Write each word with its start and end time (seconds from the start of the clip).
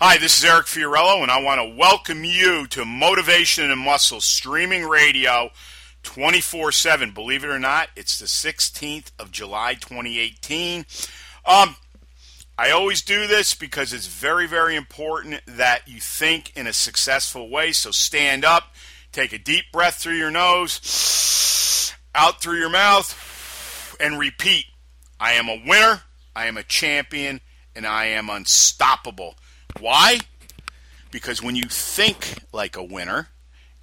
Hi, 0.00 0.18
this 0.18 0.38
is 0.38 0.44
Eric 0.44 0.66
Fiorillo, 0.66 1.22
and 1.22 1.30
I 1.30 1.40
want 1.40 1.60
to 1.60 1.78
welcome 1.78 2.24
you 2.24 2.66
to 2.66 2.84
Motivation 2.84 3.70
and 3.70 3.80
Muscle 3.80 4.20
streaming 4.20 4.86
radio 4.86 5.50
24 6.02 6.72
7. 6.72 7.12
Believe 7.12 7.44
it 7.44 7.48
or 7.48 7.60
not, 7.60 7.90
it's 7.94 8.18
the 8.18 8.26
16th 8.26 9.12
of 9.20 9.30
July 9.30 9.74
2018. 9.74 10.84
Um, 11.46 11.76
I 12.58 12.72
always 12.72 13.02
do 13.02 13.28
this 13.28 13.54
because 13.54 13.92
it's 13.92 14.08
very, 14.08 14.48
very 14.48 14.74
important 14.74 15.40
that 15.46 15.86
you 15.86 16.00
think 16.00 16.52
in 16.56 16.66
a 16.66 16.72
successful 16.72 17.48
way. 17.48 17.70
So 17.70 17.92
stand 17.92 18.44
up, 18.44 18.74
take 19.12 19.32
a 19.32 19.38
deep 19.38 19.66
breath 19.72 19.94
through 19.94 20.16
your 20.16 20.32
nose, 20.32 21.94
out 22.16 22.42
through 22.42 22.58
your 22.58 22.68
mouth, 22.68 23.96
and 24.00 24.18
repeat 24.18 24.66
I 25.20 25.34
am 25.34 25.48
a 25.48 25.62
winner, 25.64 26.02
I 26.34 26.46
am 26.46 26.56
a 26.56 26.64
champion, 26.64 27.40
and 27.76 27.86
I 27.86 28.06
am 28.06 28.28
unstoppable. 28.28 29.36
Why? 29.80 30.20
Because 31.10 31.42
when 31.42 31.56
you 31.56 31.64
think 31.64 32.38
like 32.52 32.76
a 32.76 32.82
winner 32.82 33.28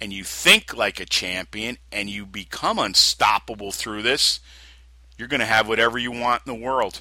and 0.00 0.12
you 0.12 0.24
think 0.24 0.76
like 0.76 1.00
a 1.00 1.06
champion 1.06 1.78
and 1.90 2.10
you 2.10 2.26
become 2.26 2.78
unstoppable 2.78 3.72
through 3.72 4.02
this, 4.02 4.40
you're 5.16 5.28
going 5.28 5.40
to 5.40 5.46
have 5.46 5.68
whatever 5.68 5.98
you 5.98 6.10
want 6.10 6.42
in 6.46 6.52
the 6.52 6.66
world. 6.66 7.00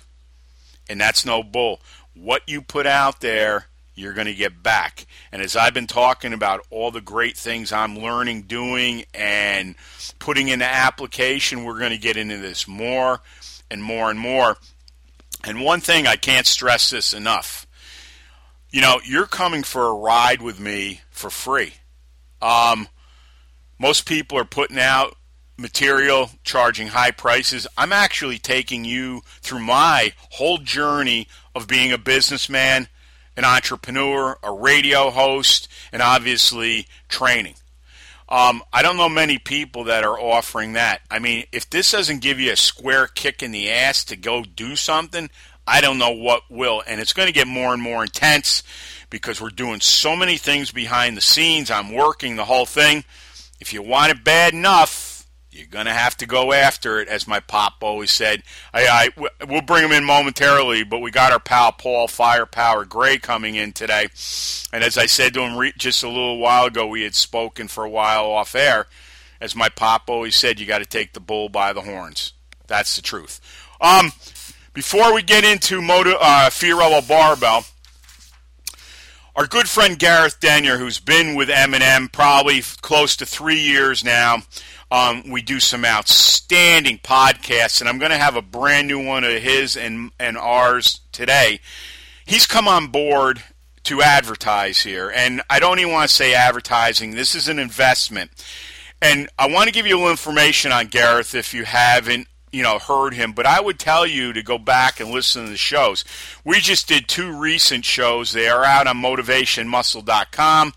And 0.90 1.00
that's 1.00 1.26
no 1.26 1.44
bull. 1.44 1.81
What 2.14 2.44
you 2.48 2.62
put 2.62 2.86
out 2.86 3.22
there, 3.22 3.66
you're 3.95 4.14
going 4.14 4.27
to 4.27 4.34
get 4.34 4.62
back. 4.62 5.05
And 5.31 5.42
as 5.42 5.55
I've 5.55 5.73
been 5.73 5.88
talking 5.88 6.34
about 6.34 6.66
all 6.70 6.92
the 6.92 7.02
great 7.02 7.38
things 7.38 7.72
I'm 7.72 7.98
learning, 7.98 8.44
doing, 8.44 9.05
and 9.14 9.76
putting 10.20 10.50
into 10.50 10.66
application, 10.66 11.64
we're 11.64 11.80
going 11.80 11.92
to 11.92 11.98
get 11.98 12.17
into 12.17 12.38
this 12.38 12.67
more 12.67 13.22
and 13.70 13.81
more 13.81 14.09
and 14.09 14.20
more. 14.20 14.58
And 15.44 15.62
one 15.62 15.81
thing 15.81 16.08
I 16.08 16.17
can't 16.17 16.45
stress 16.45 16.89
this 16.89 17.14
enough 17.14 17.66
you 18.71 18.81
know, 18.81 18.99
you're 19.03 19.27
coming 19.27 19.63
for 19.63 19.88
a 19.88 19.93
ride 19.93 20.41
with 20.41 20.59
me 20.59 21.02
for 21.09 21.30
free. 21.30 21.73
Um, 22.41 22.88
most 23.78 24.05
people 24.05 24.38
are 24.38 24.45
putting 24.45 24.80
out 24.80 25.16
material, 25.58 26.31
charging 26.44 26.88
high 26.88 27.11
prices. 27.11 27.67
I'm 27.78 27.94
actually 27.94 28.39
taking 28.39 28.83
you 28.86 29.22
through 29.41 29.59
my 29.59 30.13
whole 30.31 30.58
journey 30.58 31.28
of 31.53 31.67
being 31.67 31.91
a 31.91 31.97
businessman, 31.97 32.88
an 33.38 33.45
entrepreneur, 33.45 34.38
a 34.41 34.52
radio 34.52 35.09
host, 35.09 35.67
and 35.91 36.02
obviously 36.02 36.88
training. 37.09 37.56
Um, 38.28 38.63
I 38.72 38.81
don't 38.81 38.95
know 38.95 39.09
many 39.09 39.38
people 39.38 39.83
that 39.85 40.06
are 40.06 40.17
offering 40.17 40.73
that. 40.73 41.02
I 41.11 41.19
mean, 41.19 41.44
if 41.52 41.69
this 41.69 41.91
doesn't 41.91 42.22
give 42.22 42.39
you 42.39 42.53
a 42.53 42.56
square 42.56 43.08
kick 43.08 43.44
in 43.44 43.52
the 43.52 43.69
ass 43.69 44.06
to 44.06 44.16
go 44.16 44.44
do 44.44 44.78
something, 44.78 45.30
I 45.67 45.81
don't 45.81 45.98
know 45.98 46.12
what 46.12 46.44
will. 46.50 46.84
And 46.86 47.00
it's 47.00 47.14
going 47.14 47.28
to 47.28 47.34
get 47.34 47.48
more 47.48 47.73
and 47.73 47.81
more 47.81 48.04
intense 48.04 48.64
because 49.09 49.42
we're 49.42 49.50
doing 49.50 49.81
so 49.81 50.16
many 50.16 50.38
things 50.38 50.72
behind 50.72 51.16
the 51.16 51.22
scenes. 51.22 51.70
I'm 51.70 51.94
working 51.94 52.36
the 52.36 52.45
whole 52.45 52.66
thing. 52.66 53.03
If 53.59 53.73
you 53.73 53.81
want 53.81 54.12
it 54.12 54.23
bad 54.23 54.53
enough, 54.53 55.12
you're 55.52 55.68
going 55.68 55.86
to 55.86 55.92
have 55.92 56.16
to 56.18 56.26
go 56.26 56.53
after 56.53 57.00
it, 57.02 57.09
as 57.09 57.28
my 57.28 57.42
pop 57.42 57.76
always 57.81 58.09
said. 58.09 58.42
I, 58.73 59.12
I, 59.18 59.28
we'll 59.45 59.62
bring 59.62 59.84
him 59.84 59.92
in 59.92 60.06
momentarily, 60.06 60.84
but 60.84 61.00
we 61.00 61.12
got 61.12 61.34
our 61.34 61.40
pal 61.40 61.73
Paul 61.73 62.08
Firepower 62.08 62.86
Gray 62.86 63.18
coming 63.18 63.56
in 63.56 63.73
today. 63.73 64.08
And 64.72 64.81
as 64.81 64.98
I 64.98 65.08
said 65.08 65.34
to 65.34 65.42
him 65.42 65.58
re- 65.58 65.73
just 65.78 66.03
a 66.03 66.08
little 66.08 66.40
while 66.40 66.68
ago, 66.68 66.88
we 66.88 67.03
had 67.03 67.16
spoken 67.16 67.68
for 67.68 67.84
a 67.84 67.90
while 67.90 68.25
off 68.31 68.56
air. 68.56 68.88
As 69.42 69.56
my 69.56 69.68
pop 69.68 70.09
always 70.09 70.38
said, 70.38 70.59
you 70.59 70.66
got 70.66 70.80
to 70.80 70.86
take 70.86 71.12
the 71.12 71.20
bull 71.20 71.50
by 71.50 71.73
the 71.73 71.81
horns. 71.81 72.31
That's 72.68 72.96
the 72.96 73.02
truth. 73.02 73.42
Um, 73.81 74.14
before 74.73 75.14
we 75.14 75.22
get 75.22 75.44
into 75.44 75.81
Moto, 75.81 76.16
uh, 76.19 76.50
Fiorillo 76.50 77.05
Barbell, 77.08 77.66
our 79.36 79.47
good 79.47 79.67
friend 79.69 79.97
Gareth 79.97 80.39
Denyer, 80.39 80.78
who's 80.78 81.00
been 81.00 81.36
with 81.36 81.50
M&M 81.50 82.09
probably 82.09 82.61
close 82.81 83.16
to 83.17 83.25
three 83.25 83.59
years 83.59 84.03
now, 84.03 84.38
um, 84.91 85.30
we 85.30 85.41
do 85.41 85.59
some 85.59 85.86
outstanding 85.86 87.00
podcasts, 87.00 87.79
and 87.79 87.90
I'm 87.90 87.97
going 87.97 88.12
to 88.12 88.18
have 88.18 88.35
a 88.35 88.41
brand 88.41 88.88
new 88.88 89.03
one 89.03 89.23
of 89.23 89.41
his 89.41 89.78
and, 89.78 90.12
and 90.19 90.38
ours 90.38 91.00
today. 91.13 91.62
He's 92.25 92.46
come 92.46 92.67
on 92.67 92.88
board 92.88 93.41
to 93.84 94.01
advertise 94.01 94.84
here, 94.84 95.09
and 95.09 95.41
I 95.50 95.59
don't 95.59 95.79
even 95.79 95.94
want 95.94 96.09
to 96.09 96.16
say 96.16 96.34
advertising. 96.34 97.12
This 97.12 97.35
is 97.35 97.47
an 97.47 97.57
investment. 97.57 98.31
And 99.01 99.29
I 99.40 99.47
want 99.47 99.67
to 99.67 99.73
give 99.73 99.88
you 99.88 99.96
a 99.96 99.97
little 99.97 100.12
information 100.12 100.72
on 100.72 100.88
Gareth 100.88 101.34
if 101.34 101.53
you 101.53 101.63
haven't 101.63 102.28
you 102.51 102.63
know 102.63 102.79
heard 102.79 103.13
him 103.13 103.31
but 103.31 103.45
i 103.45 103.59
would 103.62 103.79
tell 103.79 104.06
you 104.06 104.34
to 104.34 104.44
go 104.44 104.57
back 104.57 105.00
and 105.00 105.09
listen 105.12 105.45
to 105.45 105.51
the 105.51 105.57
shows. 105.57 106.03
We 106.44 106.59
just 106.59 106.88
did 106.88 107.07
two 107.07 107.31
recent 107.31 107.85
shows. 107.85 108.31
They 108.31 108.47
are 108.50 108.63
out 108.63 108.88
on 108.88 108.97
motivationmuscle.com 108.97 110.73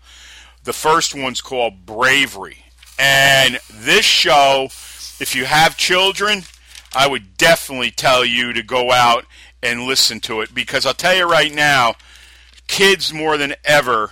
the 0.63 0.73
first 0.73 1.13
one's 1.13 1.41
called 1.41 1.85
bravery. 1.85 2.65
And 2.97 3.59
this 3.71 4.05
show 4.05 4.69
if 5.19 5.35
you 5.35 5.45
have 5.45 5.77
children 5.77 6.43
i 6.93 7.07
would 7.07 7.37
definitely 7.37 7.91
tell 7.91 8.25
you 8.25 8.53
to 8.53 8.63
go 8.63 8.91
out 8.91 9.25
and 9.63 9.81
listen 9.83 10.19
to 10.19 10.41
it 10.41 10.53
because 10.53 10.85
i'll 10.85 10.93
tell 10.93 11.15
you 11.15 11.29
right 11.29 11.53
now 11.53 11.95
kids 12.67 13.13
more 13.13 13.37
than 13.37 13.55
ever 13.63 14.11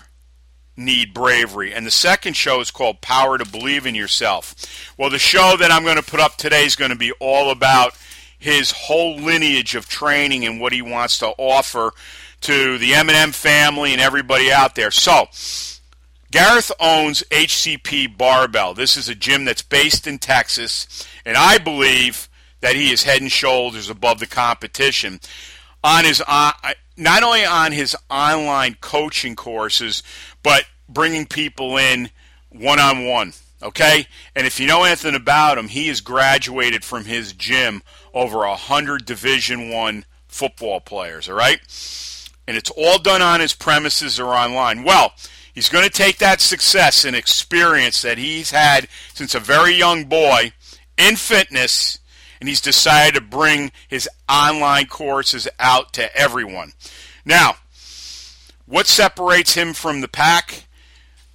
need 0.76 1.14
bravery. 1.14 1.74
And 1.74 1.86
the 1.86 1.92
second 1.92 2.36
show 2.36 2.60
is 2.60 2.72
called 2.72 3.02
Power 3.02 3.38
to 3.38 3.46
Believe 3.46 3.86
in 3.86 3.96
Yourself. 3.96 4.56
Well, 4.98 5.10
the 5.10 5.20
show 5.20 5.56
that 5.58 5.72
I'm 5.72 5.84
going 5.84 5.98
to 5.98 6.04
put 6.04 6.20
up 6.20 6.38
today 6.38 6.66
is 6.66 6.76
going 6.76 6.92
to 6.92 6.98
be 6.98 7.12
all 7.20 7.52
about 7.52 7.96
his 8.38 8.72
whole 8.72 9.16
lineage 9.16 9.76
of 9.76 9.88
training 9.88 10.46
and 10.46 10.60
what 10.60 10.74
he 10.74 10.82
wants 10.82 11.18
to 11.20 11.28
offer 11.38 11.92
to 12.42 12.78
the 12.78 12.94
M&M 12.94 13.32
family 13.32 13.94
and 13.94 14.02
everybody 14.02 14.52
out 14.52 14.76
there. 14.76 14.92
So, 14.92 15.28
Gareth 16.30 16.72
owns 16.80 17.24
HCP 17.30 18.18
Barbell. 18.18 18.74
This 18.74 18.98
is 18.98 19.08
a 19.08 19.16
gym 19.16 19.46
that's 19.46 19.62
based 19.62 20.08
in 20.08 20.20
Texas, 20.20 21.08
and 21.26 21.38
I 21.38 21.58
believe 21.58 22.28
that 22.60 22.76
he 22.76 22.92
is 22.92 23.04
head 23.04 23.22
and 23.22 23.32
shoulders 23.32 23.90
above 23.90 24.20
the 24.20 24.26
competition 24.26 25.20
on 25.84 26.06
his 26.06 26.24
uh, 26.28 26.52
not 26.98 27.24
only 27.24 27.46
on 27.46 27.72
his 27.72 27.96
online 28.10 28.78
coaching 28.82 29.36
courses, 29.36 30.04
but 30.42 30.66
bringing 30.88 31.26
people 31.26 31.78
in 31.78 32.10
one 32.50 32.80
on 32.80 33.06
one. 33.06 33.34
Okay, 33.62 34.08
and 34.36 34.46
if 34.46 34.60
you 34.60 34.68
know 34.68 34.84
anything 34.84 35.16
about 35.16 35.58
him, 35.58 35.70
he 35.70 35.88
has 35.88 36.02
graduated 36.02 36.84
from 36.84 37.06
his 37.06 37.32
gym 37.32 37.82
over 38.14 38.44
a 38.44 38.56
hundred 38.56 39.06
Division 39.06 39.70
One 39.70 40.06
football 40.28 40.82
players. 40.82 41.30
All 41.30 41.36
right, 41.36 41.60
and 42.46 42.58
it's 42.58 42.72
all 42.72 43.00
done 43.00 43.22
on 43.22 43.40
his 43.40 43.54
premises 43.54 44.20
or 44.20 44.34
online. 44.34 44.84
Well, 44.84 45.14
he's 45.54 45.70
going 45.70 45.86
to 45.86 45.90
take 45.90 46.18
that 46.18 46.42
success 46.42 47.06
and 47.06 47.16
experience 47.16 48.02
that 48.02 48.18
he's 48.18 48.52
had 48.52 48.90
since 49.14 49.34
a 49.34 49.40
very 49.40 49.76
young 49.76 50.06
boy 50.06 50.52
in 50.98 51.16
fitness 51.16 52.00
and 52.44 52.50
he's 52.50 52.60
decided 52.60 53.16
to 53.16 53.22
bring 53.22 53.72
his 53.88 54.10
online 54.28 54.86
courses 54.86 55.48
out 55.60 55.94
to 55.94 56.14
everyone. 56.14 56.74
Now, 57.24 57.56
what 58.66 58.86
separates 58.86 59.54
him 59.54 59.74
from 59.74 60.02
the 60.02 60.10
pack? 60.10 60.66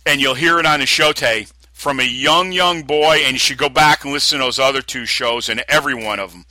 And 0.04 0.20
you'll 0.20 0.34
hear 0.34 0.58
it 0.58 0.66
on 0.66 0.80
the 0.80 0.86
show 0.86 1.12
today 1.12 1.46
from 1.72 1.98
a 1.98 2.02
young, 2.02 2.52
young 2.52 2.82
boy, 2.82 3.22
and 3.24 3.32
you 3.32 3.38
should 3.38 3.56
go 3.56 3.70
back 3.70 4.04
and 4.04 4.12
listen 4.12 4.38
to 4.38 4.44
those 4.44 4.58
other 4.58 4.82
two 4.82 5.06
shows 5.06 5.48
and 5.48 5.64
every 5.66 5.94
one 5.94 6.20
of 6.20 6.32
them, 6.32 6.44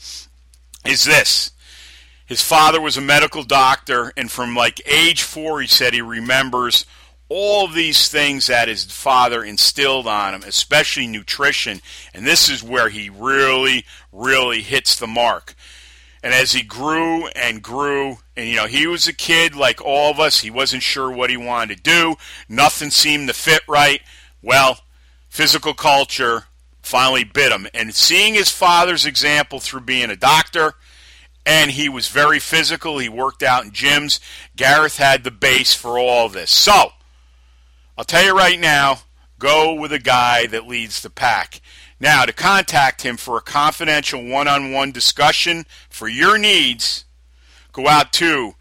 is 0.83 1.03
this. 1.03 1.51
His 2.25 2.41
father 2.41 2.81
was 2.81 2.97
a 2.97 3.01
medical 3.01 3.43
doctor, 3.43 4.11
and 4.17 4.31
from 4.31 4.55
like 4.55 4.81
age 4.87 5.21
four, 5.21 5.61
he 5.61 5.67
said 5.67 5.93
he 5.93 6.01
remembers 6.01 6.83
all 7.29 7.67
these 7.67 8.09
things 8.09 8.47
that 8.47 8.67
his 8.67 8.85
father 8.85 9.43
instilled 9.43 10.07
on 10.07 10.33
him, 10.33 10.43
especially 10.43 11.07
nutrition. 11.07 11.81
And 12.13 12.25
this 12.25 12.49
is 12.49 12.63
where 12.63 12.89
he 12.89 13.09
really, 13.09 13.85
really 14.11 14.61
hits 14.61 14.95
the 14.95 15.07
mark. 15.07 15.55
And 16.23 16.33
as 16.33 16.53
he 16.53 16.63
grew 16.63 17.27
and 17.27 17.61
grew, 17.61 18.17
and 18.35 18.49
you 18.49 18.55
know, 18.55 18.65
he 18.65 18.87
was 18.87 19.07
a 19.07 19.13
kid 19.13 19.55
like 19.55 19.81
all 19.81 20.11
of 20.11 20.19
us, 20.19 20.39
he 20.39 20.51
wasn't 20.51 20.83
sure 20.83 21.11
what 21.11 21.29
he 21.29 21.37
wanted 21.37 21.77
to 21.77 21.83
do. 21.83 22.15
Nothing 22.49 22.89
seemed 22.89 23.27
to 23.27 23.33
fit 23.33 23.61
right. 23.67 24.01
Well, 24.41 24.79
physical 25.29 25.73
culture 25.73 26.45
finally 26.81 27.23
bit 27.23 27.51
him. 27.51 27.67
And 27.73 27.93
seeing 27.93 28.33
his 28.33 28.49
father's 28.49 29.05
example 29.05 29.59
through 29.59 29.81
being 29.81 30.09
a 30.09 30.15
doctor, 30.15 30.73
and 31.45 31.71
he 31.71 31.87
was 31.87 32.07
very 32.07 32.39
physical, 32.39 32.97
he 32.97 33.09
worked 33.09 33.43
out 33.43 33.63
in 33.63 33.71
gyms, 33.71 34.19
Gareth 34.55 34.97
had 34.97 35.23
the 35.23 35.31
base 35.31 35.73
for 35.73 35.99
all 35.99 36.29
this. 36.29 36.51
So, 36.51 36.91
I'll 37.97 38.05
tell 38.05 38.23
you 38.23 38.37
right 38.37 38.59
now, 38.59 38.99
go 39.39 39.73
with 39.73 39.91
a 39.91 39.99
guy 39.99 40.45
that 40.47 40.67
leads 40.67 41.01
the 41.01 41.09
pack. 41.09 41.61
Now, 41.99 42.25
to 42.25 42.33
contact 42.33 43.01
him 43.01 43.17
for 43.17 43.37
a 43.37 43.41
confidential 43.41 44.23
one-on-one 44.23 44.91
discussion 44.91 45.65
for 45.89 46.07
your 46.07 46.37
needs, 46.37 47.05
go 47.73 47.87
out 47.87 48.13
to 48.13 48.53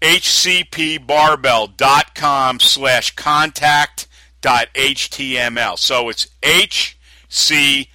hcpbarbell.com 0.00 2.58
slash 2.58 3.14
contact.html. 3.14 5.78
So 5.78 6.08
it's 6.08 6.26
hcpbarbell, 6.42 7.86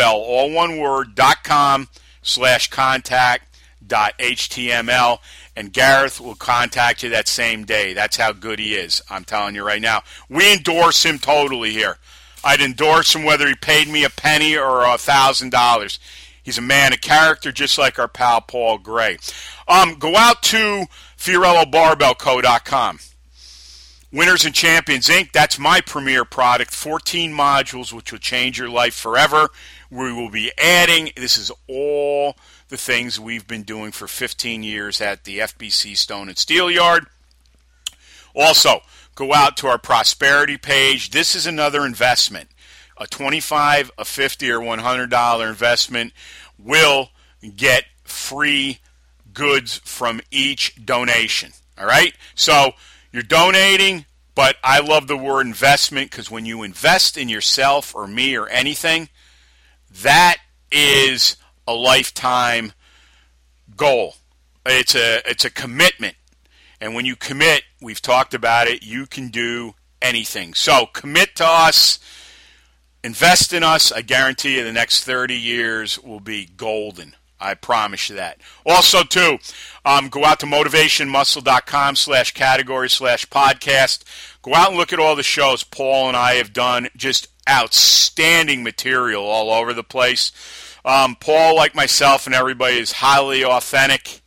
all 0.00 0.50
one 0.50 0.78
word, 0.78 1.14
dot 1.14 1.44
com 1.44 1.88
slash 2.22 2.70
contact.html 2.70 5.18
and 5.56 5.72
Gareth 5.72 6.20
will 6.20 6.34
contact 6.34 7.02
you 7.02 7.10
that 7.10 7.28
same 7.28 7.64
day. 7.64 7.92
That's 7.92 8.16
how 8.16 8.32
good 8.32 8.58
he 8.58 8.74
is. 8.74 9.02
I'm 9.08 9.24
telling 9.24 9.54
you 9.54 9.64
right 9.64 9.82
now. 9.82 10.02
We 10.28 10.52
endorse 10.52 11.04
him 11.04 11.18
totally 11.18 11.70
here. 11.72 11.98
I'd 12.42 12.60
endorse 12.60 13.14
him 13.14 13.24
whether 13.24 13.46
he 13.48 13.54
paid 13.54 13.88
me 13.88 14.04
a 14.04 14.10
penny 14.10 14.56
or 14.56 14.84
a 14.84 14.98
thousand 14.98 15.50
dollars. 15.50 15.98
He's 16.42 16.58
a 16.58 16.62
man 16.62 16.92
of 16.92 17.00
character, 17.00 17.50
just 17.52 17.78
like 17.78 17.98
our 17.98 18.08
pal 18.08 18.42
Paul 18.42 18.76
Gray. 18.78 19.16
Um, 19.66 19.94
go 19.94 20.14
out 20.14 20.42
to 20.44 20.84
FiorilloBarbellCo.com. 21.16 22.98
Winners 24.12 24.44
and 24.44 24.54
Champions 24.54 25.08
Inc., 25.08 25.32
that's 25.32 25.58
my 25.58 25.80
premier 25.80 26.24
product. 26.24 26.70
14 26.72 27.32
modules 27.32 27.92
which 27.92 28.12
will 28.12 28.20
change 28.20 28.58
your 28.58 28.68
life 28.68 28.94
forever. 28.94 29.48
We 29.90 30.12
will 30.12 30.30
be 30.30 30.52
adding, 30.58 31.10
this 31.16 31.38
is 31.38 31.50
all 31.66 32.36
the 32.74 32.78
things 32.78 33.20
we've 33.20 33.46
been 33.46 33.62
doing 33.62 33.92
for 33.92 34.08
15 34.08 34.64
years 34.64 35.00
at 35.00 35.22
the 35.22 35.38
FBC 35.38 35.96
Stone 35.96 36.28
and 36.28 36.36
Steel 36.36 36.68
Yard. 36.68 37.06
Also, 38.34 38.80
go 39.14 39.32
out 39.32 39.56
to 39.56 39.68
our 39.68 39.78
prosperity 39.78 40.56
page. 40.56 41.10
This 41.10 41.36
is 41.36 41.46
another 41.46 41.86
investment. 41.86 42.48
A 42.96 43.06
25, 43.06 43.92
a 43.96 44.04
50 44.04 44.50
or 44.50 44.58
$100 44.58 45.48
investment 45.48 46.12
will 46.58 47.10
get 47.56 47.84
free 48.02 48.80
goods 49.32 49.80
from 49.84 50.20
each 50.32 50.84
donation. 50.84 51.52
All 51.78 51.86
right? 51.86 52.12
So, 52.34 52.72
you're 53.12 53.22
donating, 53.22 54.04
but 54.34 54.56
I 54.64 54.80
love 54.80 55.06
the 55.06 55.16
word 55.16 55.46
investment 55.46 56.10
because 56.10 56.28
when 56.28 56.44
you 56.44 56.64
invest 56.64 57.16
in 57.16 57.28
yourself 57.28 57.94
or 57.94 58.08
me 58.08 58.36
or 58.36 58.48
anything, 58.48 59.10
that 60.02 60.38
is 60.72 61.36
a 61.66 61.74
lifetime 61.74 62.72
goal. 63.76 64.16
It's 64.66 64.94
a 64.94 65.22
it's 65.28 65.44
a 65.44 65.50
commitment. 65.50 66.16
And 66.80 66.94
when 66.94 67.06
you 67.06 67.16
commit, 67.16 67.62
we've 67.80 68.02
talked 68.02 68.34
about 68.34 68.66
it, 68.66 68.82
you 68.82 69.06
can 69.06 69.28
do 69.28 69.74
anything. 70.02 70.54
So 70.54 70.86
commit 70.86 71.36
to 71.36 71.46
us, 71.46 71.98
invest 73.02 73.52
in 73.52 73.62
us. 73.62 73.90
I 73.90 74.02
guarantee 74.02 74.56
you 74.56 74.64
the 74.64 74.72
next 74.72 75.04
30 75.04 75.34
years 75.34 75.98
will 75.98 76.20
be 76.20 76.46
golden. 76.46 77.14
I 77.40 77.54
promise 77.54 78.08
you 78.08 78.16
that. 78.16 78.40
Also, 78.64 79.02
too, 79.02 79.38
um, 79.84 80.08
go 80.08 80.24
out 80.24 80.40
to 80.40 80.46
motivationmuscle.com 80.46 81.96
slash 81.96 82.32
category 82.32 82.88
slash 82.88 83.26
podcast. 83.26 84.02
Go 84.42 84.54
out 84.54 84.68
and 84.68 84.78
look 84.78 84.92
at 84.92 84.98
all 84.98 85.16
the 85.16 85.22
shows 85.22 85.62
Paul 85.62 86.08
and 86.08 86.16
I 86.16 86.34
have 86.34 86.52
done. 86.52 86.88
Just 86.96 87.28
outstanding 87.48 88.62
material 88.62 89.24
all 89.24 89.50
over 89.50 89.74
the 89.74 89.84
place. 89.84 90.32
Um, 90.84 91.16
Paul, 91.16 91.56
like 91.56 91.74
myself 91.74 92.26
and 92.26 92.34
everybody, 92.34 92.76
is 92.76 92.92
highly 92.92 93.44
authentic, 93.44 94.20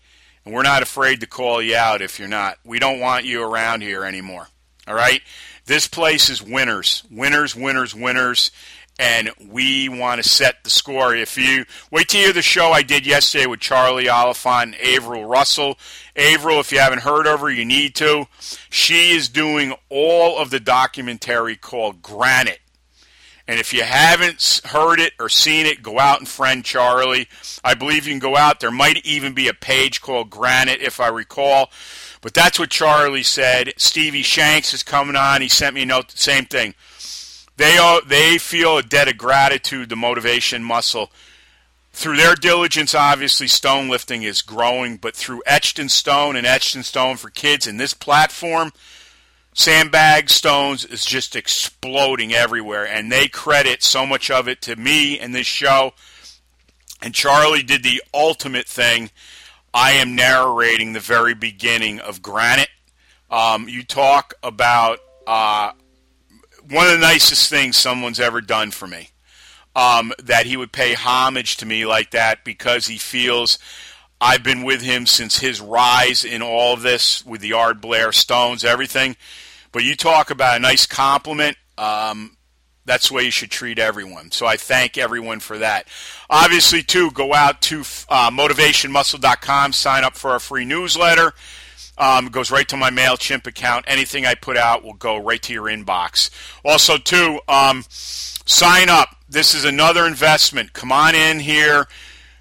and 0.44 0.54
we're 0.54 0.64
not 0.64 0.82
afraid 0.82 1.22
to 1.22 1.28
call 1.28 1.62
you 1.62 1.76
out 1.76 2.02
if 2.02 2.20
you're 2.20 2.28
not. 2.28 2.58
We 2.64 2.80
don't 2.80 3.00
want 3.00 3.26
you 3.26 3.44
around 3.44 3.82
here 3.82 4.04
anymore. 4.04 4.48
All 4.88 4.96
right? 4.96 5.22
This 5.66 5.88
place 5.88 6.30
is 6.30 6.42
winners, 6.42 7.04
winners, 7.12 7.56
winners, 7.56 7.94
winners 7.94 8.52
and 9.00 9.30
we 9.50 9.90
want 9.90 10.22
to 10.22 10.28
set 10.28 10.64
the 10.64 10.70
score. 10.70 11.16
If 11.16 11.38
you 11.38 11.66
wait 11.92 12.10
to 12.10 12.18
hear 12.18 12.34
the 12.34 12.42
show 12.42 12.72
I 12.72 12.82
did 12.82 13.06
yesterday 13.06 13.46
with 13.46 13.60
Charlie 13.60 14.10
Oliphant 14.10 14.76
and 14.76 14.76
Averill 14.76 15.26
Russell, 15.26 15.78
Averill, 16.16 16.60
if 16.60 16.72
you 16.72 16.80
haven't 16.80 17.02
heard 17.02 17.28
of 17.28 17.42
her, 17.42 17.50
you 17.50 17.66
need 17.66 17.96
to. 17.96 18.28
She 18.70 19.12
is 19.12 19.30
doing 19.30 19.74
all 19.90 20.40
of 20.40 20.50
the 20.50 20.60
documentary 20.60 21.56
called 21.56 22.02
Granite. 22.02 22.60
And 23.48 23.60
if 23.60 23.74
you 23.74 23.84
haven't 23.84 24.62
heard 24.66 25.00
it 25.00 25.14
or 25.20 25.30
seen 25.30 25.66
it, 25.66 25.82
go 25.82 26.00
out 26.00 26.20
and 26.20 26.28
friend 26.28 26.66
Charlie. 26.66 27.30
I 27.64 27.76
believe 27.76 28.06
you 28.06 28.12
can 28.12 28.20
go 28.20 28.36
out. 28.36 28.60
There 28.60 28.72
might 28.72 29.06
even 29.06 29.34
be 29.34 29.48
a 29.48 29.54
page 29.54 30.02
called 30.02 30.30
Granite, 30.30 30.82
if 30.82 31.00
I 31.00 31.08
recall. 31.08 31.72
But 32.22 32.34
that's 32.34 32.60
what 32.60 32.70
Charlie 32.70 33.24
said. 33.24 33.74
Stevie 33.78 34.22
Shanks 34.22 34.74
is 34.74 34.84
coming 34.84 35.16
on. 35.16 35.42
He 35.42 35.48
sent 35.48 35.76
me 35.76 35.84
a 35.84 35.86
note. 35.86 36.12
Same 36.12 36.46
thing. 36.46 36.76
They 37.56 37.78
are, 37.78 38.02
they 38.02 38.38
feel 38.38 38.78
a 38.78 38.84
debt 38.84 39.08
of 39.08 39.18
gratitude 39.18 39.90
the 39.90 39.96
Motivation 39.96 40.64
Muscle. 40.64 41.10
Through 41.94 42.18
their 42.18 42.36
diligence, 42.36 42.94
obviously, 42.94 43.48
stone 43.48 43.90
lifting 43.90 44.22
is 44.22 44.44
growing, 44.44 44.98
but 44.98 45.16
through 45.16 45.42
Etched 45.48 45.80
in 45.80 45.90
Stone 45.90 46.36
and 46.36 46.46
Etched 46.46 46.76
in 46.76 46.84
Stone 46.84 47.18
for 47.18 47.32
Kids 47.32 47.66
and 47.66 47.80
this 47.80 47.96
platform, 47.96 48.72
sandbag 49.58 50.30
stones 50.30 50.86
is 50.86 51.04
just 51.04 51.36
exploding 51.36 52.32
everywhere. 52.32 52.88
And 52.88 53.12
they 53.12 53.28
credit 53.28 53.82
so 53.84 54.06
much 54.06 54.30
of 54.30 54.48
it 54.48 54.62
to 54.62 54.76
me 54.76 55.20
and 55.20 55.34
this 55.34 55.48
show. 55.48 55.94
And 57.02 57.14
Charlie 57.14 57.64
did 57.64 57.84
the 57.84 58.02
ultimate 58.14 58.68
thing. 58.68 59.10
I 59.74 59.92
am 59.94 60.16
narrating 60.16 60.94
the 60.94 61.00
very 61.00 61.34
beginning 61.34 62.00
of 62.00 62.22
Granite. 62.22 62.70
Um, 63.30 63.68
you 63.68 63.84
talk 63.84 64.36
about 64.44 65.00
uh, 65.26 65.72
one 66.70 66.86
of 66.86 66.94
the 66.94 67.00
nicest 67.00 67.50
things 67.50 67.78
someone's 67.78 68.20
ever 68.20 68.42
done 68.42 68.72
for 68.72 68.88
me. 68.88 69.10
Um, 69.76 70.12
that 70.24 70.48
he 70.48 70.58
would 70.58 70.72
pay 70.72 70.96
homage 70.96 71.58
to 71.58 71.66
me 71.66 71.86
like 71.86 72.12
that 72.12 72.44
because 72.44 72.88
he 72.88 72.98
feels 72.98 73.60
I've 74.20 74.42
been 74.42 74.64
with 74.64 74.82
him 74.82 75.06
since 75.06 75.38
his 75.38 75.62
rise 75.62 76.26
in 76.26 76.42
all 76.42 76.74
of 76.74 76.82
this 76.82 77.24
with 77.24 77.42
the 77.42 77.54
Ard 77.54 77.80
Blair 77.80 78.12
Stones, 78.12 78.64
everything. 78.64 79.16
But 79.78 79.84
you 79.84 79.96
talk 79.96 80.32
about 80.32 80.58
a 80.58 80.60
nice 80.60 80.88
compliment. 80.88 81.56
Um, 81.78 82.36
that's 82.86 83.10
the 83.10 83.14
way 83.14 83.26
you 83.26 83.30
should 83.30 83.52
treat 83.52 83.78
everyone. 83.78 84.32
So 84.32 84.48
I 84.48 84.58
thank 84.58 84.98
everyone 84.98 85.40
for 85.40 85.60
that. 85.60 85.88
Obviously, 86.32 86.82
too, 86.82 87.12
go 87.12 87.32
out 87.36 87.62
to 87.62 87.82
uh, 88.10 88.32
motivationmuscle.com, 88.32 89.74
sign 89.74 90.04
up 90.04 90.16
for 90.16 90.32
our 90.32 90.40
free 90.40 90.66
newsletter. 90.66 91.32
Um, 91.96 92.26
it 92.26 92.32
goes 92.32 92.50
right 92.50 92.68
to 92.70 92.76
my 92.76 92.90
MailChimp 92.90 93.46
account. 93.46 93.86
Anything 93.88 94.26
I 94.26 94.34
put 94.34 94.58
out 94.58 94.84
will 94.84 94.96
go 94.96 95.16
right 95.16 95.44
to 95.44 95.54
your 95.54 95.66
inbox. 95.66 96.32
Also, 96.66 96.98
too, 96.98 97.40
um, 97.48 97.86
sign 97.88 98.90
up. 98.90 99.10
This 99.30 99.54
is 99.54 99.64
another 99.64 100.08
investment. 100.08 100.74
Come 100.74 100.92
on 100.92 101.14
in 101.14 101.40
here. 101.40 101.88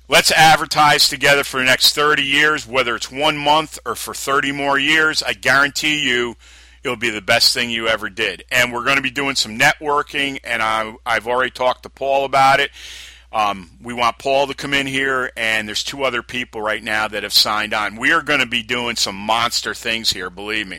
Let's 0.09 0.33
advertise 0.33 1.11
together 1.11 1.45
for 1.45 1.61
the 1.61 1.67
next 1.67 1.95
30 1.95 2.23
years, 2.23 2.67
whether 2.67 2.97
it's 2.97 3.13
one 3.13 3.37
month 3.37 3.79
or 3.85 3.95
for 3.95 4.15
30 4.15 4.53
more 4.53 4.79
years. 4.79 5.23
I 5.23 5.35
guarantee 5.35 6.03
you 6.09 6.37
it'll 6.87 6.97
be 6.97 7.11
the 7.11 7.21
best 7.21 7.53
thing 7.53 7.69
you 7.69 7.89
ever 7.89 8.09
did. 8.09 8.45
And 8.51 8.73
we're 8.73 8.85
going 8.85 8.97
to 8.97 9.03
be 9.03 9.11
doing 9.11 9.35
some 9.35 9.59
networking, 9.59 10.39
and 10.45 10.63
I, 10.63 10.95
I've 11.05 11.27
already 11.27 11.51
talked 11.51 11.83
to 11.83 11.91
Paul 11.91 12.25
about 12.25 12.61
it. 12.61 12.71
Um, 13.33 13.71
we 13.83 13.93
want 13.93 14.19
Paul 14.19 14.47
to 14.47 14.55
come 14.55 14.73
in 14.73 14.87
here, 14.87 15.31
and 15.37 15.67
there's 15.67 15.83
two 15.83 16.05
other 16.05 16.23
people 16.23 16.61
right 16.63 16.83
now 16.83 17.09
that 17.09 17.25
have 17.25 17.33
signed 17.33 17.75
on. 17.75 17.97
We 17.97 18.13
are 18.13 18.23
going 18.23 18.41
to 18.41 18.47
be 18.47 18.63
doing 18.63 18.97
some 18.97 19.17
monster 19.17 19.75
things 19.75 20.11
here, 20.11 20.31
believe 20.31 20.69
me. 20.69 20.79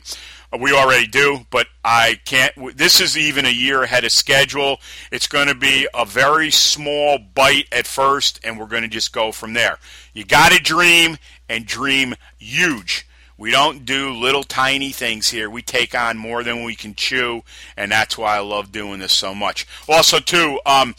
Uh, 0.51 0.57
we 0.59 0.71
already 0.71 1.07
do, 1.07 1.42
but 1.49 1.68
I 1.83 2.19
can't. 2.26 2.54
This 2.78 3.02
is 3.02 3.18
even 3.18 3.45
a 3.45 3.49
year 3.49 3.83
ahead 3.83 4.06
of 4.06 4.11
schedule. 4.14 4.80
It's 5.11 5.28
going 5.28 5.49
to 5.49 5.56
be 5.56 5.87
a 5.94 6.06
very 6.06 6.52
small 6.52 7.19
bite 7.19 7.68
at 7.71 7.85
first, 7.85 8.40
and 8.44 8.57
we're 8.57 8.68
going 8.68 8.83
to 8.83 8.87
just 8.87 9.11
go 9.11 9.33
from 9.33 9.54
there. 9.54 9.78
You 10.14 10.23
got 10.23 10.54
to 10.54 10.59
dream 10.59 11.18
and 11.49 11.66
dream 11.66 12.16
huge. 12.37 13.07
We 13.38 13.52
don't 13.52 13.86
do 13.86 14.12
little 14.12 14.44
tiny 14.44 14.92
things 14.92 15.30
here. 15.30 15.48
We 15.48 15.62
take 15.62 15.94
on 15.94 16.18
more 16.18 16.44
than 16.44 16.64
we 16.64 16.76
can 16.76 16.96
chew, 16.96 17.44
and 17.76 17.92
that's 17.92 18.18
why 18.18 18.36
I 18.36 18.40
love 18.40 18.72
doing 18.72 19.00
this 19.00 19.14
so 19.14 19.36
much. 19.36 19.68
Also, 19.88 20.20
too, 20.20 20.60
um, 20.66 20.96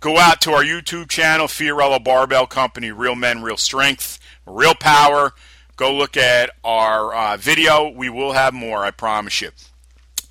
go 0.00 0.18
out 0.18 0.42
to 0.42 0.52
our 0.52 0.62
YouTube 0.62 1.08
channel, 1.08 1.46
Fiorillo 1.46 2.02
Barbell 2.02 2.46
Company, 2.46 2.92
Real 2.92 3.14
Men, 3.14 3.42
Real 3.42 3.56
Strength, 3.56 4.18
Real 4.46 4.74
Power. 4.74 5.32
Go 5.76 5.94
look 5.94 6.18
at 6.18 6.50
our 6.62 7.14
uh, 7.14 7.36
video. 7.38 7.88
We 7.88 8.10
will 8.10 8.32
have 8.32 8.52
more, 8.52 8.84
I 8.84 8.90
promise 8.90 9.40
you. 9.40 9.50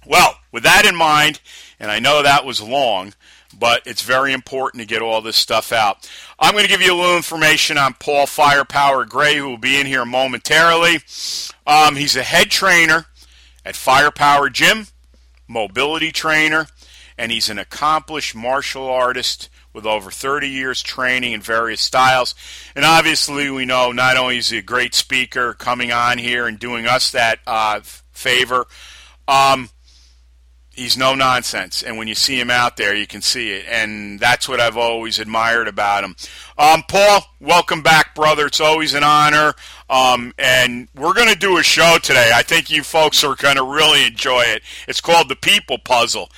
Well, 0.06 0.38
with 0.52 0.64
that 0.64 0.86
in 0.86 0.96
mind, 0.96 1.42
and 1.80 1.90
I 1.90 2.00
know 2.00 2.22
that 2.22 2.46
was 2.46 2.62
long, 2.62 3.14
but 3.62 3.84
it's 3.86 4.01
very 4.01 4.34
important 4.34 4.82
to 4.82 4.88
get 4.88 5.03
all 5.03 5.22
this 5.22 5.38
stuff 5.38 5.72
out. 5.72 6.10
I'm 6.39 6.53
going 6.53 6.63
to 6.63 6.70
give 6.70 6.82
you 6.82 6.96
a 6.96 7.00
little 7.00 7.15
information 7.15 7.77
on 7.77 7.94
Paul 7.94 8.25
Firepower 8.25 9.06
Gray, 9.06 9.38
who 9.38 9.48
will 9.48 9.60
be 9.60 9.80
in 9.80 9.86
here 9.86 10.03
momentarily. 10.03 10.98
Um, 11.68 11.96
he's 11.96 12.15
a 12.15 12.24
head 12.24 12.50
trainer 12.50 13.06
at 13.63 13.75
Firepower 13.75 14.50
Gym, 14.50 14.88
mobility 15.48 16.12
trainer, 16.12 16.65
and 17.20 17.32
he's 17.32 17.50
an 17.50 17.60
accomplished 17.60 18.34
martial 18.34 18.89
artist 18.89 19.48
with 19.74 19.86
over 19.86 20.10
30 20.10 20.50
years 20.50 20.82
training 20.82 21.34
in 21.34 21.39
various 21.39 21.82
styles. 21.82 22.34
And 22.75 22.84
obviously, 22.84 23.51
we 23.51 23.65
know 23.65 23.91
not 23.91 24.18
only 24.18 24.39
is 24.39 24.50
he 24.50 24.58
a 24.58 24.63
great 24.63 24.96
speaker 24.96 25.53
coming 25.53 25.91
on 25.91 26.18
here 26.18 26.48
and 26.48 26.58
doing 26.58 26.88
us 26.88 27.12
that 27.12 27.38
uh, 27.46 27.82
favor, 28.12 28.65
um, 29.27 29.70
he's 30.74 30.98
no 30.98 31.16
nonsense. 31.16 31.84
And 31.84 31.98
when 31.98 32.08
you 32.08 32.16
see 32.16 32.40
him 32.40 32.50
out 32.50 32.78
there, 32.78 32.96
you 32.96 33.08
can 33.08 33.22
see 33.22 33.51
it. 33.51 33.66
And 33.68 34.20
that's 34.20 34.48
what 34.48 34.60
I've 34.60 34.78
always 34.78 35.20
admired 35.20 35.68
about 35.68 36.04
him. 36.04 36.16
Um, 36.58 36.84
Paul, 36.88 37.22
welcome 37.40 37.82
back, 37.82 38.16
brother. 38.16 38.48
It's 38.48 38.62
always 38.62 38.94
an 38.94 39.04
honor. 39.04 39.54
Um, 39.90 40.34
and 40.38 40.88
we're 40.96 41.13
going 41.13 41.32
to 41.32 41.38
do 41.38 41.58
a 41.58 41.63
show 41.63 41.98
today. 42.01 42.32
I 42.34 42.44
think 42.44 42.70
you 42.70 42.84
folks 42.84 43.24
are 43.24 43.36
going 43.36 43.58
to 43.58 43.63
really 43.63 44.06
enjoy 44.06 44.42
it. 44.44 44.63
It's 44.88 45.01
called 45.01 45.30
The 45.30 45.36
People 45.36 45.78
Puzzle. 45.78 46.30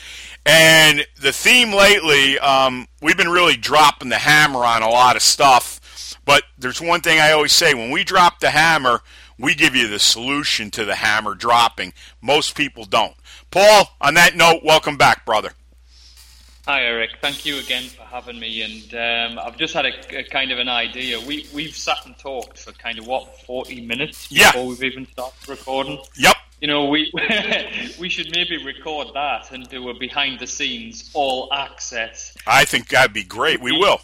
And 0.46 1.06
the 1.22 1.32
theme 1.32 1.72
lately, 1.72 2.38
um, 2.40 2.88
we've 3.02 3.16
been 3.16 3.30
really 3.30 3.56
dropping 3.56 4.10
the 4.10 4.18
hammer 4.18 4.66
on 4.66 4.82
a 4.82 4.90
lot 4.90 5.16
of 5.16 5.22
stuff. 5.22 5.80
But 6.26 6.44
there's 6.58 6.82
one 6.82 7.02
thing 7.02 7.20
I 7.20 7.32
always 7.32 7.52
say 7.54 7.74
when 7.74 7.92
we 7.92 8.04
drop 8.04 8.40
the 8.40 8.50
hammer, 8.50 9.02
We 9.38 9.56
give 9.56 9.76
you 9.76 9.88
the 9.88 10.00
solution 10.00 10.70
to 10.72 10.86
the 10.86 10.96
hammer 10.96 11.34
dropping. 11.36 11.94
Most 12.22 12.56
people 12.56 12.86
don't. 12.86 13.16
Paul, 13.54 13.88
on 14.02 14.16
that 14.16 14.36
note, 14.36 14.62
welcome 14.64 14.98
back, 14.98 15.28
brother. 15.28 15.52
Hi, 16.66 16.82
Eric. 16.82 17.12
Thank 17.22 17.46
you 17.46 17.60
again 17.60 17.84
for 17.84 18.02
having 18.02 18.40
me. 18.40 18.64
And 18.64 18.96
um, 19.36 19.40
I've 19.46 19.58
just 19.58 19.76
had 19.76 19.86
a, 19.86 20.18
a, 20.18 20.24
kind 20.24 20.52
of 20.52 20.58
an 20.58 20.68
idea. 20.68 21.20
We 21.20 21.48
we've 21.54 21.76
sat 21.76 22.04
and 22.08 22.18
talked 22.18 22.58
for 22.58 22.72
kind 22.72 22.98
of 22.98 23.06
what 23.06 23.46
forty 23.46 23.80
minutes 23.80 24.32
yeah. 24.32 24.52
before 24.54 24.70
we've 24.70 24.84
even 24.84 25.06
started 25.06 25.48
recording. 25.48 26.00
Yep. 26.18 26.36
You 26.62 26.68
know, 26.68 26.88
we 26.88 27.14
we 28.00 28.10
should 28.10 28.32
maybe 28.32 28.66
record 28.66 29.10
that 29.14 29.52
and 29.52 29.70
do 29.70 29.88
a 29.90 29.94
behind 29.94 30.40
the 30.40 30.48
scenes 30.48 31.12
all 31.14 31.54
access. 31.54 32.36
I 32.48 32.66
think 32.66 32.88
that'd 32.88 33.14
be 33.14 33.24
great. 33.24 33.62
We 33.62 33.72
will. 33.72 34.02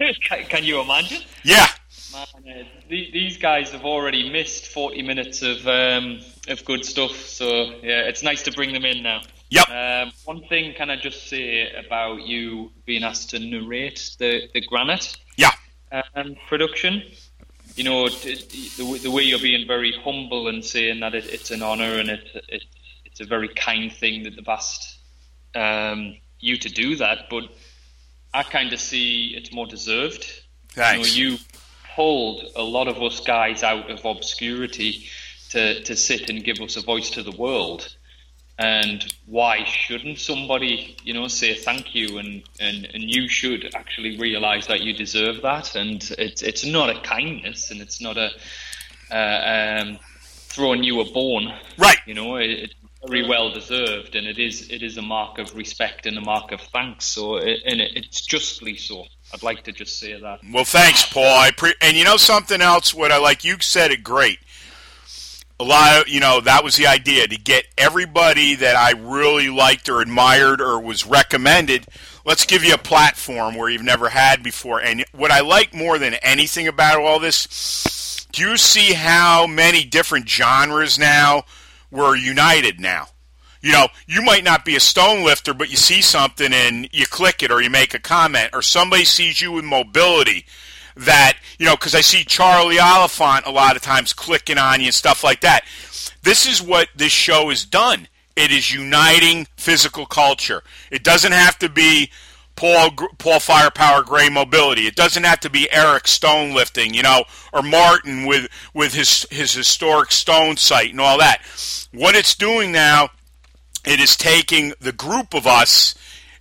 can, 0.24 0.44
can 0.46 0.64
you 0.64 0.80
imagine? 0.80 1.22
Yeah. 1.44 1.68
Man, 2.12 2.26
uh, 2.48 2.64
these 2.88 3.36
guys 3.36 3.70
have 3.70 3.84
already 3.84 4.28
missed 4.28 4.66
40 4.66 5.02
minutes 5.02 5.42
of 5.42 5.68
um, 5.68 6.20
of 6.50 6.64
good 6.64 6.84
stuff, 6.84 7.14
so 7.16 7.46
yeah, 7.82 8.02
it's 8.02 8.22
nice 8.22 8.42
to 8.44 8.52
bring 8.52 8.72
them 8.72 8.84
in 8.84 9.02
now. 9.02 9.22
Yep. 9.50 9.68
Um, 9.70 10.12
one 10.24 10.46
thing 10.48 10.74
can 10.74 10.90
I 10.90 10.96
just 10.96 11.28
say 11.28 11.72
about 11.72 12.22
you 12.22 12.70
being 12.84 13.02
asked 13.02 13.30
to 13.30 13.38
narrate 13.38 14.16
the, 14.18 14.48
the 14.52 14.60
Granite 14.60 15.16
yeah. 15.36 15.52
um, 16.14 16.36
production? 16.48 17.02
You 17.74 17.84
know, 17.84 18.08
the, 18.08 19.00
the 19.02 19.10
way 19.10 19.22
you're 19.22 19.38
being 19.38 19.66
very 19.66 19.92
humble 19.92 20.48
and 20.48 20.64
saying 20.64 21.00
that 21.00 21.14
it, 21.14 21.26
it's 21.26 21.50
an 21.50 21.62
honour 21.62 21.98
and 21.98 22.10
it, 22.10 22.28
it, 22.48 22.64
it's 23.04 23.20
a 23.20 23.24
very 23.24 23.48
kind 23.48 23.92
thing 23.92 24.24
that 24.24 24.36
they've 24.36 24.48
asked 24.48 24.98
um, 25.54 26.16
you 26.40 26.56
to 26.56 26.68
do 26.68 26.96
that, 26.96 27.26
but 27.30 27.44
I 28.34 28.42
kind 28.42 28.72
of 28.72 28.80
see 28.80 29.34
it's 29.36 29.52
more 29.52 29.66
deserved. 29.66 30.42
Thanks. 30.70 31.16
You, 31.16 31.30
know, 31.30 31.32
you 31.32 31.38
pulled 31.94 32.44
a 32.54 32.62
lot 32.62 32.88
of 32.88 33.02
us 33.02 33.20
guys 33.20 33.62
out 33.62 33.90
of 33.90 34.04
obscurity 34.04 35.08
to, 35.50 35.82
to 35.82 35.96
sit 35.96 36.30
and 36.30 36.44
give 36.44 36.60
us 36.60 36.76
a 36.76 36.82
voice 36.82 37.10
to 37.10 37.22
the 37.22 37.32
world. 37.32 37.94
And 38.58 39.04
why 39.26 39.64
shouldn't 39.64 40.18
somebody, 40.18 40.96
you 41.04 41.14
know, 41.14 41.28
say 41.28 41.54
thank 41.54 41.94
you 41.94 42.18
and, 42.18 42.42
and, 42.58 42.88
and 42.92 43.04
you 43.04 43.28
should 43.28 43.72
actually 43.74 44.18
realize 44.18 44.66
that 44.66 44.80
you 44.80 44.92
deserve 44.94 45.42
that. 45.42 45.76
And 45.76 46.02
it's, 46.18 46.42
it's 46.42 46.66
not 46.66 46.90
a 46.90 47.00
kindness 47.00 47.70
and 47.70 47.80
it's 47.80 48.00
not 48.00 48.16
a 48.16 48.30
uh, 49.12 49.82
um, 49.82 49.98
throwing 50.48 50.82
you 50.82 51.00
a 51.00 51.04
bone. 51.04 51.54
Right. 51.78 51.98
You 52.04 52.14
know, 52.14 52.36
it, 52.36 52.50
it's 52.50 52.74
very 53.06 53.28
well 53.28 53.52
deserved 53.52 54.16
and 54.16 54.26
it 54.26 54.40
is 54.40 54.70
it 54.70 54.82
is 54.82 54.96
a 54.96 55.02
mark 55.02 55.38
of 55.38 55.54
respect 55.54 56.04
and 56.04 56.18
a 56.18 56.20
mark 56.20 56.50
of 56.50 56.60
thanks. 56.60 57.04
So, 57.04 57.36
it, 57.36 57.60
and 57.64 57.80
it, 57.80 57.92
it's 57.94 58.22
justly 58.22 58.76
so. 58.76 59.04
I'd 59.32 59.44
like 59.44 59.62
to 59.64 59.72
just 59.72 60.00
say 60.00 60.18
that. 60.20 60.40
Well, 60.52 60.64
thanks, 60.64 61.06
Paul. 61.06 61.38
I 61.38 61.52
pre- 61.52 61.76
and 61.80 61.96
you 61.96 62.04
know 62.04 62.16
something 62.16 62.60
else. 62.60 62.92
What 62.92 63.12
I 63.12 63.18
like, 63.18 63.44
you 63.44 63.58
said 63.60 63.92
it 63.92 64.02
great 64.02 64.40
a 65.60 65.64
lot 65.64 66.00
of 66.00 66.08
you 66.08 66.20
know 66.20 66.40
that 66.40 66.62
was 66.62 66.76
the 66.76 66.86
idea 66.86 67.26
to 67.26 67.36
get 67.36 67.66
everybody 67.76 68.54
that 68.56 68.76
I 68.76 68.92
really 68.92 69.48
liked 69.48 69.88
or 69.88 70.00
admired 70.00 70.60
or 70.60 70.80
was 70.80 71.06
recommended. 71.06 71.86
Let's 72.24 72.46
give 72.46 72.62
you 72.62 72.74
a 72.74 72.78
platform 72.78 73.54
where 73.54 73.70
you've 73.70 73.82
never 73.82 74.10
had 74.10 74.42
before. 74.42 74.80
And 74.80 75.04
what 75.12 75.30
I 75.30 75.40
like 75.40 75.72
more 75.72 75.98
than 75.98 76.14
anything 76.14 76.68
about 76.68 77.00
all 77.00 77.18
this, 77.18 78.26
do 78.32 78.42
you 78.42 78.56
see 78.58 78.92
how 78.92 79.46
many 79.46 79.84
different 79.84 80.28
genres 80.28 80.98
now 80.98 81.44
were 81.90 82.14
united 82.14 82.80
now? 82.80 83.06
You 83.62 83.72
know, 83.72 83.88
you 84.06 84.22
might 84.22 84.44
not 84.44 84.64
be 84.64 84.76
a 84.76 84.80
stone 84.80 85.24
lifter, 85.24 85.54
but 85.54 85.70
you 85.70 85.76
see 85.76 86.02
something 86.02 86.52
and 86.52 86.88
you 86.92 87.06
click 87.06 87.42
it 87.42 87.50
or 87.50 87.60
you 87.62 87.70
make 87.70 87.94
a 87.94 87.98
comment, 87.98 88.50
or 88.52 88.62
somebody 88.62 89.04
sees 89.04 89.40
you 89.40 89.50
with 89.50 89.64
mobility 89.64 90.44
that, 90.98 91.38
you 91.58 91.66
know, 91.66 91.74
because 91.74 91.94
I 91.94 92.00
see 92.00 92.24
Charlie 92.24 92.78
Oliphant 92.78 93.46
a 93.46 93.50
lot 93.50 93.76
of 93.76 93.82
times 93.82 94.12
clicking 94.12 94.58
on 94.58 94.80
you 94.80 94.86
and 94.86 94.94
stuff 94.94 95.22
like 95.22 95.40
that. 95.40 95.64
This 96.22 96.46
is 96.46 96.60
what 96.60 96.88
this 96.94 97.12
show 97.12 97.48
has 97.48 97.64
done. 97.64 98.08
It 98.36 98.50
is 98.50 98.72
uniting 98.72 99.46
physical 99.56 100.06
culture. 100.06 100.62
It 100.90 101.02
doesn't 101.02 101.32
have 101.32 101.58
to 101.58 101.68
be 101.68 102.10
Paul 102.56 102.90
Paul 103.18 103.40
Firepower 103.40 104.02
Gray 104.02 104.28
Mobility. 104.28 104.86
It 104.86 104.96
doesn't 104.96 105.24
have 105.24 105.40
to 105.40 105.50
be 105.50 105.70
Eric 105.70 106.08
Stone 106.08 106.54
lifting, 106.54 106.92
you 106.92 107.02
know, 107.02 107.24
or 107.52 107.62
Martin 107.62 108.26
with 108.26 108.48
with 108.74 108.94
his 108.94 109.26
his 109.30 109.52
historic 109.52 110.10
stone 110.10 110.56
site 110.56 110.90
and 110.90 111.00
all 111.00 111.18
that. 111.18 111.40
What 111.92 112.16
it's 112.16 112.34
doing 112.34 112.72
now, 112.72 113.10
it 113.84 114.00
is 114.00 114.16
taking 114.16 114.72
the 114.80 114.92
group 114.92 115.34
of 115.34 115.46
us 115.46 115.94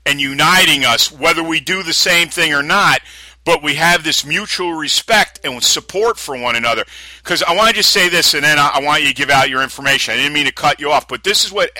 and 0.05 0.19
uniting 0.19 0.85
us, 0.85 1.11
whether 1.11 1.43
we 1.43 1.59
do 1.59 1.83
the 1.83 1.93
same 1.93 2.29
thing 2.29 2.53
or 2.53 2.63
not 2.63 3.01
but 3.47 3.63
we 3.63 3.75
have 3.75 4.03
this 4.03 4.25
mutual 4.25 4.73
respect 4.73 5.39
and 5.45 5.63
support 5.63 6.19
for 6.19 6.37
one 6.37 6.57
another. 6.57 6.83
Because 7.23 7.41
I 7.41 7.55
want 7.55 7.69
to 7.69 7.75
just 7.75 7.93
say 7.93 8.09
this, 8.09 8.33
and 8.33 8.43
then 8.43 8.59
I, 8.59 8.81
want 8.81 9.03
you 9.03 9.07
to 9.07 9.13
give 9.13 9.29
out 9.29 9.49
your 9.49 9.63
information. 9.63 10.13
I 10.13 10.17
didn't 10.17 10.33
mean 10.33 10.47
to 10.47 10.51
cut 10.51 10.81
you 10.81 10.91
off, 10.91 11.07
but 11.07 11.23
this 11.23 11.45
is 11.45 11.51
what 11.53 11.71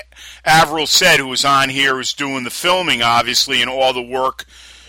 Avril 0.46 0.88
said, 0.88 1.20
who 1.20 1.28
was 1.28 1.44
on 1.44 1.68
here, 1.68 1.96
who's 1.96 2.14
doing 2.14 2.46
the 2.46 2.50
filming, 2.50 3.02
obviously, 3.02 3.62
and 3.62 3.70
all 3.70 3.92
the 3.92 4.02
work 4.02 4.46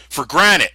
for 0.09 0.25
Granite. 0.25 0.75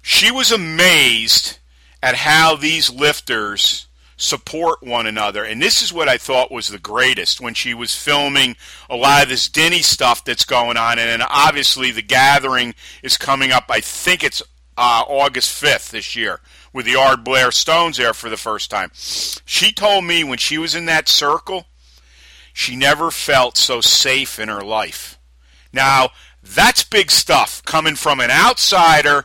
She 0.00 0.30
was 0.30 0.50
amazed 0.50 1.58
at 2.02 2.14
how 2.14 2.56
these 2.56 2.90
lifters 2.90 3.88
support 4.16 4.82
one 4.82 5.06
another. 5.06 5.44
And 5.44 5.60
this 5.60 5.82
is 5.82 5.92
what 5.92 6.08
I 6.08 6.16
thought 6.16 6.50
was 6.50 6.68
the 6.68 6.78
greatest 6.78 7.42
when 7.42 7.52
she 7.52 7.74
was 7.74 7.94
filming 7.94 8.56
a 8.88 8.96
lot 8.96 9.22
of 9.22 9.28
this 9.28 9.50
Denny 9.50 9.82
stuff 9.82 10.24
that's 10.24 10.46
going 10.46 10.78
on. 10.78 10.98
And 10.98 11.10
then 11.10 11.28
obviously, 11.28 11.90
the 11.90 12.00
gathering 12.00 12.74
is 13.02 13.18
coming 13.18 13.52
up. 13.52 13.64
I 13.68 13.80
think 13.80 14.24
it's 14.24 14.42
uh, 14.76 15.04
August 15.08 15.62
5th 15.62 15.90
this 15.90 16.14
year 16.16 16.40
with 16.72 16.86
the 16.86 16.96
Ard 16.96 17.24
Blair 17.24 17.50
Stones 17.50 17.96
there 17.96 18.14
for 18.14 18.28
the 18.28 18.36
first 18.36 18.70
time. 18.70 18.90
She 18.94 19.72
told 19.72 20.04
me 20.04 20.24
when 20.24 20.38
she 20.38 20.58
was 20.58 20.74
in 20.74 20.86
that 20.86 21.08
circle, 21.08 21.66
she 22.52 22.76
never 22.76 23.10
felt 23.10 23.56
so 23.56 23.80
safe 23.80 24.38
in 24.38 24.48
her 24.48 24.62
life. 24.62 25.18
Now, 25.72 26.10
that's 26.42 26.84
big 26.84 27.10
stuff 27.10 27.62
coming 27.64 27.96
from 27.96 28.20
an 28.20 28.30
outsider 28.30 29.24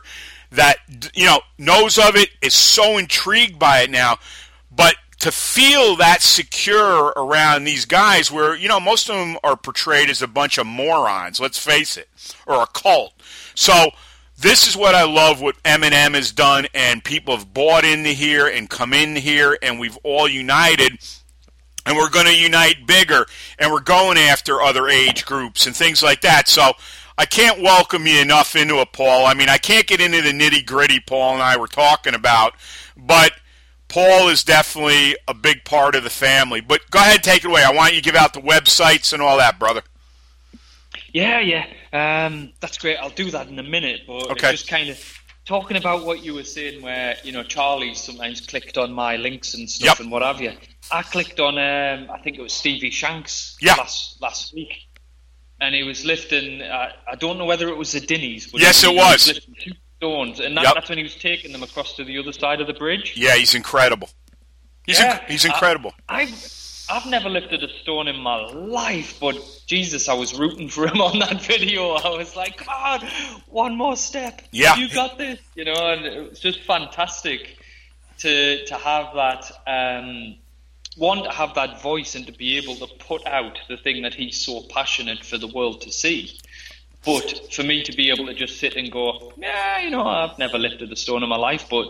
that 0.50 0.76
you 1.14 1.26
know 1.26 1.40
knows 1.58 1.98
of 1.98 2.14
it 2.14 2.30
is 2.40 2.54
so 2.54 2.98
intrigued 2.98 3.58
by 3.58 3.80
it 3.80 3.90
now 3.90 4.18
but 4.70 4.96
to 5.18 5.32
feel 5.32 5.96
that 5.96 6.20
secure 6.20 7.12
around 7.16 7.64
these 7.64 7.86
guys 7.86 8.30
where 8.30 8.54
you 8.54 8.68
know 8.68 8.80
most 8.80 9.08
of 9.08 9.16
them 9.16 9.38
are 9.42 9.56
portrayed 9.56 10.10
as 10.10 10.20
a 10.20 10.28
bunch 10.28 10.58
of 10.58 10.66
morons 10.66 11.40
let's 11.40 11.58
face 11.58 11.96
it 11.96 12.08
or 12.46 12.62
a 12.62 12.66
cult 12.66 13.14
so 13.54 13.90
this 14.42 14.66
is 14.66 14.76
what 14.76 14.94
I 14.94 15.04
love 15.04 15.40
what 15.40 15.56
M&M 15.64 16.14
has 16.14 16.32
done, 16.32 16.66
and 16.74 17.02
people 17.02 17.36
have 17.36 17.54
bought 17.54 17.84
into 17.84 18.10
here 18.10 18.46
and 18.46 18.68
come 18.68 18.92
in 18.92 19.16
here, 19.16 19.56
and 19.62 19.78
we've 19.78 19.96
all 20.02 20.28
united. 20.28 20.98
And 21.84 21.96
we're 21.96 22.10
going 22.10 22.26
to 22.26 22.36
unite 22.36 22.86
bigger, 22.86 23.26
and 23.58 23.72
we're 23.72 23.80
going 23.80 24.18
after 24.18 24.60
other 24.60 24.88
age 24.88 25.24
groups 25.24 25.66
and 25.66 25.74
things 25.74 26.02
like 26.02 26.20
that. 26.20 26.46
So 26.48 26.72
I 27.18 27.24
can't 27.24 27.60
welcome 27.60 28.06
you 28.06 28.20
enough 28.20 28.54
into 28.54 28.80
it, 28.80 28.92
Paul. 28.92 29.26
I 29.26 29.34
mean, 29.34 29.48
I 29.48 29.58
can't 29.58 29.86
get 29.86 30.00
into 30.00 30.22
the 30.22 30.30
nitty 30.30 30.64
gritty 30.64 31.00
Paul 31.00 31.34
and 31.34 31.42
I 31.42 31.56
were 31.56 31.66
talking 31.66 32.14
about, 32.14 32.54
but 32.96 33.32
Paul 33.88 34.28
is 34.28 34.44
definitely 34.44 35.16
a 35.28 35.34
big 35.34 35.64
part 35.64 35.94
of 35.94 36.04
the 36.04 36.10
family. 36.10 36.60
But 36.60 36.88
go 36.90 37.00
ahead, 37.00 37.16
and 37.16 37.24
take 37.24 37.44
it 37.44 37.48
away. 37.48 37.62
I 37.62 37.72
want 37.72 37.94
you 37.94 38.00
to 38.00 38.04
give 38.04 38.16
out 38.16 38.32
the 38.32 38.40
websites 38.40 39.12
and 39.12 39.20
all 39.20 39.36
that, 39.38 39.58
brother. 39.58 39.82
Yeah, 41.12 41.40
yeah. 41.40 41.66
Um, 41.92 42.52
that's 42.60 42.78
great. 42.78 42.96
I'll 42.96 43.10
do 43.10 43.30
that 43.32 43.48
in 43.48 43.58
a 43.58 43.62
minute. 43.62 44.02
But 44.06 44.30
okay. 44.30 44.52
just 44.52 44.68
kind 44.68 44.88
of 44.88 45.22
talking 45.44 45.76
about 45.76 46.04
what 46.04 46.24
you 46.24 46.34
were 46.34 46.44
saying, 46.44 46.82
where 46.82 47.16
you 47.22 47.32
know 47.32 47.42
Charlie 47.42 47.94
sometimes 47.94 48.40
clicked 48.40 48.78
on 48.78 48.92
my 48.92 49.16
links 49.16 49.54
and 49.54 49.68
stuff 49.68 49.98
yep. 49.98 50.00
and 50.00 50.10
what 50.10 50.22
have 50.22 50.40
you. 50.40 50.52
I 50.90 51.02
clicked 51.02 51.40
on, 51.40 51.58
um, 51.58 52.10
I 52.10 52.18
think 52.18 52.38
it 52.38 52.42
was 52.42 52.52
Stevie 52.52 52.90
Shanks 52.90 53.56
yeah. 53.60 53.74
last 53.74 54.20
last 54.20 54.54
week, 54.54 54.88
and 55.60 55.74
he 55.74 55.82
was 55.82 56.04
lifting. 56.04 56.62
Uh, 56.62 56.90
I 57.10 57.14
don't 57.16 57.38
know 57.38 57.44
whether 57.44 57.68
it 57.68 57.76
was 57.76 57.92
the 57.92 58.00
Dinnies, 58.00 58.50
yes, 58.54 58.84
it 58.84 58.94
was. 58.94 59.12
was 59.12 59.26
lifting 59.28 59.54
two 59.60 59.72
stones, 59.98 60.40
and 60.40 60.56
that, 60.56 60.64
yep. 60.64 60.74
that's 60.74 60.88
when 60.88 60.98
he 60.98 61.04
was 61.04 61.14
taking 61.14 61.52
them 61.52 61.62
across 61.62 61.94
to 61.96 62.04
the 62.04 62.18
other 62.18 62.32
side 62.32 62.60
of 62.60 62.66
the 62.66 62.74
bridge. 62.74 63.14
Yeah, 63.16 63.36
he's 63.36 63.54
incredible. 63.54 64.08
He's 64.86 64.98
yeah, 64.98 65.18
inc- 65.18 65.30
he's 65.30 65.44
incredible. 65.44 65.94
I, 66.08 66.22
I 66.22 66.26
I've 66.92 67.06
never 67.06 67.30
lifted 67.30 67.64
a 67.64 67.68
stone 67.80 68.06
in 68.06 68.20
my 68.20 68.36
life, 68.52 69.18
but 69.18 69.36
Jesus, 69.66 70.10
I 70.10 70.12
was 70.12 70.38
rooting 70.38 70.68
for 70.68 70.86
him 70.86 71.00
on 71.08 71.20
that 71.20 71.40
video. 71.40 71.92
I 71.92 72.10
was 72.10 72.36
like, 72.36 72.58
come 72.58 72.68
on, 72.68 73.00
one 73.46 73.76
more 73.76 73.96
step. 73.96 74.42
Yeah. 74.50 74.76
You 74.76 74.90
got 74.90 75.16
this, 75.16 75.40
you 75.54 75.64
know, 75.64 75.72
and 75.72 76.04
it 76.04 76.30
was 76.30 76.38
just 76.38 76.60
fantastic 76.64 77.56
to 78.18 78.64
to 78.66 78.74
have 78.74 79.14
that 79.14 79.50
um, 79.66 80.36
one 80.98 81.22
to 81.22 81.30
have 81.30 81.54
that 81.54 81.80
voice 81.80 82.14
and 82.14 82.26
to 82.26 82.32
be 82.32 82.58
able 82.58 82.76
to 82.76 82.86
put 82.98 83.26
out 83.26 83.58
the 83.68 83.78
thing 83.78 84.02
that 84.02 84.12
he's 84.12 84.36
so 84.36 84.60
passionate 84.68 85.24
for 85.24 85.38
the 85.38 85.48
world 85.48 85.80
to 85.82 85.90
see. 85.90 86.38
But 87.06 87.52
for 87.52 87.62
me 87.62 87.82
to 87.84 87.92
be 87.96 88.10
able 88.10 88.26
to 88.26 88.34
just 88.34 88.58
sit 88.60 88.76
and 88.76 88.92
go, 88.92 89.32
yeah, 89.38 89.80
you 89.80 89.90
know, 89.90 90.06
I've 90.06 90.38
never 90.38 90.58
lifted 90.58 90.92
a 90.92 90.96
stone 90.96 91.22
in 91.22 91.28
my 91.30 91.36
life, 91.36 91.68
but 91.70 91.86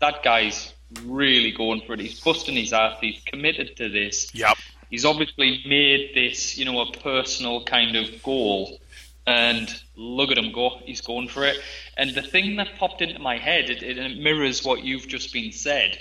that 0.00 0.22
guy's 0.22 0.72
really 1.04 1.52
going 1.52 1.82
for 1.82 1.94
it. 1.94 2.00
He's 2.00 2.20
busting 2.20 2.56
his 2.56 2.72
ass. 2.72 2.96
He's 3.00 3.20
committed 3.26 3.76
to 3.76 3.88
this. 3.88 4.34
Yep. 4.34 4.56
He's 4.90 5.04
obviously 5.04 5.62
made 5.66 6.12
this, 6.14 6.56
you 6.56 6.64
know, 6.64 6.80
a 6.80 6.92
personal 6.92 7.64
kind 7.64 7.96
of 7.96 8.22
goal. 8.22 8.80
And 9.26 9.68
look 9.94 10.30
at 10.30 10.38
him 10.38 10.52
go. 10.52 10.78
He's 10.84 11.02
going 11.02 11.28
for 11.28 11.44
it. 11.44 11.58
And 11.98 12.14
the 12.14 12.22
thing 12.22 12.56
that 12.56 12.76
popped 12.78 13.02
into 13.02 13.18
my 13.18 13.36
head, 13.36 13.68
it, 13.68 13.82
it 13.82 14.18
mirrors 14.18 14.64
what 14.64 14.82
you've 14.82 15.06
just 15.06 15.32
been 15.34 15.52
said, 15.52 15.98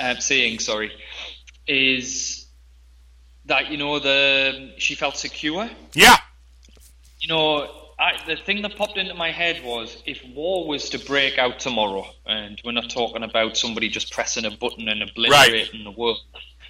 uh, 0.00 0.16
saying, 0.16 0.58
sorry. 0.58 0.90
is 1.68 2.46
that 3.46 3.70
you 3.70 3.76
know 3.76 3.98
the 3.98 4.72
she 4.78 4.94
felt 4.94 5.16
secure. 5.16 5.70
Yeah. 5.94 6.16
You 7.20 7.28
know, 7.28 7.85
I, 7.98 8.12
the 8.26 8.36
thing 8.36 8.62
that 8.62 8.76
popped 8.76 8.98
into 8.98 9.14
my 9.14 9.30
head 9.30 9.64
was 9.64 10.02
if 10.04 10.22
war 10.34 10.66
was 10.68 10.90
to 10.90 10.98
break 10.98 11.38
out 11.38 11.58
tomorrow, 11.60 12.06
and 12.26 12.60
we're 12.64 12.72
not 12.72 12.90
talking 12.90 13.22
about 13.22 13.56
somebody 13.56 13.88
just 13.88 14.12
pressing 14.12 14.44
a 14.44 14.50
button 14.50 14.88
and 14.88 15.02
obliterating 15.02 15.84
the 15.84 15.90
world. 15.90 16.18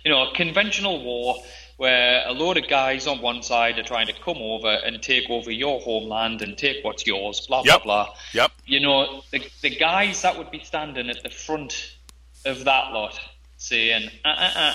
You 0.04 0.12
know, 0.12 0.30
a 0.30 0.34
conventional 0.34 1.02
war 1.02 1.36
where 1.78 2.22
a 2.26 2.32
load 2.32 2.56
of 2.56 2.68
guys 2.68 3.06
on 3.06 3.20
one 3.20 3.42
side 3.42 3.78
are 3.78 3.82
trying 3.82 4.06
to 4.06 4.12
come 4.12 4.38
over 4.38 4.68
and 4.68 5.02
take 5.02 5.28
over 5.28 5.50
your 5.50 5.80
homeland 5.80 6.42
and 6.42 6.56
take 6.56 6.84
what's 6.84 7.06
yours, 7.06 7.44
blah 7.46 7.62
Yep. 7.64 7.82
blah 7.82 8.04
blah. 8.04 8.14
Yep. 8.32 8.52
You 8.64 8.80
know, 8.80 9.22
the 9.32 9.42
the 9.62 9.70
guys 9.70 10.22
that 10.22 10.38
would 10.38 10.50
be 10.50 10.60
standing 10.60 11.10
at 11.10 11.22
the 11.24 11.30
front 11.30 11.96
of 12.44 12.64
that 12.64 12.92
lot 12.92 13.18
saying, 13.58 14.10
uh 14.24 14.28
uh 14.28 14.50
uh, 14.54 14.74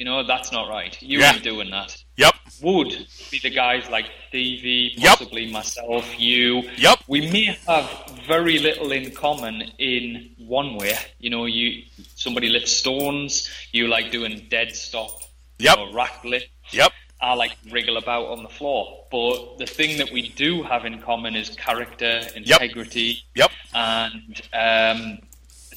you 0.00 0.06
know, 0.06 0.22
that's 0.26 0.50
not 0.50 0.66
right. 0.66 0.96
You 1.02 1.18
Yeah. 1.20 1.34
ain't 1.34 1.42
doing 1.42 1.68
that 1.72 1.94
Yep. 2.16 2.34
would 2.62 3.06
be 3.30 3.38
the 3.38 3.50
guys 3.50 3.86
like 3.90 4.06
Stevie, 4.28 4.94
Yep. 4.96 5.18
possibly 5.18 5.50
myself, 5.52 6.06
you. 6.18 6.62
Yep. 6.78 7.00
We 7.06 7.20
may 7.30 7.54
have 7.68 7.86
very 8.26 8.58
little 8.58 8.92
in 8.92 9.10
common 9.10 9.70
in 9.78 10.30
one 10.38 10.76
way. 10.76 10.96
You 11.18 11.28
know, 11.28 11.44
you 11.44 11.82
somebody 12.16 12.48
lifts 12.48 12.72
stones, 12.72 13.50
you 13.72 13.88
like 13.88 14.10
doing 14.10 14.46
dead 14.48 14.74
stop 14.74 15.20
Yep. 15.58 15.76
or 15.76 15.92
rack 15.92 16.24
lift. 16.24 16.48
Yep. 16.70 16.92
I 17.20 17.34
like 17.34 17.52
wriggle 17.70 17.98
about 17.98 18.28
on 18.28 18.42
the 18.42 18.48
floor. 18.48 19.04
But 19.10 19.58
the 19.58 19.66
thing 19.66 19.98
that 19.98 20.10
we 20.10 20.22
do 20.30 20.62
have 20.62 20.86
in 20.86 21.02
common 21.02 21.36
is 21.36 21.50
character, 21.50 22.26
integrity, 22.34 23.22
Yep. 23.34 23.50
yep. 23.50 23.50
and 23.74 24.40
um, 24.54 25.18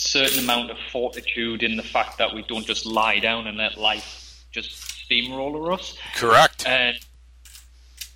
certain 0.04 0.44
amount 0.44 0.70
of 0.70 0.78
fortitude 0.92 1.64
in 1.64 1.78
the 1.78 1.84
fact 1.84 2.18
that 2.18 2.34
we 2.34 2.44
don't 2.44 2.66
just 2.66 2.86
lie 2.86 3.20
down 3.20 3.48
and 3.48 3.58
let 3.58 3.78
life 3.78 4.46
just 4.52 4.72
steamroller 4.72 5.72
us. 5.72 5.98
Correct. 6.16 6.66
And 6.68 6.98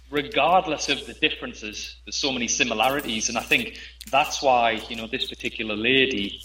regardless 0.10 0.89
of 0.89 1.06
the 1.06 1.13
differences, 1.13 1.96
there's 2.06 2.15
so 2.15 2.32
many 2.32 2.48
similarities, 2.48 3.29
and 3.29 3.38
I 3.38 3.41
think 3.41 3.79
that's 4.12 4.41
why 4.41 4.82
you 4.89 4.96
know 4.96 5.08
this 5.08 5.27
particular 5.29 5.75
lady 5.75 6.39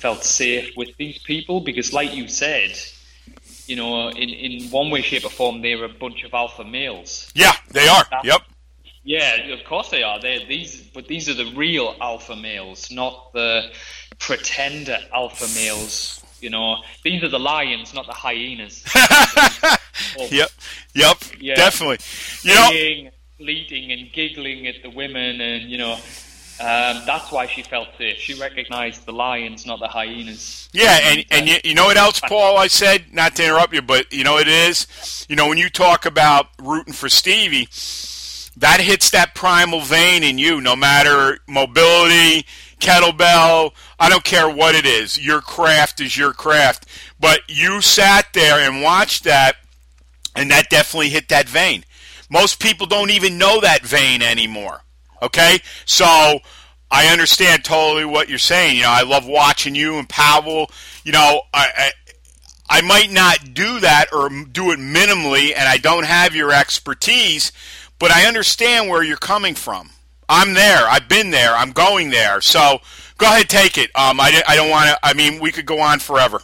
felt 0.00 0.24
safe 0.24 0.72
with 0.76 0.96
these 0.96 1.18
people 1.18 1.60
because, 1.60 1.92
like 1.92 2.14
you 2.14 2.28
said, 2.28 2.78
you 3.66 3.76
know, 3.76 4.08
in 4.08 4.28
in 4.28 4.70
one 4.70 4.90
way, 4.90 5.02
shape, 5.02 5.24
or 5.24 5.30
form, 5.30 5.62
they're 5.62 5.84
a 5.84 5.88
bunch 5.88 6.24
of 6.24 6.34
alpha 6.34 6.64
males. 6.64 7.30
Yeah, 7.34 7.52
they 7.70 7.88
are. 7.88 8.04
Yep. 8.24 8.42
Yeah, 9.04 9.54
of 9.54 9.64
course 9.64 9.88
they 9.88 10.02
are. 10.02 10.20
They 10.20 10.44
these, 10.44 10.82
but 10.82 11.06
these 11.08 11.28
are 11.28 11.34
the 11.34 11.52
real 11.56 11.96
alpha 12.00 12.36
males, 12.36 12.90
not 12.90 13.32
the 13.32 13.70
pretender 14.18 14.98
alpha 15.12 15.46
males. 15.54 16.22
You 16.40 16.50
know, 16.50 16.76
these 17.02 17.22
are 17.24 17.28
the 17.28 17.38
lions, 17.38 17.94
not 17.94 18.06
the 18.06 18.12
hyenas. 18.12 18.84
Yep. 20.30 20.50
Yep. 20.94 21.16
Yeah. 21.40 21.54
Definitely. 21.54 21.98
You 22.42 22.54
know. 22.54 23.10
Bleating 23.38 23.92
and 23.92 24.12
giggling 24.12 24.66
at 24.66 24.82
the 24.82 24.90
women, 24.90 25.40
and 25.40 25.70
you 25.70 25.78
know, 25.78 25.92
um, 26.60 27.02
that's 27.06 27.30
why 27.30 27.46
she 27.46 27.62
felt 27.62 27.88
safe. 27.96 28.18
She 28.18 28.34
recognised 28.34 29.06
the 29.06 29.12
lions, 29.12 29.64
not 29.64 29.78
the 29.78 29.86
hyenas. 29.86 30.68
Yeah, 30.72 30.98
and 31.02 31.24
and 31.30 31.48
you, 31.48 31.56
you 31.62 31.74
know 31.74 31.84
what 31.84 31.96
else, 31.96 32.18
Paul? 32.18 32.58
I 32.58 32.66
said 32.66 33.12
not 33.12 33.36
to 33.36 33.44
interrupt 33.44 33.72
you, 33.72 33.82
but 33.82 34.12
you 34.12 34.24
know 34.24 34.32
what 34.32 34.48
it 34.48 34.68
is. 34.68 35.24
You 35.28 35.36
know 35.36 35.46
when 35.48 35.56
you 35.56 35.70
talk 35.70 36.04
about 36.04 36.48
rooting 36.60 36.94
for 36.94 37.08
Stevie, 37.08 37.68
that 38.56 38.80
hits 38.80 39.10
that 39.10 39.36
primal 39.36 39.82
vein 39.82 40.24
in 40.24 40.36
you. 40.36 40.60
No 40.60 40.74
matter 40.74 41.38
mobility, 41.46 42.44
kettlebell, 42.78 43.72
I 43.98 44.08
don't 44.08 44.24
care 44.24 44.48
what 44.48 44.74
it 44.74 44.86
is. 44.86 45.18
Your 45.18 45.40
craft 45.40 46.00
is 46.00 46.16
your 46.16 46.32
craft. 46.32 46.86
But 47.20 47.40
you 47.48 47.80
sat 47.80 48.26
there 48.32 48.58
and 48.58 48.82
watched 48.82 49.24
that, 49.24 49.56
and 50.34 50.50
that 50.50 50.70
definitely 50.70 51.10
hit 51.10 51.28
that 51.28 51.48
vein. 51.48 51.84
Most 52.30 52.60
people 52.60 52.86
don't 52.86 53.10
even 53.10 53.38
know 53.38 53.60
that 53.60 53.82
vein 53.82 54.22
anymore. 54.22 54.82
Okay, 55.20 55.58
so 55.84 56.38
I 56.90 57.06
understand 57.08 57.64
totally 57.64 58.04
what 58.04 58.28
you're 58.28 58.38
saying. 58.38 58.76
You 58.76 58.82
know, 58.82 58.90
I 58.90 59.02
love 59.02 59.26
watching 59.26 59.74
you 59.74 59.98
and 59.98 60.08
Pavel. 60.08 60.70
You 61.04 61.12
know, 61.12 61.42
I, 61.52 61.68
I 61.76 61.92
I 62.70 62.80
might 62.82 63.10
not 63.10 63.54
do 63.54 63.80
that 63.80 64.12
or 64.12 64.28
do 64.28 64.70
it 64.70 64.78
minimally, 64.78 65.52
and 65.56 65.68
I 65.68 65.78
don't 65.78 66.04
have 66.04 66.34
your 66.34 66.52
expertise, 66.52 67.50
but 67.98 68.10
I 68.10 68.26
understand 68.26 68.88
where 68.90 69.02
you're 69.02 69.16
coming 69.16 69.54
from. 69.54 69.90
I'm 70.28 70.54
there. 70.54 70.86
I've 70.88 71.08
been 71.08 71.30
there. 71.30 71.54
I'm 71.54 71.72
going 71.72 72.10
there. 72.10 72.40
So 72.40 72.80
go 73.16 73.26
ahead, 73.26 73.48
take 73.48 73.78
it. 73.78 73.90
Um, 73.94 74.20
I, 74.20 74.42
I 74.46 74.56
don't 74.56 74.70
want 74.70 74.88
to. 74.90 74.98
I 75.02 75.14
mean, 75.14 75.40
we 75.40 75.52
could 75.52 75.66
go 75.66 75.80
on 75.80 75.98
forever. 75.98 76.40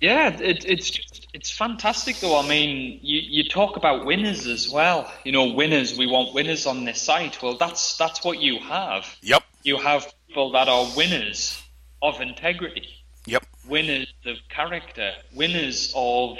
Yeah, 0.00 0.28
it, 0.28 0.64
it's 0.66 0.90
just, 0.90 1.26
it's 1.32 1.50
fantastic 1.50 2.16
though. 2.20 2.38
I 2.38 2.46
mean, 2.46 2.98
you, 3.02 3.20
you 3.22 3.48
talk 3.48 3.76
about 3.76 4.04
winners 4.04 4.46
as 4.46 4.68
well. 4.68 5.10
You 5.24 5.32
know, 5.32 5.52
winners. 5.52 5.96
We 5.96 6.06
want 6.06 6.34
winners 6.34 6.66
on 6.66 6.84
this 6.84 7.00
site. 7.00 7.42
Well, 7.42 7.56
that's 7.56 7.96
that's 7.96 8.24
what 8.24 8.40
you 8.40 8.58
have. 8.60 9.16
Yep. 9.22 9.42
You 9.62 9.78
have 9.78 10.12
people 10.28 10.52
that 10.52 10.68
are 10.68 10.86
winners 10.96 11.62
of 12.02 12.20
integrity, 12.20 12.88
Yep. 13.26 13.44
winners 13.66 14.12
of 14.26 14.36
character, 14.48 15.12
winners 15.34 15.92
of 15.96 16.36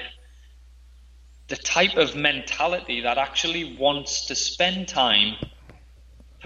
the 1.48 1.56
type 1.56 1.96
of 1.96 2.14
mentality 2.14 3.00
that 3.00 3.18
actually 3.18 3.76
wants 3.76 4.26
to 4.26 4.34
spend 4.34 4.88
time 4.88 5.34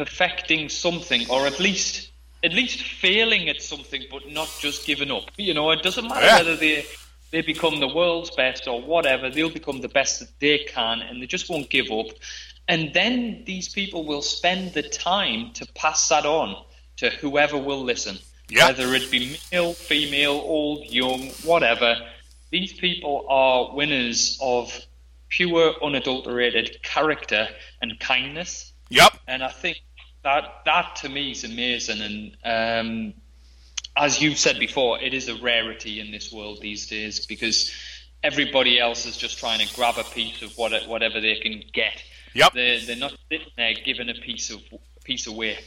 perfecting 0.04 0.70
something, 0.70 1.28
or 1.28 1.46
at 1.46 1.60
least 1.60 2.10
at 2.42 2.54
least 2.54 2.82
failing 2.82 3.50
at 3.50 3.60
something, 3.60 4.02
but 4.10 4.22
not 4.30 4.48
just 4.60 4.86
giving 4.86 5.10
up. 5.10 5.24
You 5.36 5.52
know, 5.52 5.70
it 5.72 5.82
doesn't 5.82 6.08
matter 6.08 6.26
Yeah. 6.26 6.38
whether 6.38 6.56
they 6.56 6.86
they 7.32 7.42
become 7.42 7.78
the 7.80 7.92
world's 7.98 8.30
best 8.42 8.66
or 8.66 8.80
whatever. 8.80 9.28
They'll 9.30 9.56
become 9.60 9.80
the 9.82 9.94
best 10.00 10.12
that 10.20 10.32
they 10.40 10.58
can, 10.76 10.96
and 11.02 11.14
they 11.20 11.26
just 11.26 11.48
won't 11.50 11.68
give 11.70 11.88
up. 12.00 12.06
And 12.66 12.82
then 12.94 13.44
these 13.44 13.68
people 13.68 14.04
will 14.10 14.22
spend 14.22 14.72
the 14.72 14.82
time 14.82 15.52
to 15.58 15.66
pass 15.74 16.08
that 16.08 16.24
on 16.24 16.64
to 16.96 17.10
whoever 17.22 17.58
will 17.58 17.84
listen. 17.84 18.16
Yeah. 18.48 18.68
Whether 18.68 18.94
it 18.94 19.10
be 19.10 19.36
male, 19.52 19.74
female, 19.74 20.38
old, 20.56 20.80
young, 20.86 21.28
whatever. 21.44 21.90
These 22.50 22.72
people 22.72 23.26
are 23.28 23.76
winners 23.80 24.38
of 24.40 24.64
pure, 25.28 25.74
unadulterated 25.84 26.82
character 26.82 27.48
and 27.82 27.90
kindness. 28.00 28.72
Yep. 28.88 29.12
And 29.28 29.44
I 29.44 29.52
think 29.62 29.76
that 30.22 30.62
that 30.64 30.96
to 30.96 31.08
me 31.08 31.32
is 31.32 31.44
amazing. 31.44 32.00
And 32.00 32.36
um, 32.44 33.14
as 33.96 34.20
you've 34.20 34.38
said 34.38 34.58
before, 34.58 35.00
it 35.00 35.14
is 35.14 35.28
a 35.28 35.36
rarity 35.36 36.00
in 36.00 36.10
this 36.10 36.32
world 36.32 36.60
these 36.60 36.86
days 36.86 37.26
because 37.26 37.72
everybody 38.22 38.78
else 38.78 39.06
is 39.06 39.16
just 39.16 39.38
trying 39.38 39.66
to 39.66 39.74
grab 39.74 39.96
a 39.98 40.04
piece 40.04 40.42
of 40.42 40.56
what, 40.56 40.72
whatever 40.86 41.20
they 41.20 41.36
can 41.36 41.62
get. 41.72 42.02
Yep. 42.34 42.52
They're, 42.52 42.80
they're 42.80 42.96
not 42.96 43.16
sitting 43.30 43.48
there 43.56 43.74
giving 43.84 44.08
a 44.08 44.14
piece 44.14 44.50
of 44.50 44.60
a 44.72 45.00
piece 45.04 45.26
away. 45.26 45.58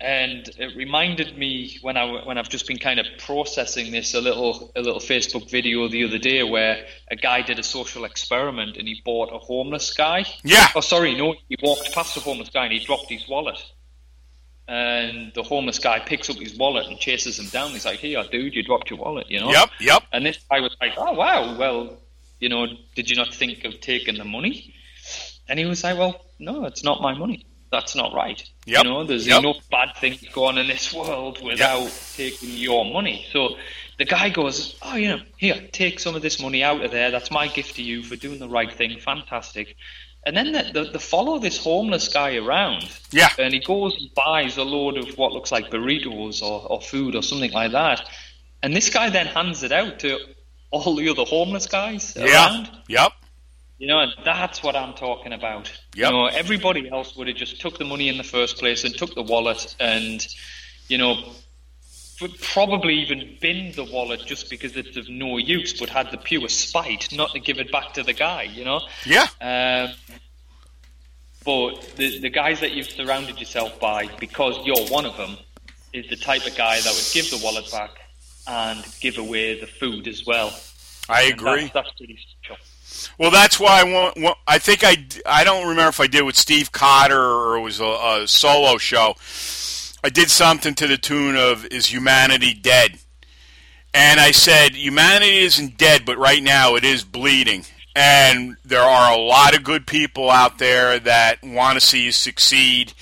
And 0.00 0.48
it 0.58 0.76
reminded 0.76 1.36
me 1.36 1.76
when 1.82 1.96
I 1.96 2.24
when 2.24 2.38
I've 2.38 2.48
just 2.48 2.68
been 2.68 2.78
kind 2.78 3.00
of 3.00 3.06
processing 3.18 3.90
this 3.90 4.14
a 4.14 4.20
little 4.20 4.70
a 4.76 4.80
little 4.80 5.00
Facebook 5.00 5.50
video 5.50 5.88
the 5.88 6.04
other 6.04 6.18
day 6.18 6.44
where 6.44 6.86
a 7.10 7.16
guy 7.16 7.42
did 7.42 7.58
a 7.58 7.64
social 7.64 8.04
experiment 8.04 8.76
and 8.76 8.86
he 8.86 9.02
bought 9.04 9.32
a 9.32 9.38
homeless 9.38 9.92
guy. 9.92 10.24
Yeah. 10.44 10.68
Oh, 10.76 10.82
sorry, 10.82 11.16
no, 11.16 11.34
he 11.48 11.56
walked 11.60 11.92
past 11.92 12.14
the 12.14 12.20
homeless 12.20 12.48
guy 12.48 12.64
and 12.64 12.72
he 12.72 12.78
dropped 12.78 13.10
his 13.10 13.28
wallet. 13.28 13.58
And 14.70 15.32
the 15.34 15.42
homeless 15.42 15.78
guy 15.78 15.98
picks 15.98 16.28
up 16.28 16.36
his 16.36 16.54
wallet 16.54 16.86
and 16.88 16.98
chases 16.98 17.38
him 17.38 17.46
down. 17.48 17.70
He's 17.70 17.86
like, 17.86 18.00
"Here, 18.00 18.18
uh, 18.18 18.24
dude, 18.24 18.54
you 18.54 18.62
dropped 18.62 18.90
your 18.90 18.98
wallet," 18.98 19.30
you 19.30 19.40
know. 19.40 19.50
Yep. 19.50 19.70
Yep. 19.80 20.02
And 20.12 20.26
this 20.26 20.38
guy 20.50 20.60
was 20.60 20.76
like, 20.78 20.92
"Oh 20.98 21.12
wow, 21.14 21.56
well, 21.56 21.98
you 22.38 22.50
know, 22.50 22.66
did 22.94 23.08
you 23.08 23.16
not 23.16 23.32
think 23.32 23.64
of 23.64 23.80
taking 23.80 24.18
the 24.18 24.24
money?" 24.24 24.74
And 25.48 25.58
he 25.58 25.64
was 25.64 25.82
like, 25.82 25.96
"Well, 25.96 26.22
no, 26.38 26.66
it's 26.66 26.84
not 26.84 27.00
my 27.00 27.14
money. 27.14 27.46
That's 27.72 27.94
not 27.96 28.12
right. 28.12 28.42
Yep. 28.66 28.84
You 28.84 28.90
know, 28.90 29.04
there's 29.04 29.26
Yep. 29.26 29.38
enough 29.40 29.70
bad 29.70 29.96
things 29.96 30.20
going 30.34 30.56
on 30.56 30.58
in 30.58 30.66
this 30.68 30.92
world 30.92 31.42
without 31.42 31.90
taking 32.14 32.50
your 32.50 32.84
money." 32.84 33.26
So 33.32 33.56
the 33.96 34.04
guy 34.04 34.28
goes, 34.28 34.76
"Oh, 34.82 34.96
you 34.96 35.08
know, 35.08 35.20
here, 35.38 35.66
take 35.72 35.98
some 35.98 36.14
of 36.14 36.20
this 36.20 36.38
money 36.40 36.62
out 36.62 36.84
of 36.84 36.90
there. 36.90 37.10
That's 37.10 37.30
my 37.30 37.48
gift 37.48 37.76
to 37.76 37.82
you 37.82 38.02
for 38.02 38.16
doing 38.16 38.38
the 38.38 38.48
right 38.50 38.70
thing. 38.70 38.98
Fantastic." 39.00 39.76
And 40.28 40.36
then 40.36 40.52
they, 40.52 40.70
they, 40.72 40.90
they 40.90 40.98
follow 40.98 41.38
this 41.38 41.56
homeless 41.56 42.08
guy 42.12 42.36
around 42.36 42.84
Yeah. 43.10 43.30
and 43.38 43.54
he 43.54 43.60
goes 43.60 43.96
and 43.98 44.12
buys 44.14 44.58
a 44.58 44.62
load 44.62 44.98
of 44.98 45.16
what 45.16 45.32
looks 45.32 45.50
like 45.50 45.70
burritos 45.70 46.42
or, 46.42 46.66
or 46.70 46.82
food 46.82 47.14
or 47.16 47.22
something 47.22 47.50
like 47.52 47.72
that. 47.72 48.06
And 48.62 48.76
this 48.76 48.90
guy 48.90 49.08
then 49.08 49.26
hands 49.26 49.62
it 49.62 49.72
out 49.72 50.00
to 50.00 50.18
all 50.70 50.94
the 50.96 51.08
other 51.08 51.24
homeless 51.24 51.66
guys 51.66 52.14
Yeah. 52.14 52.26
around. 52.26 52.70
Yep. 52.88 53.12
You 53.78 53.86
know, 53.86 54.00
and 54.00 54.12
that's 54.22 54.62
what 54.62 54.76
I'm 54.76 54.92
talking 54.92 55.32
about. 55.32 55.72
Yep. 55.94 56.10
You 56.10 56.16
know, 56.16 56.26
everybody 56.26 56.90
else 56.90 57.16
would 57.16 57.28
have 57.28 57.36
just 57.36 57.58
took 57.60 57.78
the 57.78 57.84
money 57.86 58.08
in 58.10 58.18
the 58.18 58.24
first 58.24 58.58
place 58.58 58.84
and 58.84 58.94
took 58.94 59.14
the 59.14 59.22
wallet 59.22 59.74
and, 59.80 60.26
you 60.88 60.98
know, 60.98 61.14
would 62.20 62.40
probably 62.40 62.94
even 62.94 63.36
binned 63.40 63.74
the 63.74 63.84
wallet 63.84 64.24
just 64.26 64.50
because 64.50 64.76
it's 64.76 64.96
of 64.96 65.08
no 65.08 65.38
use, 65.38 65.78
but 65.78 65.88
had 65.88 66.10
the 66.10 66.18
pure 66.18 66.48
spite 66.48 67.12
not 67.12 67.30
to 67.32 67.40
give 67.40 67.58
it 67.58 67.70
back 67.70 67.92
to 67.94 68.02
the 68.02 68.12
guy, 68.12 68.42
you 68.42 68.64
know? 68.64 68.80
Yeah. 69.06 69.26
Um, 69.40 69.94
but 71.44 71.80
the, 71.96 72.18
the 72.18 72.28
guys 72.28 72.60
that 72.60 72.72
you've 72.72 72.90
surrounded 72.90 73.38
yourself 73.38 73.78
by, 73.78 74.08
because 74.18 74.58
you're 74.66 74.86
one 74.88 75.06
of 75.06 75.16
them, 75.16 75.36
is 75.92 76.08
the 76.08 76.16
type 76.16 76.46
of 76.46 76.56
guy 76.56 76.80
that 76.80 76.94
would 76.94 77.10
give 77.12 77.30
the 77.30 77.40
wallet 77.42 77.70
back 77.70 77.90
and 78.46 78.84
give 79.00 79.18
away 79.18 79.58
the 79.58 79.66
food 79.66 80.08
as 80.08 80.26
well. 80.26 80.52
I 81.08 81.22
agree. 81.22 81.62
That's, 81.62 81.72
that's, 81.72 81.90
pretty 81.92 82.18
special. 82.42 82.56
Well, 83.18 83.30
that's 83.30 83.58
why 83.58 83.80
I 83.80 83.84
want. 83.84 84.36
I 84.46 84.58
think 84.58 84.82
I. 84.84 85.06
I 85.24 85.44
don't 85.44 85.68
remember 85.68 85.88
if 85.88 86.00
I 86.00 86.06
did 86.06 86.22
with 86.22 86.36
Steve 86.36 86.72
Cotter 86.72 87.18
or 87.18 87.56
it 87.56 87.60
was 87.60 87.80
a, 87.80 87.84
a 87.84 88.24
solo 88.26 88.76
show. 88.76 89.14
I 90.02 90.10
did 90.10 90.30
something 90.30 90.74
to 90.74 90.86
the 90.86 90.96
tune 90.96 91.36
of 91.36 91.66
"Is 91.66 91.86
humanity 91.86 92.54
dead?" 92.54 92.98
And 93.94 94.20
I 94.20 94.32
said, 94.32 94.74
humanity 94.74 95.38
isn't 95.38 95.78
dead, 95.78 96.04
but 96.04 96.18
right 96.18 96.42
now 96.42 96.74
it 96.76 96.84
is 96.84 97.04
bleeding. 97.04 97.64
And 97.96 98.56
there 98.64 98.82
are 98.82 99.12
a 99.12 99.20
lot 99.20 99.56
of 99.56 99.64
good 99.64 99.86
people 99.86 100.30
out 100.30 100.58
there 100.58 100.98
that 101.00 101.42
want 101.42 101.80
to 101.80 101.84
see 101.84 102.04
you 102.04 102.12
succeed 102.12 102.92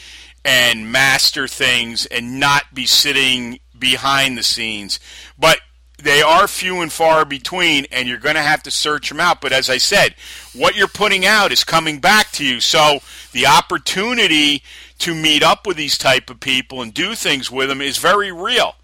and 0.44 0.90
master 0.90 1.48
things 1.48 2.06
and 2.06 2.38
not 2.38 2.72
be 2.72 2.86
sitting 2.86 3.58
behind 3.78 4.38
the 4.38 4.42
scenes. 4.42 5.00
But 5.36 5.60
they 5.98 6.22
are 6.22 6.46
few 6.46 6.80
and 6.80 6.92
far 6.92 7.24
between, 7.24 7.86
and 7.90 8.08
you're 8.08 8.16
going 8.18 8.36
to 8.36 8.42
have 8.42 8.62
to 8.62 8.70
search 8.70 9.08
them 9.08 9.20
out. 9.20 9.40
But 9.40 9.52
as 9.52 9.68
I 9.68 9.78
said, 9.78 10.14
what 10.54 10.76
you're 10.76 10.88
putting 10.88 11.26
out 11.26 11.52
is 11.52 11.64
coming 11.64 11.98
back 11.98 12.30
to 12.32 12.44
you. 12.44 12.60
So 12.60 13.00
the 13.32 13.46
opportunity 13.46 14.62
to 14.98 15.14
meet 15.14 15.42
up 15.42 15.66
with 15.66 15.76
these 15.76 15.98
type 15.98 16.30
of 16.30 16.40
people 16.40 16.82
and 16.82 16.92
do 16.92 17.14
things 17.14 17.50
with 17.50 17.68
them 17.68 17.80
is 17.80 17.98
very 17.98 18.32
real. 18.32 18.76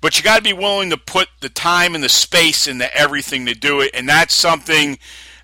But 0.00 0.16
you 0.16 0.24
got 0.24 0.36
to 0.36 0.42
be 0.42 0.52
willing 0.52 0.90
to 0.90 0.96
put 0.96 1.28
the 1.40 1.48
time 1.48 1.94
and 1.94 2.04
the 2.04 2.08
space 2.08 2.66
into 2.66 2.94
everything 2.96 3.46
to 3.46 3.54
do 3.54 3.80
it, 3.80 3.90
and 3.94 4.08
that's 4.08 4.34
something 4.34 4.98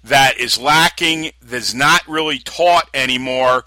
that 0.05 0.39
is 0.39 0.59
lacking, 0.59 1.33
that's 1.43 1.75
not 1.75 2.07
really 2.07 2.39
taught 2.39 2.89
anymore. 2.95 3.65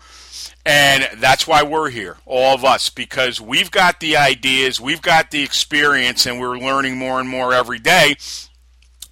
And 0.64 1.08
that's 1.18 1.48
why 1.48 1.64
we're 1.64 1.90
here, 1.90 2.18
all 2.26 2.54
of 2.54 2.64
us, 2.64 2.90
because 2.90 3.42
we've 3.42 3.72
got 3.72 4.00
the 4.00 4.16
ideas, 4.16 4.80
we've 4.80 5.02
got 5.02 5.32
the 5.32 5.42
experience, 5.42 6.28
and 6.28 6.40
we're 6.40 6.58
learning 6.58 6.98
more 6.98 7.20
and 7.20 7.28
more 7.28 7.52
every 7.52 7.80
day. 7.80 8.16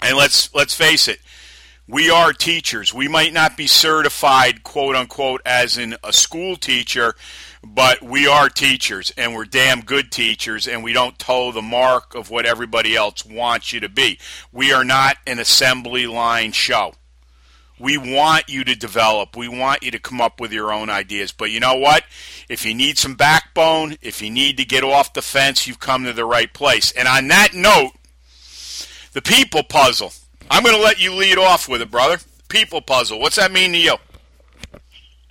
And 0.02 0.16
let's 0.16 0.54
let's 0.54 0.76
face 0.76 1.08
it, 1.08 1.20
we 1.90 2.12
are 2.12 2.32
teachers. 2.34 2.94
We 2.94 3.08
might 3.08 3.34
not 3.34 3.58
be 3.58 3.66
certified, 3.66 4.62
quote 4.64 4.96
unquote, 4.96 5.42
as 5.44 5.76
in 5.76 5.96
a 6.04 6.14
school 6.14 6.56
teacher, 6.56 7.16
but 7.64 8.04
we 8.04 8.28
are 8.28 8.48
teachers 8.48 9.12
and 9.18 9.34
we're 9.34 9.46
damn 9.46 9.82
good 9.82 10.12
teachers 10.12 10.68
and 10.68 10.84
we 10.84 10.94
don't 10.94 11.18
toe 11.18 11.52
the 11.52 11.64
mark 11.64 12.14
of 12.14 12.30
what 12.30 12.46
everybody 12.46 12.96
else 12.96 13.26
wants 13.26 13.74
you 13.74 13.80
to 13.80 13.90
be. 13.90 14.20
We 14.52 14.72
are 14.72 14.84
not 14.84 15.18
an 15.26 15.40
assembly 15.40 16.06
line 16.06 16.52
show. 16.52 16.94
We 17.80 17.98
want 17.98 18.50
you 18.50 18.64
to 18.66 18.76
develop. 18.76 19.36
We 19.36 19.48
want 19.48 19.82
you 19.82 19.90
to 19.90 20.00
come 20.00 20.22
up 20.22 20.40
with 20.40 20.52
your 20.52 20.72
own 20.72 20.92
ideas. 20.92 21.32
But 21.32 21.50
you 21.50 21.60
know 21.60 21.76
what? 21.76 22.04
If 22.50 22.66
you 22.66 22.76
need 22.76 23.00
some 23.00 23.16
backbone, 23.16 23.96
if 24.02 24.22
you 24.22 24.30
need 24.30 24.58
to 24.58 24.66
get 24.66 24.84
off 24.84 25.14
the 25.14 25.24
fence, 25.24 25.66
you've 25.66 25.80
come 25.80 26.04
to 26.04 26.14
the 26.14 26.26
right 26.26 26.54
place. 26.54 26.92
And 26.92 27.08
on 27.08 27.30
that 27.30 27.56
note, 27.56 27.94
the 29.14 29.24
people 29.24 29.64
puzzle. 29.64 30.12
I'm 30.50 30.64
going 30.64 30.76
to 30.76 30.82
let 30.82 31.00
you 31.00 31.14
lead 31.14 31.38
off 31.38 31.68
with 31.70 31.82
it, 31.82 31.92
brother. 31.92 32.18
People 32.48 32.82
puzzle. 32.82 33.20
What's 33.20 33.36
that 33.36 33.52
mean 33.52 33.74
to 33.74 33.78
you? 33.78 33.96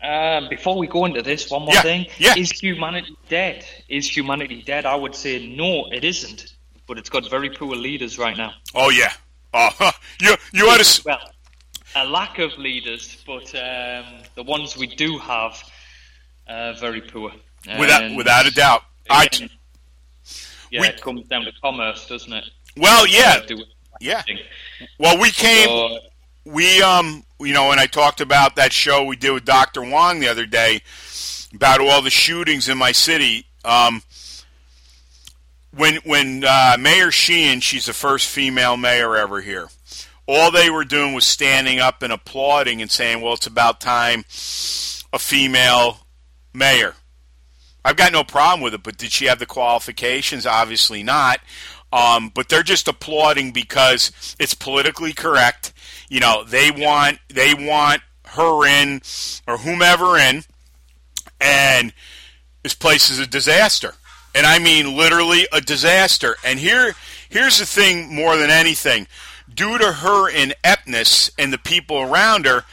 Um, 0.03 0.49
before 0.49 0.79
we 0.79 0.87
go 0.87 1.05
into 1.07 1.23
this, 1.23 1.51
one 1.51 1.63
more 1.63 1.75
yeah, 1.75 1.83
thing. 1.83 2.07
Yeah. 2.19 2.35
Is 2.37 2.53
humanity 2.53 3.17
dead? 3.29 3.65
Is 3.89 4.09
humanity 4.17 4.63
dead? 4.63 4.87
I 4.87 4.95
would 4.95 5.15
say 5.15 5.45
no, 5.49 5.87
it 5.91 6.05
isn't. 6.05 6.55
But 6.87 6.99
it's 6.99 7.11
got 7.11 7.29
very 7.29 7.51
poor 7.51 7.75
leaders 7.75 8.19
right 8.19 8.37
now. 8.37 8.55
Oh 8.75 8.91
yeah. 8.91 9.13
Uh, 9.53 9.91
you 10.21 10.35
you 10.53 10.69
had 10.69 10.81
a 10.81 10.85
well, 11.05 11.19
a 11.97 12.05
lack 12.07 12.39
of 12.39 12.57
leaders, 12.57 13.23
but 13.27 13.53
um, 13.57 14.05
the 14.37 14.45
ones 14.45 14.77
we 14.77 14.87
do 14.87 15.19
have 15.19 15.61
are 16.49 16.75
very 16.75 17.01
poor. 17.01 17.33
Without 17.79 18.05
And 18.05 18.17
without 18.17 18.47
a 18.47 18.53
doubt. 18.55 18.83
I 19.11 19.25
again, 19.25 19.51
yeah, 20.71 20.81
we- 20.83 20.89
it 20.89 21.01
comes 21.03 21.27
down 21.27 21.45
to 21.45 21.53
commerce, 21.61 22.07
doesn't 22.07 22.33
it? 22.33 22.45
well 22.77 23.07
yeah. 23.07 23.41
Yeah. 24.01 24.23
Well, 24.99 25.19
we 25.19 25.31
came 25.31 25.67
So, 25.67 25.99
we 26.49 26.83
um 26.83 27.25
you 27.39 27.53
know 27.53 27.69
when 27.69 27.79
I 27.79 27.87
talked 27.87 28.21
about 28.21 28.57
that 28.57 28.73
show 28.73 29.05
we 29.05 29.17
did 29.17 29.31
with 29.33 29.45
Dr. 29.45 29.83
Wong 29.83 30.21
the 30.21 30.29
other 30.29 30.47
day 30.47 30.83
about 31.55 31.81
all 31.81 32.03
the 32.03 32.11
shootings 32.11 32.69
in 32.69 32.79
my 32.79 32.93
city 32.93 33.47
um 33.65 34.03
when 35.75 35.97
when 36.05 36.45
uh, 36.45 36.77
Mayor 36.81 37.11
Sheehan 37.11 37.61
she's 37.61 37.87
the 37.87 37.93
first 37.93 38.29
female 38.29 38.77
mayor 38.77 39.17
ever 39.17 39.41
here 39.41 39.69
all 40.27 40.51
they 40.51 40.71
were 40.71 40.85
doing 40.85 41.15
was 41.15 41.27
standing 41.27 41.79
up 41.79 42.03
and 42.03 42.13
applauding 42.13 42.81
and 42.81 42.91
saying 42.91 43.21
well 43.21 43.35
it's 43.35 43.47
about 43.47 43.81
time 43.81 44.21
a 45.13 45.19
female 45.19 46.07
mayor 46.55 46.95
I've 47.85 47.97
got 47.97 48.13
no 48.13 48.25
problem 48.25 48.63
with 48.63 48.75
it 48.75 48.83
but 48.83 48.97
did 48.97 49.13
she 49.13 49.27
have 49.27 49.39
the 49.39 49.47
qualifications 49.47 50.47
obviously 50.47 51.03
not 51.03 51.41
um, 51.93 52.31
but 52.35 52.49
they're 52.49 52.63
just 52.63 52.89
applauding 52.89 53.53
because 53.53 54.37
it's 54.39 54.55
politically 54.55 55.13
correct. 55.13 55.73
You 56.09 56.21
know 56.21 56.45
they 56.45 56.71
want 56.71 57.19
they 57.29 57.55
want 57.55 58.03
her 58.27 58.67
in 58.67 59.01
or 59.47 59.59
whomever 59.59 60.19
in 60.19 60.45
and 61.41 61.93
this 62.63 62.75
place 62.75 63.11
is 63.11 63.19
a 63.19 63.27
disaster. 63.27 63.95
And 64.35 64.47
i 64.47 64.59
mean 64.59 64.97
literally 64.97 65.47
a 65.53 65.61
disaster. 65.61 66.37
And 66.45 66.59
here 66.59 66.95
here's 67.29 67.59
the 67.59 67.67
thing 67.67 68.15
more 68.15 68.37
than 68.37 68.51
anything. 68.51 69.07
Due 69.53 69.79
to 69.79 69.93
her 69.93 70.29
ineptness 70.29 71.31
and 71.39 71.53
the 71.53 71.59
people 71.59 71.99
around 71.99 72.45
her 72.45 72.65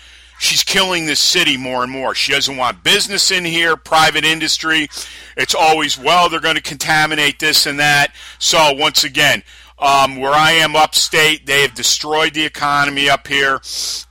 she's 0.46 0.64
killing 0.64 1.06
this 1.06 1.20
city 1.20 1.58
more 1.58 1.84
and 1.84 1.92
more 1.92 2.14
she 2.16 2.32
doesn't 2.32 2.58
want 2.58 2.84
business 2.84 3.32
in 3.32 3.44
here 3.44 3.76
private 3.76 4.24
industry 4.24 4.88
it's 5.36 5.56
always 5.56 5.98
well 5.98 6.30
they're 6.30 6.40
going 6.40 6.56
to 6.56 6.62
contaminate 6.62 7.40
this 7.40 7.66
and 7.66 7.80
that 7.80 8.14
so 8.40 8.74
once 8.74 9.04
again 9.04 9.44
um, 9.78 10.18
where 10.18 10.32
I 10.32 10.52
am 10.52 10.76
upstate, 10.76 11.46
they 11.46 11.62
have 11.64 11.74
destroyed 11.74 12.34
the 12.34 12.46
economy 12.46 13.10
up 13.10 13.28
here. 13.28 13.60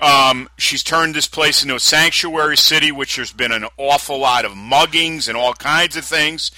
Um, 0.01 0.49
she's 0.59 0.83
turned 0.83 1.15
this 1.15 1.27
place 1.27 1.63
into 1.63 1.77
a 1.77 1.81
sanctuary 1.81 2.57
city, 2.57 2.93
which 2.93 3.17
there's 3.17 3.33
been 3.33 3.53
an 3.53 3.67
awful 3.79 4.19
lot 4.19 4.45
of 4.45 4.53
muggings 4.53 5.29
and 5.29 5.37
all 5.37 5.55
kinds 5.55 5.97
of 5.97 6.05
things. 6.05 6.51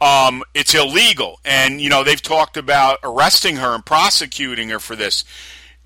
Um, 0.00 0.44
it's 0.54 0.74
illegal, 0.74 1.40
and 1.44 1.80
you 1.80 1.90
know 1.90 2.04
they've 2.04 2.22
talked 2.22 2.56
about 2.56 2.98
arresting 3.02 3.56
her 3.56 3.74
and 3.74 3.84
prosecuting 3.84 4.68
her 4.68 4.78
for 4.78 4.94
this. 4.94 5.24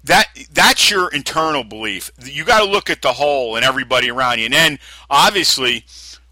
That 0.05 0.27
that's 0.53 0.91
your 0.91 1.09
internal 1.09 1.65
belief. 1.65 2.11
You 2.23 2.45
got 2.45 2.65
to 2.65 2.71
look 2.71 2.91
at 2.91 3.03
the 3.03 3.13
whole 3.13 3.57
and 3.57 3.65
everybody 3.65 4.11
around 4.11 4.39
you, 4.39 4.47
and 4.47 4.55
then 4.55 4.79
obviously 5.09 5.85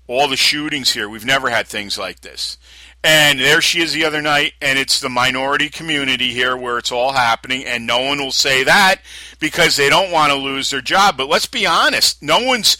all 0.06 0.26
the 0.26 0.36
shootings 0.36 0.90
here. 0.90 1.08
We've 1.08 1.24
never 1.24 1.50
had 1.50 1.68
things 1.68 1.96
like 1.96 2.20
this. 2.20 2.58
And 3.02 3.38
there 3.38 3.62
she 3.62 3.80
is 3.80 3.92
the 3.92 4.04
other 4.04 4.20
night, 4.20 4.52
and 4.60 4.78
it's 4.78 5.00
the 5.00 5.08
minority 5.08 5.70
community 5.70 6.32
here 6.32 6.54
where 6.54 6.76
it's 6.76 6.92
all 6.92 7.12
happening, 7.12 7.64
and 7.64 7.86
no 7.86 8.00
one 8.00 8.18
will 8.18 8.32
say 8.32 8.62
that 8.64 8.96
because 9.38 9.76
they 9.76 9.88
don't 9.88 10.10
want 10.10 10.32
to 10.32 10.38
lose 10.38 10.68
their 10.68 10.82
job. 10.82 11.16
But 11.16 11.28
let's 11.28 11.46
be 11.46 11.64
honest, 11.64 12.22
no 12.22 12.42
one's 12.44 12.76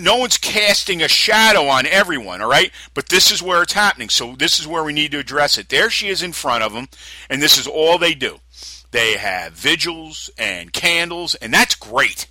no 0.00 0.16
one's 0.16 0.36
casting 0.38 1.02
a 1.02 1.08
shadow 1.08 1.66
on 1.66 1.86
everyone, 1.86 2.42
all 2.42 2.50
right? 2.50 2.72
But 2.94 3.08
this 3.08 3.30
is 3.30 3.42
where 3.42 3.62
it's 3.62 3.72
happening. 3.72 4.08
So 4.08 4.34
this 4.36 4.58
is 4.58 4.66
where 4.66 4.84
we 4.84 4.92
need 4.92 5.12
to 5.12 5.18
address 5.18 5.56
it. 5.56 5.68
There 5.68 5.88
she 5.88 6.08
is 6.08 6.22
in 6.22 6.32
front 6.32 6.64
of 6.64 6.72
them, 6.72 6.88
and 7.30 7.40
this 7.40 7.58
is 7.58 7.66
all 7.66 7.96
they 7.96 8.14
do. 8.14 8.40
They 8.90 9.16
have 9.16 9.52
vigils 9.52 10.30
and 10.38 10.72
candles, 10.72 11.34
and 11.36 11.52
that's 11.52 11.74
great. 11.74 12.26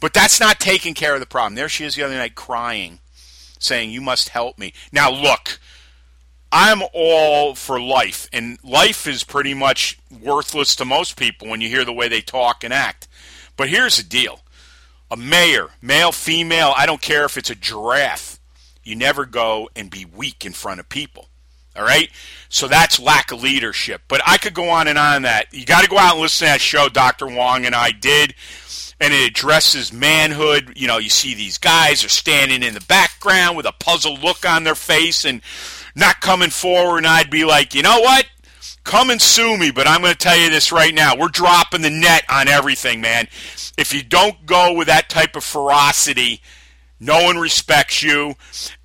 But 0.00 0.12
that's 0.12 0.40
not 0.40 0.58
taking 0.58 0.94
care 0.94 1.14
of 1.14 1.20
the 1.20 1.26
problem. 1.26 1.54
There 1.54 1.68
she 1.68 1.84
is 1.84 1.94
the 1.94 2.02
other 2.02 2.16
night 2.16 2.34
crying, 2.34 2.98
saying, 3.58 3.90
You 3.90 4.00
must 4.00 4.30
help 4.30 4.58
me. 4.58 4.72
Now, 4.90 5.10
look, 5.10 5.60
I'm 6.50 6.82
all 6.92 7.54
for 7.54 7.80
life, 7.80 8.28
and 8.32 8.58
life 8.62 9.06
is 9.06 9.24
pretty 9.24 9.54
much 9.54 9.98
worthless 10.10 10.74
to 10.76 10.84
most 10.84 11.16
people 11.16 11.48
when 11.48 11.60
you 11.60 11.68
hear 11.68 11.84
the 11.84 11.92
way 11.92 12.08
they 12.08 12.20
talk 12.20 12.64
and 12.64 12.74
act. 12.74 13.06
But 13.56 13.68
here's 13.68 13.96
the 13.96 14.02
deal 14.02 14.40
a 15.10 15.16
mayor, 15.16 15.68
male, 15.80 16.10
female, 16.10 16.74
I 16.76 16.86
don't 16.86 17.00
care 17.00 17.24
if 17.24 17.36
it's 17.38 17.50
a 17.50 17.54
giraffe, 17.54 18.40
you 18.82 18.96
never 18.96 19.24
go 19.24 19.70
and 19.76 19.90
be 19.90 20.04
weak 20.04 20.44
in 20.44 20.52
front 20.52 20.80
of 20.80 20.88
people. 20.88 21.28
All 21.76 21.84
right? 21.84 22.10
So 22.48 22.68
that's 22.68 23.00
lack 23.00 23.32
of 23.32 23.42
leadership. 23.42 24.02
But 24.08 24.20
I 24.26 24.36
could 24.36 24.54
go 24.54 24.68
on 24.68 24.88
and 24.88 24.98
on 24.98 25.22
that. 25.22 25.52
You 25.52 25.64
got 25.64 25.84
to 25.84 25.90
go 25.90 25.98
out 25.98 26.14
and 26.14 26.22
listen 26.22 26.46
to 26.46 26.52
that 26.52 26.60
show 26.60 26.88
Dr. 26.88 27.26
Wong 27.26 27.64
and 27.64 27.74
I 27.74 27.92
did. 27.92 28.34
And 29.00 29.12
it 29.12 29.30
addresses 29.30 29.92
manhood. 29.92 30.74
You 30.76 30.86
know, 30.86 30.98
you 30.98 31.08
see 31.08 31.34
these 31.34 31.58
guys 31.58 32.04
are 32.04 32.10
standing 32.10 32.62
in 32.62 32.74
the 32.74 32.80
background 32.82 33.56
with 33.56 33.66
a 33.66 33.72
puzzled 33.72 34.22
look 34.22 34.46
on 34.46 34.64
their 34.64 34.74
face 34.74 35.24
and 35.24 35.40
not 35.96 36.20
coming 36.20 36.50
forward. 36.50 36.98
And 36.98 37.06
I'd 37.06 37.30
be 37.30 37.44
like, 37.44 37.74
you 37.74 37.82
know 37.82 38.00
what? 38.00 38.26
Come 38.84 39.10
and 39.10 39.20
sue 39.20 39.56
me, 39.56 39.70
but 39.70 39.88
I'm 39.88 40.02
going 40.02 40.12
to 40.12 40.18
tell 40.18 40.36
you 40.36 40.50
this 40.50 40.72
right 40.72 40.94
now. 40.94 41.16
We're 41.16 41.28
dropping 41.28 41.82
the 41.82 41.90
net 41.90 42.24
on 42.28 42.48
everything, 42.48 43.00
man. 43.00 43.28
If 43.78 43.94
you 43.94 44.02
don't 44.02 44.44
go 44.44 44.74
with 44.74 44.88
that 44.88 45.08
type 45.08 45.36
of 45.36 45.44
ferocity, 45.44 46.42
no 47.02 47.24
one 47.24 47.36
respects 47.36 48.00
you, 48.00 48.36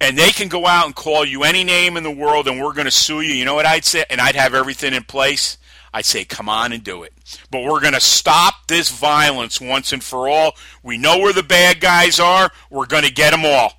and 0.01 0.17
they 0.17 0.32
can 0.32 0.47
go 0.47 0.65
out 0.65 0.88
and 0.88 0.95
call 0.95 1.23
you 1.23 1.43
any 1.43 1.63
name 1.63 1.97
in 1.97 2.03
the 2.03 2.10
world, 2.10 2.47
and 2.47 2.60
we're 2.60 2.73
going 2.73 2.86
to 2.86 2.91
sue 2.91 3.21
you. 3.21 3.34
You 3.34 3.45
know 3.45 3.53
what 3.53 3.67
I'd 3.67 3.86
say? 3.86 4.06
And 4.10 4.19
I'd 4.19 4.36
have 4.36 4.56
everything 4.56 4.95
in 4.95 5.03
place. 5.03 5.60
I'd 5.93 6.06
say, 6.06 6.25
come 6.25 6.49
on 6.49 6.73
and 6.73 6.84
do 6.84 7.03
it. 7.03 7.13
But 7.51 7.63
we're 7.63 7.80
going 7.80 7.93
to 7.93 7.99
stop 7.99 8.67
this 8.67 8.89
violence 8.89 9.62
once 9.62 9.93
and 9.93 10.03
for 10.03 10.27
all. 10.27 10.53
We 10.82 10.97
know 10.97 11.19
where 11.19 11.32
the 11.32 11.43
bad 11.43 11.80
guys 11.80 12.19
are. 12.19 12.49
We're 12.71 12.88
going 12.88 13.03
to 13.03 13.13
get 13.13 13.32
them 13.32 13.45
all. 13.45 13.73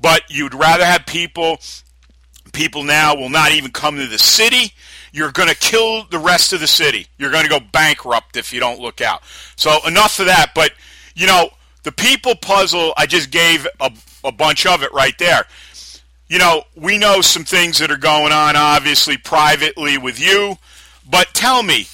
But 0.00 0.22
you'd 0.28 0.52
rather 0.52 0.84
have 0.84 1.06
people, 1.06 1.58
people 2.52 2.82
now 2.82 3.14
will 3.14 3.28
not 3.28 3.52
even 3.52 3.70
come 3.70 3.96
to 3.96 4.08
the 4.08 4.18
city. 4.18 4.72
you're 5.12 5.32
going 5.32 5.48
to 5.48 5.56
kill 5.56 6.04
the 6.04 6.18
rest 6.18 6.52
of 6.52 6.60
the 6.60 6.66
city. 6.66 7.06
You're 7.16 7.30
going 7.30 7.44
to 7.44 7.50
go 7.50 7.60
bankrupt 7.60 8.36
if 8.36 8.52
you 8.52 8.60
don't 8.60 8.80
look 8.80 9.00
out. 9.00 9.22
So 9.56 9.78
enough 9.86 10.20
of 10.20 10.26
that. 10.26 10.52
But 10.54 10.72
you 11.14 11.26
know, 11.26 11.48
the 11.86 11.92
people 11.92 12.34
puzzle. 12.34 12.92
I 12.96 13.06
just 13.06 13.30
gave 13.30 13.64
a, 13.80 13.92
a 14.24 14.32
bunch 14.32 14.66
of 14.66 14.82
it 14.82 14.92
right 14.92 15.16
there. 15.18 15.44
You 16.28 16.40
know, 16.40 16.64
we 16.74 16.98
know 16.98 17.20
some 17.20 17.44
things 17.44 17.78
that 17.78 17.92
are 17.92 17.96
going 17.96 18.32
on, 18.32 18.56
obviously 18.56 19.16
privately 19.16 19.96
with 19.96 20.18
you. 20.18 20.58
But 21.08 21.28
tell 21.32 21.62
me, 21.62 21.86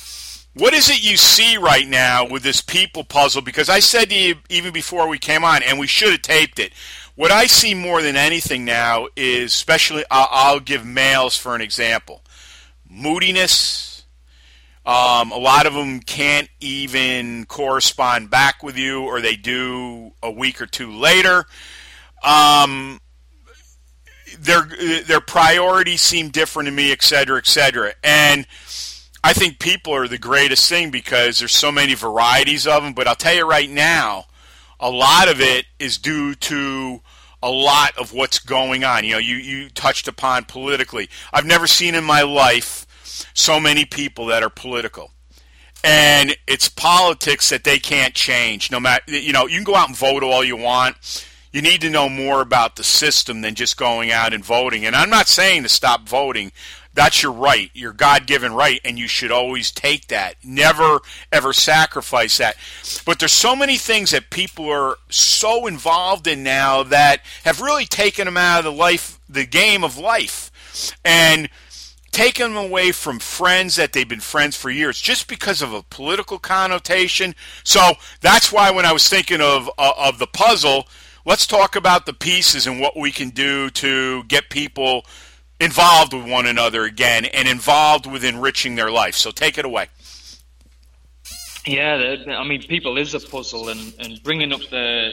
what 0.54 0.72
is 0.72 0.88
it 0.88 1.04
you 1.04 1.18
see 1.18 1.58
right 1.58 1.86
now 1.86 2.26
with 2.26 2.42
this 2.42 2.62
people 2.62 3.04
puzzle? 3.04 3.42
Because 3.42 3.68
I 3.68 3.80
said 3.80 4.08
to 4.08 4.16
you 4.16 4.36
even 4.48 4.72
before 4.72 5.06
we 5.08 5.18
came 5.18 5.44
on, 5.44 5.62
and 5.62 5.78
we 5.78 5.86
should 5.86 6.12
have 6.12 6.22
taped 6.22 6.58
it. 6.58 6.72
What 7.14 7.30
I 7.30 7.44
see 7.44 7.74
more 7.74 8.00
than 8.00 8.16
anything 8.16 8.64
now 8.64 9.08
is, 9.14 9.52
especially, 9.52 10.04
I'll, 10.10 10.28
I'll 10.30 10.60
give 10.60 10.86
males 10.86 11.36
for 11.36 11.54
an 11.54 11.60
example, 11.60 12.22
moodiness. 12.88 13.91
Um, 14.84 15.30
a 15.30 15.38
lot 15.38 15.66
of 15.66 15.74
them 15.74 16.00
can't 16.00 16.48
even 16.60 17.46
correspond 17.46 18.30
back 18.30 18.62
with 18.62 18.76
you, 18.76 19.02
or 19.02 19.20
they 19.20 19.36
do 19.36 20.12
a 20.22 20.30
week 20.30 20.60
or 20.60 20.66
two 20.66 20.90
later. 20.90 21.44
Um, 22.24 23.00
their 24.38 24.68
their 25.06 25.20
priorities 25.20 26.00
seem 26.00 26.30
different 26.30 26.66
to 26.66 26.72
me, 26.72 26.90
et 26.90 27.02
cetera, 27.02 27.38
et 27.38 27.46
cetera. 27.46 27.92
And 28.02 28.46
I 29.22 29.32
think 29.32 29.60
people 29.60 29.94
are 29.94 30.08
the 30.08 30.18
greatest 30.18 30.68
thing 30.68 30.90
because 30.90 31.38
there's 31.38 31.54
so 31.54 31.70
many 31.70 31.94
varieties 31.94 32.66
of 32.66 32.82
them. 32.82 32.92
But 32.92 33.06
I'll 33.06 33.14
tell 33.14 33.34
you 33.34 33.48
right 33.48 33.70
now, 33.70 34.24
a 34.80 34.90
lot 34.90 35.28
of 35.28 35.40
it 35.40 35.66
is 35.78 35.96
due 35.98 36.34
to 36.34 37.02
a 37.40 37.50
lot 37.50 37.96
of 37.98 38.12
what's 38.12 38.40
going 38.40 38.82
on. 38.82 39.04
You 39.04 39.12
know, 39.12 39.18
you, 39.18 39.36
you 39.36 39.68
touched 39.68 40.08
upon 40.08 40.44
politically. 40.44 41.08
I've 41.32 41.46
never 41.46 41.68
seen 41.68 41.94
in 41.94 42.04
my 42.04 42.22
life 42.22 42.86
so 43.34 43.60
many 43.60 43.84
people 43.84 44.26
that 44.26 44.42
are 44.42 44.50
political. 44.50 45.10
And 45.84 46.36
it's 46.46 46.68
politics 46.68 47.48
that 47.50 47.64
they 47.64 47.78
can't 47.78 48.14
change. 48.14 48.70
No 48.70 48.78
matter, 48.78 49.10
you 49.10 49.32
know, 49.32 49.46
you 49.46 49.56
can 49.56 49.64
go 49.64 49.74
out 49.74 49.88
and 49.88 49.96
vote 49.96 50.22
all 50.22 50.44
you 50.44 50.56
want 50.56 50.96
you 51.52 51.60
need 51.60 51.82
to 51.82 51.90
know 51.90 52.08
more 52.08 52.40
about 52.40 52.76
the 52.76 52.84
system 52.84 53.42
than 53.42 53.54
just 53.54 53.76
going 53.76 54.10
out 54.10 54.32
and 54.32 54.44
voting. 54.44 54.86
And 54.86 54.96
I'm 54.96 55.10
not 55.10 55.28
saying 55.28 55.62
to 55.62 55.68
stop 55.68 56.08
voting. 56.08 56.50
That's 56.94 57.22
your 57.22 57.32
right, 57.32 57.70
your 57.72 57.92
God 57.92 58.26
given 58.26 58.52
right, 58.52 58.80
and 58.84 58.98
you 58.98 59.06
should 59.06 59.30
always 59.30 59.70
take 59.70 60.08
that. 60.08 60.36
Never, 60.42 61.00
ever 61.30 61.52
sacrifice 61.52 62.38
that. 62.38 62.56
But 63.06 63.18
there's 63.18 63.32
so 63.32 63.56
many 63.56 63.78
things 63.78 64.10
that 64.10 64.30
people 64.30 64.68
are 64.70 64.96
so 65.08 65.66
involved 65.66 66.26
in 66.26 66.42
now 66.42 66.82
that 66.82 67.20
have 67.44 67.62
really 67.62 67.86
taken 67.86 68.26
them 68.26 68.36
out 68.36 68.58
of 68.58 68.64
the 68.64 68.72
life, 68.72 69.20
the 69.28 69.46
game 69.46 69.84
of 69.84 69.96
life. 69.96 70.50
And 71.04 71.48
taken 72.12 72.54
them 72.54 72.64
away 72.64 72.92
from 72.92 73.18
friends 73.18 73.76
that 73.76 73.92
they've 73.92 74.08
been 74.08 74.20
friends 74.20 74.56
for 74.56 74.70
years 74.70 75.00
just 75.00 75.26
because 75.26 75.62
of 75.62 75.72
a 75.72 75.82
political 75.82 76.38
connotation. 76.38 77.34
So 77.64 77.80
that's 78.20 78.52
why 78.52 78.70
when 78.70 78.86
I 78.86 78.92
was 78.92 79.08
thinking 79.08 79.40
of 79.40 79.68
uh, 79.78 79.92
of 79.98 80.18
the 80.18 80.26
puzzle, 80.26 80.86
let's 81.24 81.46
talk 81.46 81.74
about 81.74 82.06
the 82.06 82.12
pieces 82.12 82.66
and 82.66 82.80
what 82.80 82.96
we 82.96 83.10
can 83.10 83.30
do 83.30 83.70
to 83.70 84.22
get 84.24 84.50
people 84.50 85.04
involved 85.58 86.12
with 86.12 86.28
one 86.28 86.46
another 86.46 86.84
again 86.84 87.24
and 87.24 87.48
involved 87.48 88.06
with 88.06 88.24
enriching 88.24 88.74
their 88.74 88.90
life. 88.90 89.14
So 89.14 89.30
take 89.30 89.58
it 89.58 89.64
away. 89.64 89.88
Yeah, 91.64 92.16
I 92.28 92.44
mean, 92.44 92.62
people 92.62 92.98
is 92.98 93.14
a 93.14 93.20
puzzle, 93.20 93.68
and, 93.68 93.94
and 94.00 94.20
bringing 94.24 94.52
up 94.52 94.62
the, 94.70 95.12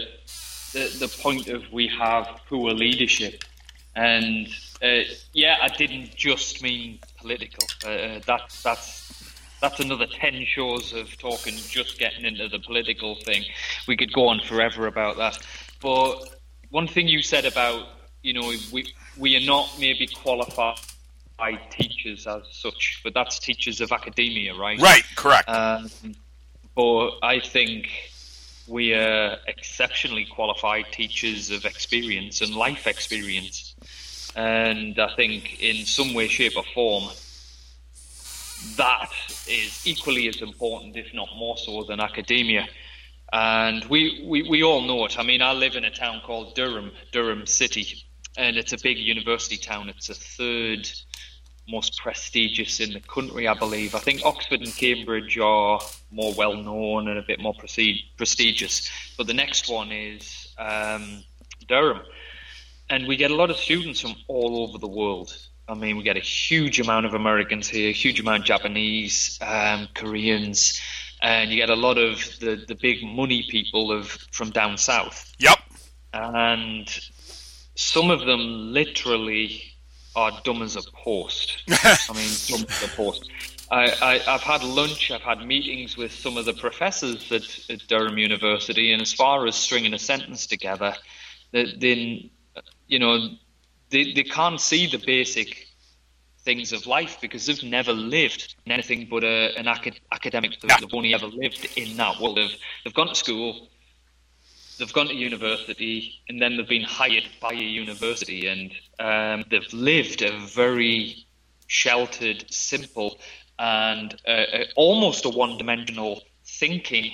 the, 0.74 0.98
the 1.00 1.16
point 1.22 1.48
of 1.48 1.72
we 1.72 1.88
have 1.88 2.28
poor 2.50 2.72
leadership, 2.72 3.44
and 3.96 4.48
uh, 4.82 5.02
yeah, 5.34 5.58
I 5.62 5.68
didn't 5.68 6.16
just 6.16 6.62
mean 6.62 7.00
political. 7.18 7.68
Uh, 7.86 8.20
that 8.26 8.58
that's 8.64 9.34
that's 9.62 9.80
another 9.80 10.08
ten 10.08 10.46
shows 10.46 10.94
of 10.94 11.18
talking, 11.18 11.56
just 11.56 12.00
getting 12.00 12.26
into 12.26 12.48
the 12.48 12.60
political 12.60 13.16
thing. 13.16 13.44
We 13.88 13.98
could 13.98 14.14
go 14.14 14.28
on 14.28 14.40
forever 14.42 14.88
about 14.88 15.18
that. 15.18 15.38
But 15.82 16.30
one 16.70 16.88
thing 16.88 17.08
you 17.08 17.22
said 17.22 17.46
about, 17.46 17.88
you 18.22 18.34
know, 18.34 18.52
we, 18.72 18.94
we 19.18 19.36
are 19.36 19.46
not 19.46 19.70
maybe 19.80 20.08
qualified 20.08 20.78
teachers 21.72 22.28
as 22.28 22.44
such, 22.52 23.02
but 23.04 23.14
that's 23.14 23.40
teachers 23.40 23.82
of 23.82 23.92
academia, 23.92 24.56
right? 24.56 24.80
Right, 24.80 25.04
correct. 25.16 25.50
Um, 25.50 25.90
but 26.76 27.12
I 27.22 27.40
think 27.40 27.90
we 28.68 28.94
are 28.94 29.38
exceptionally 29.48 30.26
qualified 30.26 30.86
teachers 30.92 31.50
of 31.50 31.66
experience 31.66 32.42
and 32.42 32.54
life 32.56 32.88
experience. 32.88 33.69
And 34.40 34.98
I 34.98 35.14
think 35.18 35.62
in 35.62 35.86
some 35.86 36.14
way, 36.14 36.30
shape, 36.30 36.56
or 36.56 36.64
form, 36.74 37.10
that 38.78 39.12
is 39.50 39.86
equally 39.86 40.30
as 40.30 40.42
important, 40.42 40.96
if 40.96 41.14
not 41.14 41.28
more 41.36 41.58
so, 41.58 41.84
than 41.84 42.00
academia. 42.00 42.66
And 43.34 43.84
we, 43.90 44.26
we, 44.26 44.44
we 44.50 44.64
all 44.64 44.82
know 44.82 45.04
it. 45.04 45.20
I 45.20 45.24
mean, 45.24 45.42
I 45.42 45.52
live 45.52 45.76
in 45.76 45.84
a 45.84 45.92
town 45.92 46.22
called 46.26 46.56
Durham, 46.56 46.92
Durham 47.12 47.46
City, 47.48 48.06
and 48.38 48.56
it's 48.56 48.72
a 48.72 48.78
big 48.82 48.98
university 48.98 49.58
town. 49.58 49.90
It's 49.90 50.08
the 50.08 50.14
third 50.14 50.90
most 51.68 52.00
prestigious 52.00 52.80
in 52.80 52.94
the 52.94 53.02
country, 53.02 53.46
I 53.46 53.56
believe. 53.56 53.94
I 53.94 54.00
think 54.00 54.22
Oxford 54.24 54.62
and 54.62 54.74
Cambridge 54.74 55.38
are 55.38 55.82
more 56.12 56.34
well 56.36 56.56
known 56.56 57.10
and 57.10 57.20
a 57.20 57.24
bit 57.24 57.42
more 57.42 57.56
prestigious. 58.18 58.90
But 59.18 59.28
the 59.28 59.34
next 59.34 59.70
one 59.70 59.92
is 59.92 60.48
um, 60.58 61.26
Durham. 61.68 62.04
And 62.90 63.08
we 63.08 63.16
get 63.16 63.32
a 63.32 63.36
lot 63.36 63.50
of 63.50 63.58
students 63.58 64.02
from 64.02 64.16
all 64.28 64.64
over 64.64 64.78
the 64.78 64.88
world. 64.88 65.36
I 65.68 65.76
mean, 65.76 65.98
we 65.98 66.04
get 66.04 66.18
a 66.18 66.22
huge 66.22 66.80
amount 66.80 67.06
of 67.06 67.14
Americans 67.14 67.68
here, 67.68 67.90
a 67.90 67.94
huge 67.94 68.20
amount 68.20 68.40
of 68.40 68.46
Japanese, 68.46 69.38
um, 69.42 69.88
Koreans, 69.94 70.82
and 71.22 71.52
you 71.52 71.58
get 71.58 71.70
a 71.70 71.76
lot 71.76 71.98
of 71.98 72.18
the, 72.40 72.64
the 72.68 72.76
big 72.76 73.04
money 73.04 73.46
people 73.50 73.92
of 73.92 74.08
from 74.32 74.50
down 74.50 74.78
south. 74.78 75.32
Yep. 75.38 75.60
And 76.14 77.00
some 77.76 78.10
of 78.10 78.22
them 78.26 78.74
literally 78.74 79.62
are 80.16 80.32
dumb 80.44 80.64
as 80.64 80.76
a 80.76 80.82
post. 80.92 81.64
I 81.70 82.14
mean, 82.16 82.32
dumb 82.48 82.66
as 82.68 82.84
a 82.84 82.96
post. 82.96 83.30
I, 83.72 83.94
I, 84.02 84.18
have 84.32 84.42
had 84.42 84.64
lunch, 84.64 85.12
I've 85.12 85.22
had 85.22 85.46
meetings 85.46 85.96
with 85.96 86.12
some 86.12 86.38
of 86.38 86.46
the 86.46 86.54
professors 86.54 87.32
at, 87.32 87.44
at 87.70 87.88
Durham 87.88 88.18
University, 88.18 88.92
and 88.92 89.02
as 89.02 89.14
far 89.14 89.46
as 89.46 89.56
stringing 89.56 89.94
a 89.94 90.00
sentence 90.00 90.48
together, 90.48 90.96
then, 91.52 92.30
you 92.90 93.00
know, 93.00 93.30
they, 93.92 94.14
they 94.14 94.24
can't 94.24 94.60
see 94.60 94.88
the 94.88 94.98
basic 94.98 95.68
things 96.40 96.74
of 96.74 96.88
life 96.88 97.18
because 97.22 97.46
they've 97.46 97.64
never 97.64 97.94
lived 97.94 98.56
in 98.66 98.72
anything 98.72 99.08
but 99.10 99.24
a, 99.24 99.56
an 99.58 99.68
acad- 99.68 100.00
academic. 100.12 100.60
They've, 100.60 100.80
they've 100.80 100.94
only 100.94 101.14
ever 101.14 101.28
lived 101.28 101.68
in 101.78 101.96
that 101.98 102.20
world. 102.20 102.38
They've, 102.38 102.56
they've 102.84 102.94
gone 102.94 103.10
to 103.10 103.16
school, 103.16 103.70
they've 104.78 104.92
gone 104.92 105.08
to 105.08 105.16
university, 105.16 106.14
and 106.28 106.42
then 106.42 106.58
they've 106.58 106.68
been 106.68 106.84
hired 106.84 107.28
by 107.40 107.52
a 107.52 107.56
university, 107.56 108.48
and 108.48 108.72
um, 109.00 109.46
they've 109.52 109.72
lived 109.74 110.24
a 110.24 110.38
very 110.40 111.26
sheltered, 111.68 112.46
simple, 112.52 113.20
and 113.60 114.16
uh, 114.28 114.32
uh, 114.32 114.64
almost 114.76 115.26
a 115.26 115.30
one-dimensional 115.30 116.22
thinking 116.46 117.12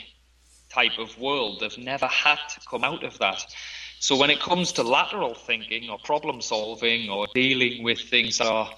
type 0.70 0.98
of 1.00 1.20
world. 1.20 1.60
They've 1.60 1.78
never 1.78 2.08
had 2.08 2.40
to 2.54 2.60
come 2.70 2.84
out 2.86 3.04
of 3.04 3.18
that. 3.20 3.44
So 4.00 4.16
when 4.18 4.30
it 4.30 4.40
comes 4.40 4.74
to 4.74 4.84
lateral 4.84 5.34
thinking 5.34 5.90
or 5.90 5.98
problem 5.98 6.42
solving 6.42 7.10
or 7.10 7.28
dealing 7.34 7.84
with 7.84 8.00
things 8.00 8.38
that 8.38 8.48
are 8.48 8.72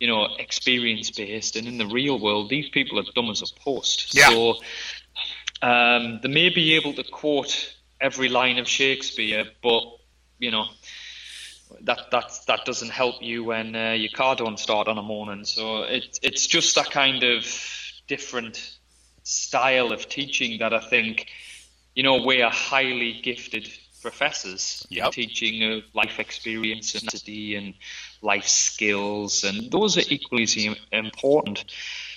you 0.00 0.08
know, 0.08 0.28
experience 0.38 1.10
based, 1.10 1.56
and 1.56 1.66
in 1.66 1.78
the 1.78 1.86
real 1.86 2.18
world, 2.18 2.50
these 2.50 2.68
people 2.68 2.98
are 2.98 3.04
dumb 3.14 3.30
as 3.30 3.42
a 3.42 3.60
post. 3.60 4.14
Yeah. 4.14 4.28
So 4.28 4.54
um, 5.62 6.20
they 6.22 6.28
may 6.28 6.50
be 6.50 6.74
able 6.74 6.94
to 6.94 7.04
quote 7.04 7.74
every 8.00 8.28
line 8.28 8.58
of 8.58 8.68
Shakespeare, 8.68 9.44
but 9.62 9.82
you 10.38 10.50
know, 10.50 10.66
that 11.82 12.10
that 12.10 12.32
that 12.46 12.64
doesn't 12.64 12.90
help 12.90 13.22
you 13.22 13.44
when 13.44 13.74
uh, 13.74 13.92
your 13.92 14.10
car 14.10 14.36
don't 14.36 14.58
start 14.58 14.88
on 14.88 14.98
a 14.98 15.02
morning. 15.02 15.44
So 15.44 15.84
it, 15.84 16.18
it's 16.22 16.46
just 16.46 16.74
that 16.74 16.90
kind 16.90 17.22
of 17.22 17.46
different 18.06 18.76
style 19.22 19.92
of 19.92 20.08
teaching 20.08 20.58
that 20.58 20.74
I 20.74 20.80
think, 20.80 21.28
you 21.94 22.02
know, 22.02 22.22
we 22.26 22.42
are 22.42 22.50
highly 22.50 23.20
gifted 23.22 23.70
professors 24.04 24.86
yep. 24.90 25.12
teaching 25.12 25.56
of 25.72 25.82
life 25.94 26.20
experience 26.20 26.94
and 26.94 27.08
and 27.56 27.74
life 28.20 28.46
skills, 28.46 29.44
and 29.44 29.70
those 29.70 29.96
are 29.96 30.04
equally 30.08 30.46
important. 30.92 31.64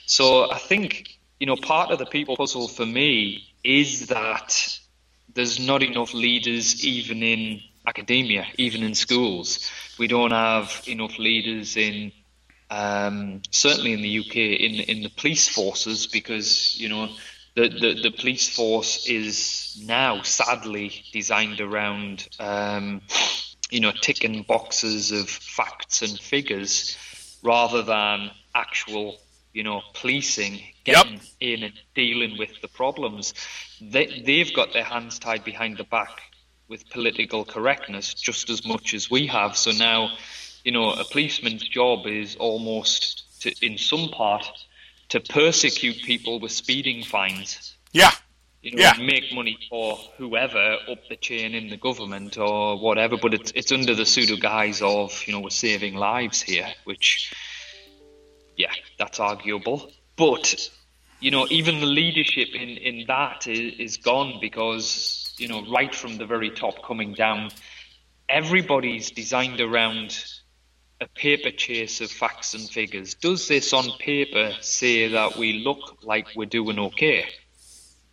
So 0.06 0.52
I 0.52 0.58
think 0.58 1.18
you 1.40 1.48
know 1.48 1.56
part 1.56 1.92
of 1.92 1.98
the 1.98 2.06
people 2.06 2.36
puzzle 2.36 2.68
for 2.68 2.86
me 2.86 3.44
is 3.64 4.08
that 4.08 4.50
there's 5.34 5.60
not 5.60 5.82
enough 5.82 6.14
leaders 6.14 6.86
even 6.86 7.24
in 7.24 7.62
academia, 7.86 8.46
even 8.58 8.84
in 8.84 8.94
schools. 8.94 9.72
We 9.98 10.08
don't 10.08 10.32
have 10.32 10.84
enough 10.88 11.18
leaders 11.18 11.78
in 11.78 12.12
um, 12.70 13.42
certainly 13.52 13.94
in 13.94 14.02
the 14.02 14.20
UK 14.20 14.36
in 14.36 14.74
in 14.92 15.04
the 15.04 15.14
police 15.22 15.48
forces 15.48 16.06
because 16.06 16.78
you 16.82 16.90
know 16.90 17.08
the, 17.58 17.70
the, 17.70 18.02
the 18.04 18.12
police 18.12 18.48
force 18.48 19.08
is 19.08 19.82
now 19.84 20.22
sadly 20.22 21.04
designed 21.12 21.60
around 21.60 22.28
um, 22.40 23.02
you 23.72 23.80
know, 23.80 23.92
ticking 23.92 24.44
boxes 24.44 25.12
of 25.12 25.28
facts 25.28 26.04
and 26.04 26.20
figures 26.20 26.96
rather 27.42 27.82
than 27.82 28.30
actual 28.54 29.18
you 29.54 29.64
know, 29.64 29.82
policing, 29.96 30.62
getting 30.84 31.14
Yep. 31.14 31.22
in 31.40 31.64
and 31.64 31.74
dealing 31.96 32.38
with 32.38 32.62
the 32.62 32.68
problems. 32.68 33.34
They, 33.82 34.22
they've 34.24 34.54
got 34.54 34.72
their 34.74 34.84
hands 34.84 35.18
tied 35.18 35.44
behind 35.44 35.78
the 35.78 35.84
back 35.84 36.22
with 36.68 36.88
political 36.92 37.44
correctness 37.44 38.14
just 38.14 38.52
as 38.52 38.68
much 38.68 38.94
as 38.94 39.10
we 39.10 39.26
have. 39.26 39.58
So 39.58 39.72
now, 39.72 40.16
you 40.64 40.72
know, 40.72 40.92
a 40.92 41.04
policeman's 41.04 41.68
job 41.68 42.06
is 42.06 42.36
almost, 42.36 43.42
to, 43.42 43.66
in 43.66 43.80
some 43.80 44.10
part, 44.10 44.46
to 45.10 45.20
persecute 45.20 45.98
people 46.04 46.40
with 46.40 46.52
speeding 46.52 47.04
fines. 47.04 47.76
Yeah. 47.92 48.12
You 48.62 48.76
know, 48.76 48.82
Yeah. 48.82 48.94
make 49.00 49.32
money 49.34 49.58
for 49.70 49.98
whoever 50.18 50.78
up 50.90 51.08
the 51.10 51.16
chain 51.16 51.56
in 51.56 51.70
the 51.70 51.78
government 51.78 52.38
or 52.38 52.78
whatever, 52.80 53.16
but 53.18 53.34
it's 53.34 53.52
it's 53.56 53.72
under 53.72 53.96
the 53.96 54.06
pseudo 54.06 54.36
guise 54.36 54.82
of 54.82 55.24
you 55.26 55.34
know 55.34 55.40
we're 55.40 55.50
saving 55.52 55.96
lives 55.96 56.42
here, 56.42 56.68
which 56.84 57.32
yeah, 58.58 58.74
that's 58.98 59.20
arguable. 59.20 59.92
But 60.16 60.70
you 61.20 61.32
know, 61.32 61.48
even 61.50 61.80
the 61.80 61.86
leadership 61.86 62.50
in 62.54 62.70
in 62.70 63.06
that 63.08 63.48
is, 63.48 63.80
is 63.80 63.98
gone 63.98 64.40
because 64.42 65.34
you 65.38 65.48
know 65.48 65.64
right 65.72 65.94
from 65.94 66.18
the 66.18 66.26
very 66.26 66.50
top 66.50 66.84
coming 66.84 67.14
down, 67.14 67.52
everybody's 68.28 69.12
designed 69.12 69.62
around 69.62 70.24
a 71.00 71.08
paper 71.08 71.52
chase 71.52 72.02
of 72.02 72.10
facts 72.10 72.54
and 72.54 72.68
figures. 72.70 73.14
Does 73.14 73.48
this 73.48 73.74
on 73.74 73.92
paper 74.00 74.54
say 74.62 75.10
that 75.10 75.38
we 75.38 75.54
look 75.54 76.04
like 76.04 76.28
we're 76.36 76.46
doing 76.46 76.80
okay? 76.80 77.26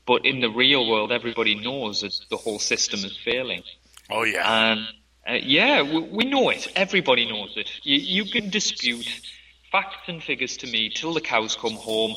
But 0.06 0.26
in 0.26 0.40
the 0.40 0.50
real 0.50 0.88
world, 0.88 1.12
everybody 1.12 1.54
knows 1.54 2.02
that 2.02 2.14
the 2.28 2.36
whole 2.36 2.58
system 2.58 3.00
is 3.04 3.16
failing. 3.16 3.62
Oh 4.10 4.24
yeah. 4.24 4.72
And 4.72 4.80
uh, 5.26 5.38
yeah, 5.42 5.82
we, 5.82 6.00
we 6.00 6.24
know 6.24 6.50
it. 6.50 6.70
Everybody 6.76 7.26
knows 7.26 7.54
it. 7.56 7.70
You, 7.82 7.96
you 7.96 8.30
can 8.30 8.50
dispute 8.50 9.08
facts 9.72 10.08
and 10.08 10.22
figures 10.22 10.58
to 10.58 10.66
me 10.66 10.90
till 10.90 11.14
the 11.14 11.20
cows 11.20 11.56
come 11.56 11.72
home. 11.74 12.14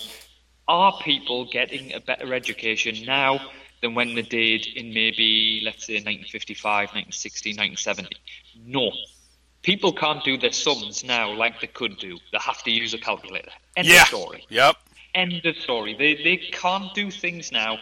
Are 0.67 0.99
people 1.01 1.45
getting 1.45 1.93
a 1.93 2.01
better 2.01 2.33
education 2.33 3.05
now 3.05 3.39
than 3.81 3.95
when 3.95 4.15
they 4.15 4.21
did 4.21 4.67
in 4.75 4.93
maybe, 4.93 5.61
let's 5.63 5.85
say, 5.85 5.93
1955, 5.93 6.89
1960, 6.89 7.51
1970? 7.51 8.15
No. 8.65 8.91
People 9.67 9.91
can't 9.91 10.23
do 10.23 10.37
their 10.37 10.53
sums 10.53 11.03
now 11.03 11.33
like 11.33 11.59
they 11.59 11.67
could 11.67 11.97
do. 11.97 12.17
They 12.31 12.37
have 12.39 12.63
to 12.63 12.71
use 12.71 12.93
a 12.93 12.97
calculator. 12.97 13.51
End 13.75 13.85
yeah. 13.85 14.03
of 14.03 14.07
story. 14.07 14.45
Yep. 14.47 14.75
End 15.13 15.45
of 15.45 15.57
story. 15.57 15.93
They 15.93 16.15
they 16.23 16.37
can't 16.37 16.93
do 16.93 17.11
things 17.11 17.51
now 17.51 17.77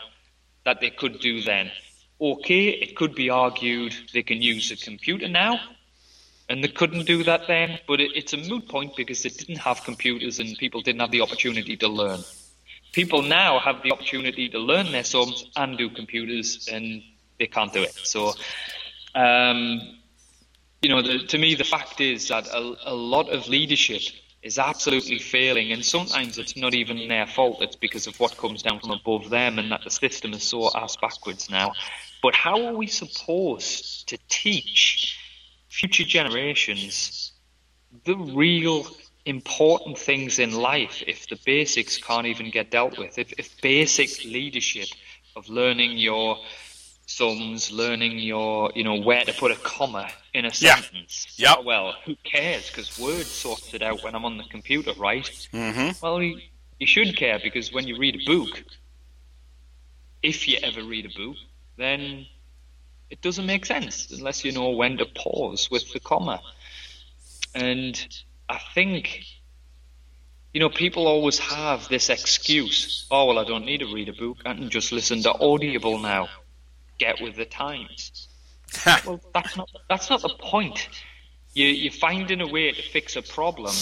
that 0.64 0.82
they 0.82 0.90
could 0.90 1.20
do 1.20 1.44
then. 1.44 1.70
Okay, 2.20 2.70
it 2.70 2.96
could 2.96 3.14
be 3.14 3.30
argued 3.30 3.96
they 4.16 4.24
can 4.24 4.42
use 4.42 4.72
a 4.72 4.78
computer 4.78 5.28
now, 5.28 5.60
and 6.50 6.64
they 6.64 6.70
couldn't 6.70 7.06
do 7.06 7.24
that 7.24 7.42
then. 7.48 7.78
But 7.88 8.02
it, 8.02 8.14
it's 8.16 8.34
a 8.34 8.38
moot 8.38 8.68
point 8.68 8.96
because 8.96 9.22
they 9.22 9.30
didn't 9.30 9.60
have 9.60 9.84
computers 9.84 10.40
and 10.40 10.58
people 10.58 10.82
didn't 10.82 11.02
have 11.02 11.12
the 11.12 11.22
opportunity 11.22 11.78
to 11.78 11.88
learn. 11.88 12.22
People 12.94 13.22
now 13.22 13.60
have 13.60 13.84
the 13.84 13.92
opportunity 13.92 14.50
to 14.50 14.58
learn 14.58 14.92
their 14.92 15.04
sums 15.04 15.46
and 15.56 15.78
do 15.78 15.92
computers, 15.92 16.68
and 16.72 17.04
they 17.38 17.46
can't 17.46 17.72
do 17.72 17.84
it. 17.84 17.94
So, 17.94 18.34
um, 19.14 20.00
you 20.82 20.90
know, 20.90 21.02
the, 21.02 21.20
to 21.20 21.38
me, 21.38 21.56
the 21.56 21.64
fact 21.64 22.02
is 22.02 22.28
that 22.28 22.48
a, 22.48 22.76
a 22.86 22.94
lot 22.94 23.30
of 23.30 23.48
leadership 23.48 24.02
is 24.46 24.60
absolutely 24.60 25.18
failing, 25.18 25.72
and 25.72 25.84
sometimes 25.84 26.38
it's 26.38 26.56
not 26.56 26.76
even 26.76 27.08
their 27.08 27.26
fault. 27.26 27.62
It's 27.62 27.76
because 27.76 28.06
of 28.06 28.20
what 28.20 28.38
comes 28.38 28.62
down 28.62 28.80
from 28.80 28.92
above 28.92 29.32
them, 29.32 29.58
and 29.58 29.72
that 29.72 29.84
the 29.84 29.90
system 29.90 30.34
is 30.34 30.44
so 30.44 30.70
ass 30.76 30.96
backwards 30.98 31.50
now. 31.50 31.74
But 32.22 32.36
how 32.36 32.66
are 32.68 32.74
we 32.74 32.88
supposed 32.88 34.08
to 34.10 34.18
teach 34.30 35.20
future 35.70 36.04
generations 36.04 37.32
the 38.04 38.16
real 38.16 38.86
important 39.26 39.98
things 39.98 40.38
in 40.38 40.54
life 40.54 41.04
if 41.08 41.28
the 41.28 41.40
basics 41.44 41.98
can't 41.98 42.28
even 42.28 42.52
get 42.52 42.70
dealt 42.70 43.00
with? 43.00 43.18
If, 43.18 43.34
if 43.40 43.60
basic 43.62 44.24
leadership 44.26 44.90
of 45.36 45.50
learning 45.50 45.98
your 45.98 46.38
sums, 47.06 47.72
learning 47.72 48.20
your, 48.20 48.72
you 48.76 48.84
know, 48.84 48.96
where 48.96 49.24
to 49.24 49.34
put 49.34 49.52
a 49.52 49.56
comma 49.56 50.10
in 50.34 50.46
a 50.46 50.52
Yeah. 50.60 50.76
sentence. 50.82 51.28
Yep. 51.38 51.64
Well, 51.64 51.94
who 52.06 52.16
cares? 52.24 52.68
Because 52.70 52.98
Word 53.00 53.26
sorts 53.26 53.74
it 53.74 53.82
out 53.82 54.04
when 54.04 54.16
I'm 54.16 54.26
on 54.26 54.38
the 54.38 54.44
computer, 54.46 54.94
right? 54.98 55.26
Mm-hmm. 55.54 56.04
Well, 56.04 56.22
you, 56.22 56.40
you 56.80 56.88
should 56.88 57.16
care 57.16 57.40
because 57.42 57.72
when 57.72 57.88
you 57.88 57.98
read 57.98 58.16
a 58.22 58.26
book, 58.26 58.64
if 60.24 60.48
you 60.48 60.58
ever 60.64 60.84
read 60.84 61.06
a 61.06 61.18
book, 61.18 61.38
then 61.78 62.26
it 63.12 63.22
doesn't 63.22 63.46
make 63.46 63.66
sense 63.66 64.12
unless 64.12 64.44
you 64.44 64.52
know 64.52 64.72
when 64.72 64.98
to 64.98 65.06
pause 65.06 65.70
with 65.70 65.92
the 65.94 66.00
comma. 66.00 66.42
And 67.54 67.96
I 68.50 68.60
think, 68.74 69.24
you 70.54 70.60
know, 70.60 70.70
people 70.70 71.06
always 71.08 71.38
have 71.38 71.88
this 71.88 72.10
excuse 72.10 73.06
oh, 73.12 73.26
well, 73.26 73.38
I 73.40 73.44
don't 73.46 73.66
need 73.66 73.80
to 73.82 73.94
read 73.94 74.10
a 74.10 74.14
book, 74.14 74.38
I 74.46 74.56
can 74.56 74.70
just 74.72 74.92
listen 74.92 75.22
to 75.24 75.34
Audible 75.40 76.00
now. 76.00 76.28
Get 76.98 77.22
with 77.22 77.36
the 77.36 77.46
times. 77.46 78.28
Well, 79.06 79.22
that's 79.34 79.56
not 79.56 79.70
that's 79.90 80.10
not 80.10 80.22
the 80.22 80.34
point. 80.40 80.90
You 81.54 81.68
you're 81.68 81.92
finding 81.92 82.42
a 82.42 82.48
way 82.48 82.72
to 82.72 82.82
fix 82.82 83.16
a 83.16 83.22
problem 83.22 83.74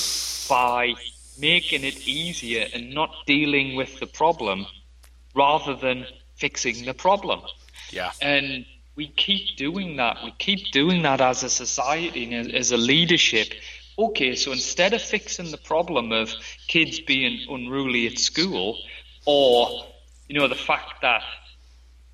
by 0.49 0.93
making 1.39 1.83
it 1.83 2.07
easier 2.07 2.67
and 2.73 2.93
not 2.93 3.11
dealing 3.25 3.75
with 3.75 3.99
the 3.99 4.05
problem, 4.07 4.67
rather 5.35 5.75
than 5.75 6.05
fixing 6.35 6.85
the 6.85 6.93
problem. 6.93 7.41
yeah. 7.91 8.11
And 8.21 8.65
we 8.95 9.07
keep 9.07 9.55
doing 9.57 9.95
that. 9.97 10.17
We 10.23 10.31
keep 10.37 10.71
doing 10.71 11.01
that 11.03 11.19
as 11.21 11.41
a 11.43 11.49
society 11.49 12.23
and 12.25 12.33
as- 12.47 12.53
as 12.53 12.71
a 12.71 12.77
leadership. 12.77 13.53
Okay, 13.97 14.35
so 14.35 14.51
instead 14.51 14.93
of 14.93 15.01
fixing 15.01 15.49
the 15.51 15.57
problem 15.57 16.11
of 16.11 16.33
kids 16.67 16.99
being 16.99 17.39
unruly 17.49 18.05
at 18.07 18.19
school, 18.19 18.77
or 19.25 19.85
you 20.27 20.37
know 20.39 20.47
the 20.47 20.55
fact 20.55 21.01
that 21.01 21.23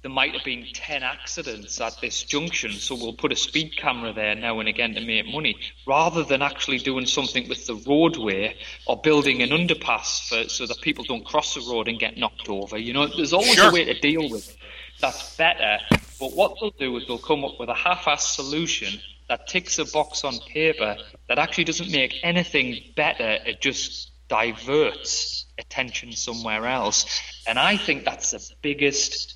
there 0.01 0.11
might 0.11 0.33
have 0.33 0.45
been 0.45 0.65
10 0.73 1.03
accidents 1.03 1.81
at 1.81 1.99
this 1.99 2.23
junction, 2.23 2.71
so 2.71 2.95
we'll 2.95 3.13
put 3.13 3.33
a 3.33 3.35
speed 3.35 3.75
camera 3.75 4.13
there 4.13 4.33
now 4.35 4.59
and 4.59 4.69
again 4.69 4.93
to 4.95 5.01
make 5.01 5.25
money, 5.27 5.57
rather 5.85 6.23
than 6.23 6.41
actually 6.41 6.77
doing 6.77 7.05
something 7.05 7.49
with 7.49 7.65
the 7.67 7.75
roadway 7.87 8.55
or 8.87 9.01
building 9.01 9.41
an 9.41 9.49
underpass 9.49 10.29
for, 10.29 10.47
so 10.47 10.65
that 10.65 10.79
people 10.81 11.03
don't 11.03 11.25
cross 11.25 11.53
the 11.53 11.61
road 11.69 11.87
and 11.89 11.99
get 11.99 12.17
knocked 12.17 12.47
over. 12.47 12.77
You 12.77 12.93
know, 12.93 13.07
there's 13.07 13.33
always 13.33 13.55
Sure. 13.55 13.69
a 13.69 13.73
way 13.73 13.83
to 13.85 13.99
deal 13.99 14.29
with 14.29 14.49
it 14.49 14.57
that's 14.99 15.35
better. 15.37 15.79
But 16.19 16.33
what 16.33 16.55
they'll 16.59 16.71
do 16.71 16.95
is 16.97 17.07
they'll 17.07 17.17
come 17.17 17.45
up 17.45 17.59
with 17.59 17.69
a 17.69 17.73
half-assed 17.73 18.35
solution 18.35 18.99
that 19.29 19.47
ticks 19.47 19.79
a 19.79 19.85
box 19.85 20.23
on 20.23 20.39
paper 20.39 20.97
that 21.27 21.39
actually 21.39 21.63
doesn't 21.63 21.91
make 21.91 22.15
anything 22.23 22.81
better. 22.95 23.37
It 23.45 23.61
just 23.61 24.11
diverts 24.27 25.45
attention 25.57 26.11
somewhere 26.11 26.65
else. 26.67 27.21
And 27.47 27.57
I 27.57 27.77
think 27.77 28.05
that's 28.05 28.31
the 28.31 28.45
biggest 28.61 29.35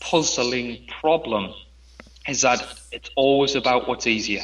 puzzling 0.00 0.86
problem 1.00 1.52
is 2.28 2.42
that 2.42 2.62
it's 2.92 3.10
always 3.16 3.54
about 3.54 3.86
what's 3.88 4.06
easier 4.06 4.42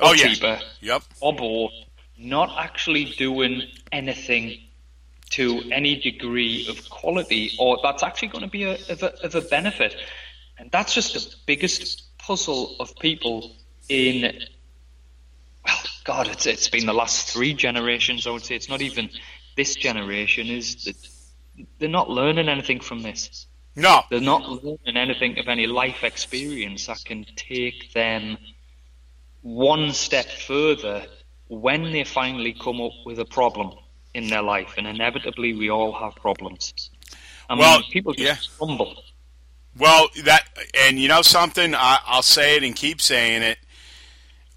or 0.00 0.08
Oh, 0.08 0.12
yeah. 0.12 0.28
cheaper 0.28 0.60
Yep. 0.80 1.02
or 1.20 1.34
both, 1.34 1.72
not 2.18 2.54
actually 2.58 3.04
doing 3.04 3.62
anything 3.90 4.58
to 5.30 5.62
any 5.70 5.96
degree 5.96 6.66
of 6.68 6.88
quality 6.90 7.52
or 7.58 7.78
that's 7.82 8.02
actually 8.02 8.28
going 8.28 8.44
to 8.44 8.50
be 8.50 8.64
a, 8.64 8.74
of, 8.90 9.02
a, 9.02 9.24
of 9.24 9.34
a 9.34 9.40
benefit. 9.40 9.96
And 10.58 10.70
that's 10.70 10.94
just 10.94 11.14
the 11.14 11.34
biggest 11.46 12.18
puzzle 12.18 12.76
of 12.80 12.94
people 12.96 13.56
in, 13.88 14.40
well, 15.64 15.78
God, 16.04 16.28
it's, 16.28 16.46
it's 16.46 16.68
been 16.68 16.86
the 16.86 16.92
last 16.92 17.30
three 17.30 17.54
generations, 17.54 18.26
I 18.26 18.30
would 18.30 18.44
say. 18.44 18.54
It's 18.56 18.68
not 18.68 18.82
even 18.82 19.10
this 19.56 19.74
generation, 19.74 20.48
is 20.48 20.84
that 20.84 20.96
they're 21.78 21.88
not 21.88 22.10
learning 22.10 22.48
anything 22.48 22.80
from 22.80 23.02
this. 23.02 23.46
No. 23.74 24.02
They're 24.10 24.20
not 24.20 24.48
learning 24.48 24.96
anything 24.96 25.38
of 25.38 25.48
any 25.48 25.66
life 25.66 26.04
experience 26.04 26.86
that 26.86 27.04
can 27.04 27.24
take 27.36 27.92
them 27.92 28.36
one 29.42 29.92
step 29.92 30.26
further 30.26 31.06
when 31.48 31.92
they 31.92 32.04
finally 32.04 32.52
come 32.52 32.80
up 32.80 32.92
with 33.04 33.18
a 33.18 33.24
problem 33.24 33.72
in 34.14 34.28
their 34.28 34.42
life. 34.42 34.74
And 34.76 34.86
inevitably, 34.86 35.54
we 35.54 35.70
all 35.70 35.92
have 35.92 36.14
problems. 36.16 36.72
I 37.48 37.54
Well, 37.54 37.80
mean, 37.80 37.90
people 37.90 38.12
just 38.14 38.26
yeah. 38.26 38.34
stumble. 38.36 38.96
Well, 39.76 40.08
that 40.24 40.44
and 40.78 40.98
you 40.98 41.08
know 41.08 41.22
something, 41.22 41.74
I, 41.74 41.98
I'll 42.06 42.22
say 42.22 42.56
it 42.56 42.62
and 42.62 42.76
keep 42.76 43.00
saying 43.00 43.42
it. 43.42 43.58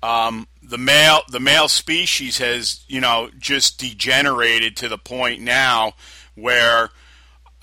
Um, 0.03 0.47
the 0.61 0.77
male 0.77 1.21
the 1.29 1.39
male 1.39 1.67
species 1.67 2.37
has 2.39 2.83
you 2.87 2.99
know 3.01 3.29
just 3.39 3.79
degenerated 3.79 4.75
to 4.77 4.89
the 4.89 4.97
point 4.97 5.41
now 5.41 5.93
where 6.35 6.89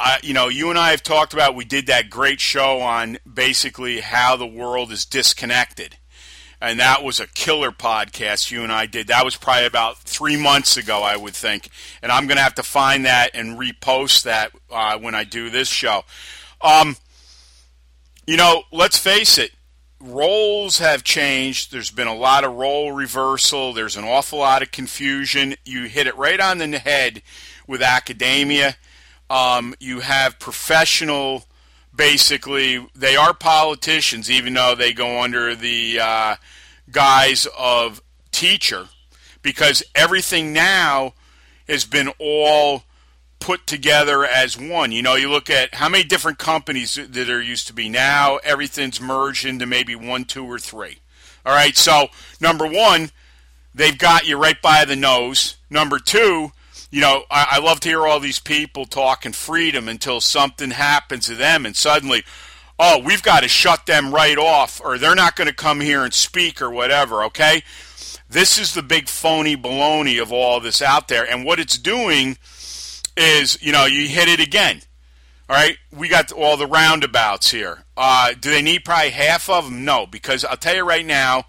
I, 0.05 0.19
you 0.25 0.35
know 0.35 0.49
you 0.49 0.69
and 0.69 0.79
I 0.79 0.91
have 0.91 1.05
talked 1.05 1.33
about 1.33 1.55
we 1.55 1.65
did 1.65 1.87
that 1.87 2.11
great 2.11 2.41
show 2.41 2.81
on 2.81 3.19
basically 3.33 4.01
how 4.01 4.35
the 4.35 4.47
world 4.47 4.91
is 4.91 5.05
disconnected. 5.05 5.97
And 6.61 6.81
that 6.81 7.05
was 7.05 7.21
a 7.21 7.29
killer 7.29 7.71
podcast 7.71 8.51
you 8.51 8.65
and 8.65 8.73
I 8.73 8.87
did. 8.87 9.07
That 9.09 9.25
was 9.25 9.37
probably 9.37 9.67
about 9.67 9.99
three 9.99 10.37
months 10.37 10.77
ago, 10.77 11.03
I 11.03 11.17
would 11.17 11.35
think. 11.35 11.69
And 12.03 12.11
I'm 12.11 12.27
going 12.27 12.37
to 12.37 12.43
have 12.43 12.55
to 12.57 12.63
find 12.63 13.05
that 13.05 13.31
and 13.35 13.59
repost 13.59 14.25
that 14.25 14.53
uh, 14.71 14.99
when 14.99 15.15
I 15.15 15.25
do 15.25 15.51
this 15.51 15.69
show. 15.69 16.05
Um, 16.61 16.97
you 18.27 18.37
know, 18.37 18.63
let's 18.71 18.97
face 18.97 19.39
it, 19.39 19.53
roles 20.01 20.79
have 20.79 21.03
changed. 21.03 21.73
There's 21.73 21.91
been 21.91 22.09
a 22.09 22.15
lot 22.15 22.45
of 22.45 22.55
role 22.55 22.93
reversal. 22.93 23.73
There's 23.73 23.97
an 23.97 24.05
awful 24.05 24.39
lot 24.39 24.63
of 24.63 24.71
confusion. 24.71 25.55
You 25.65 25.85
hit 25.85 26.07
it 26.07 26.17
right 26.17 26.41
on 26.41 26.59
the 26.59 26.79
head 26.79 27.23
with 27.67 27.83
academia. 27.83 28.77
Um, 29.33 29.75
you 29.81 30.01
have 30.01 30.39
professional, 30.39 31.45
basically, 31.97 32.87
they 32.95 33.17
are 33.17 33.33
politicians, 33.33 34.31
even 34.31 34.53
though 34.53 34.75
they 34.75 34.93
go 34.93 35.23
under 35.23 35.55
the 35.55 35.99
uh, 35.99 36.37
guise 36.91 37.47
of 37.59 38.03
teacher, 38.31 38.89
because 39.41 39.83
everything 39.95 40.53
now 40.53 41.15
has 41.67 41.87
been 41.87 42.13
all 42.19 42.83
put 43.41 43.67
together 43.67 44.23
as 44.23 44.59
one. 44.59 44.93
You 44.93 45.01
know, 45.01 45.15
you 45.15 45.31
look 45.31 45.49
at 45.49 45.77
how 45.77 45.89
many 45.89 46.05
different 46.05 46.37
companies 46.37 46.97
that 46.97 47.13
there 47.13 47.41
used 47.41 47.67
to 47.69 47.73
be. 47.73 47.89
Now 47.89 48.37
everything's 48.45 49.01
merged 49.01 49.47
into 49.47 49.65
maybe 49.65 49.97
one, 49.97 50.25
two, 50.25 50.45
or 50.45 50.59
three. 50.59 50.99
All 51.47 51.55
right, 51.55 51.75
so 51.75 52.09
number 52.39 52.67
one, 52.67 53.11
they've 53.75 53.97
got 53.97 54.27
you 54.27 54.37
right 54.37 54.61
by 54.61 54.85
the 54.85 54.95
nose. 54.95 55.57
Number 55.71 55.99
two, 55.99 56.53
you 56.93 57.01
know, 57.01 57.25
I, 57.31 57.49
I 57.53 57.59
love 57.59 57.81
to 57.81 57.89
hear 57.89 58.07
all 58.07 58.21
these 58.21 58.39
people 58.39 58.85
talking 58.85 59.33
freedom 59.33 59.89
until 59.89 60.21
something 60.21 60.71
happens 60.71 61.27
to 61.27 61.35
them 61.35 61.65
and 61.65 61.75
suddenly, 61.75 62.23
oh, 62.79 63.03
we've 63.03 63.23
got 63.23 63.43
to 63.43 63.49
shut 63.49 63.87
them 63.87 64.15
right 64.15 64.37
off 64.37 64.81
or 64.85 64.99
they're 64.99 65.15
not 65.15 65.35
going 65.35 65.49
to 65.49 65.55
come 65.55 65.81
here 65.81 66.05
and 66.05 66.13
speak 66.13 66.61
or 66.61 66.71
whatever, 66.71 67.25
okay? 67.25 67.65
This 68.29 68.59
is 68.59 68.75
the 68.75 68.83
big 68.83 69.09
phony 69.09 69.57
baloney 69.57 70.21
of 70.21 70.33
all 70.33 70.61
this 70.61 70.83
out 70.83 71.09
there. 71.09 71.29
And 71.29 71.47
what 71.47 71.59
it's 71.59 71.79
doing 71.79 72.37
is, 73.17 73.61
you 73.63 73.73
know, 73.73 73.87
you 73.87 74.07
hit 74.07 74.29
it 74.29 74.41
again. 74.41 74.83
All 75.49 75.57
right, 75.57 75.79
we 75.97 76.09
got 76.09 76.31
all 76.31 76.59
the 76.59 76.67
roundabouts 76.67 77.51
here. 77.51 77.85
Uh, 77.97 78.33
do 78.39 78.51
they 78.51 78.63
need 78.63 78.85
probably 78.85 79.11
half 79.11 79.49
of 79.49 79.65
them? 79.65 79.85
No, 79.85 80.07
because 80.07 80.45
I'll 80.45 80.57
tell 80.57 80.77
you 80.77 80.85
right 80.85 81.05
now, 81.05 81.47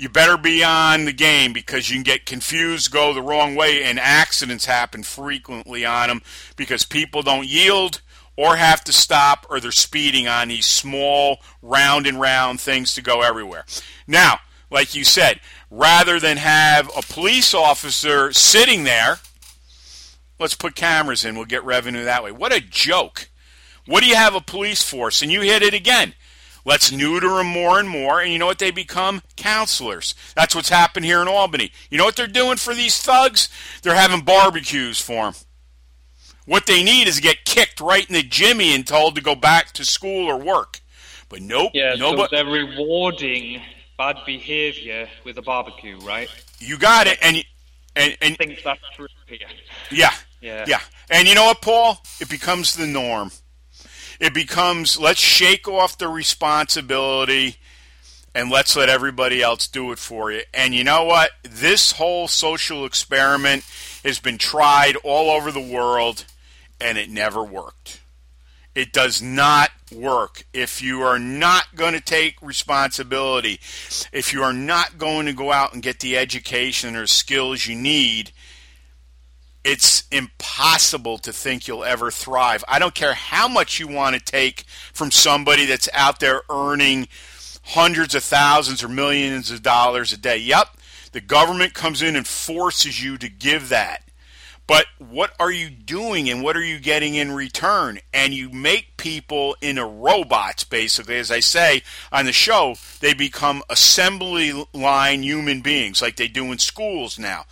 you 0.00 0.08
better 0.08 0.36
be 0.36 0.64
on 0.64 1.04
the 1.04 1.12
game 1.12 1.52
because 1.52 1.90
you 1.90 1.96
can 1.96 2.02
get 2.02 2.26
confused, 2.26 2.90
go 2.90 3.12
the 3.12 3.22
wrong 3.22 3.54
way, 3.54 3.82
and 3.82 3.98
accidents 3.98 4.64
happen 4.64 5.02
frequently 5.02 5.84
on 5.84 6.08
them 6.08 6.22
because 6.56 6.84
people 6.84 7.22
don't 7.22 7.46
yield 7.46 8.00
or 8.36 8.56
have 8.56 8.82
to 8.84 8.92
stop 8.92 9.46
or 9.50 9.60
they're 9.60 9.70
speeding 9.70 10.26
on 10.26 10.48
these 10.48 10.66
small 10.66 11.38
round 11.60 12.06
and 12.06 12.20
round 12.20 12.60
things 12.60 12.94
to 12.94 13.02
go 13.02 13.20
everywhere. 13.20 13.64
Now, 14.06 14.38
like 14.70 14.94
you 14.94 15.04
said, 15.04 15.40
rather 15.70 16.18
than 16.18 16.38
have 16.38 16.90
a 16.96 17.02
police 17.02 17.52
officer 17.52 18.32
sitting 18.32 18.84
there 18.84 19.18
Let's 20.40 20.54
put 20.54 20.74
cameras 20.74 21.26
in. 21.26 21.36
We'll 21.36 21.44
get 21.44 21.62
revenue 21.64 22.04
that 22.04 22.24
way. 22.24 22.32
What 22.32 22.54
a 22.54 22.62
joke. 22.62 23.28
What 23.86 24.02
do 24.02 24.08
you 24.08 24.16
have 24.16 24.34
a 24.34 24.40
police 24.40 24.82
force? 24.82 25.20
And 25.20 25.30
you 25.30 25.42
hit 25.42 25.62
it 25.62 25.74
again. 25.74 26.14
Let's 26.64 26.92
neuter 26.92 27.36
them 27.36 27.46
more 27.46 27.78
and 27.78 27.88
more. 27.88 28.20
And 28.20 28.32
you 28.32 28.38
know 28.38 28.46
what 28.46 28.58
they 28.58 28.70
become? 28.70 29.22
Counselors. 29.36 30.14
That's 30.34 30.54
what's 30.54 30.68
happened 30.68 31.06
here 31.06 31.22
in 31.22 31.28
Albany. 31.28 31.72
You 31.90 31.98
know 31.98 32.04
what 32.04 32.16
they're 32.16 32.26
doing 32.26 32.56
for 32.56 32.74
these 32.74 33.00
thugs? 33.00 33.48
They're 33.82 33.94
having 33.94 34.20
barbecues 34.20 35.00
for 35.00 35.24
them. 35.24 35.34
What 36.46 36.66
they 36.66 36.82
need 36.82 37.06
is 37.06 37.16
to 37.16 37.22
get 37.22 37.44
kicked 37.44 37.80
right 37.80 38.06
in 38.06 38.14
the 38.14 38.22
jimmy 38.22 38.74
and 38.74 38.86
told 38.86 39.14
to 39.14 39.20
go 39.20 39.34
back 39.34 39.72
to 39.72 39.84
school 39.84 40.28
or 40.28 40.36
work. 40.36 40.80
But 41.28 41.42
nope. 41.42 41.70
Yeah, 41.74 41.94
nobody, 41.94 42.36
so 42.36 42.42
they're 42.42 42.52
rewarding 42.52 43.62
bad 43.96 44.16
behavior 44.26 45.08
with 45.24 45.38
a 45.38 45.42
barbecue, 45.42 45.98
right? 46.00 46.28
You 46.58 46.76
got 46.76 47.06
it. 47.06 47.18
And, 47.22 47.36
and, 47.94 48.16
and 48.20 48.34
I 48.34 48.36
think 48.36 48.62
that's 48.62 48.80
true 48.96 49.06
here. 49.26 49.38
Yeah. 49.90 50.10
Yeah. 50.40 50.64
Yeah. 50.66 50.80
And 51.08 51.28
you 51.28 51.34
know 51.34 51.44
what, 51.44 51.62
Paul? 51.62 52.02
It 52.20 52.28
becomes 52.28 52.74
the 52.74 52.86
norm. 52.86 53.30
It 54.20 54.34
becomes 54.34 55.00
let's 55.00 55.18
shake 55.18 55.66
off 55.66 55.98
the 55.98 56.08
responsibility 56.08 57.56
and 58.34 58.50
let's 58.50 58.76
let 58.76 58.88
everybody 58.88 59.42
else 59.42 59.66
do 59.66 59.90
it 59.92 59.98
for 59.98 60.30
you. 60.30 60.42
And 60.54 60.74
you 60.74 60.84
know 60.84 61.04
what? 61.04 61.30
This 61.42 61.92
whole 61.92 62.28
social 62.28 62.84
experiment 62.84 63.64
has 64.04 64.20
been 64.20 64.38
tried 64.38 64.96
all 65.02 65.30
over 65.30 65.50
the 65.50 65.60
world 65.60 66.26
and 66.80 66.98
it 66.98 67.10
never 67.10 67.42
worked. 67.42 68.00
It 68.74 68.92
does 68.92 69.20
not 69.20 69.70
work. 69.92 70.44
If 70.52 70.80
you 70.80 71.02
are 71.02 71.18
not 71.18 71.74
going 71.74 71.94
to 71.94 72.00
take 72.00 72.40
responsibility, 72.40 73.58
if 74.12 74.32
you 74.32 74.42
are 74.42 74.52
not 74.52 74.96
going 74.96 75.26
to 75.26 75.32
go 75.32 75.50
out 75.50 75.74
and 75.74 75.82
get 75.82 75.98
the 75.98 76.16
education 76.16 76.94
or 76.94 77.06
skills 77.06 77.66
you 77.66 77.74
need, 77.74 78.30
it's 79.64 80.04
impossible 80.10 81.18
to 81.18 81.32
think 81.32 81.68
you'll 81.68 81.84
ever 81.84 82.10
thrive. 82.10 82.64
I 82.66 82.78
don't 82.78 82.94
care 82.94 83.14
how 83.14 83.48
much 83.48 83.78
you 83.78 83.88
want 83.88 84.16
to 84.16 84.20
take 84.22 84.64
from 84.92 85.10
somebody 85.10 85.66
that's 85.66 85.88
out 85.92 86.20
there 86.20 86.42
earning 86.48 87.08
hundreds 87.62 88.14
of 88.14 88.24
thousands 88.24 88.82
or 88.82 88.88
millions 88.88 89.50
of 89.50 89.62
dollars 89.62 90.12
a 90.12 90.16
day. 90.16 90.38
Yep, 90.38 90.68
the 91.12 91.20
government 91.20 91.74
comes 91.74 92.02
in 92.02 92.16
and 92.16 92.26
forces 92.26 93.02
you 93.02 93.18
to 93.18 93.28
give 93.28 93.68
that. 93.68 94.02
But 94.66 94.86
what 94.98 95.32
are 95.40 95.50
you 95.50 95.68
doing 95.68 96.30
and 96.30 96.44
what 96.44 96.56
are 96.56 96.64
you 96.64 96.78
getting 96.78 97.16
in 97.16 97.32
return? 97.32 97.98
And 98.14 98.32
you 98.32 98.50
make 98.50 98.96
people 98.96 99.56
into 99.60 99.84
robots, 99.84 100.62
basically. 100.62 101.16
As 101.16 101.32
I 101.32 101.40
say 101.40 101.82
on 102.12 102.24
the 102.24 102.32
show, 102.32 102.76
they 103.00 103.12
become 103.12 103.64
assembly 103.68 104.64
line 104.72 105.24
human 105.24 105.60
beings 105.60 106.00
like 106.00 106.14
they 106.14 106.28
do 106.28 106.52
in 106.52 106.58
schools 106.58 107.18
now. 107.18 107.46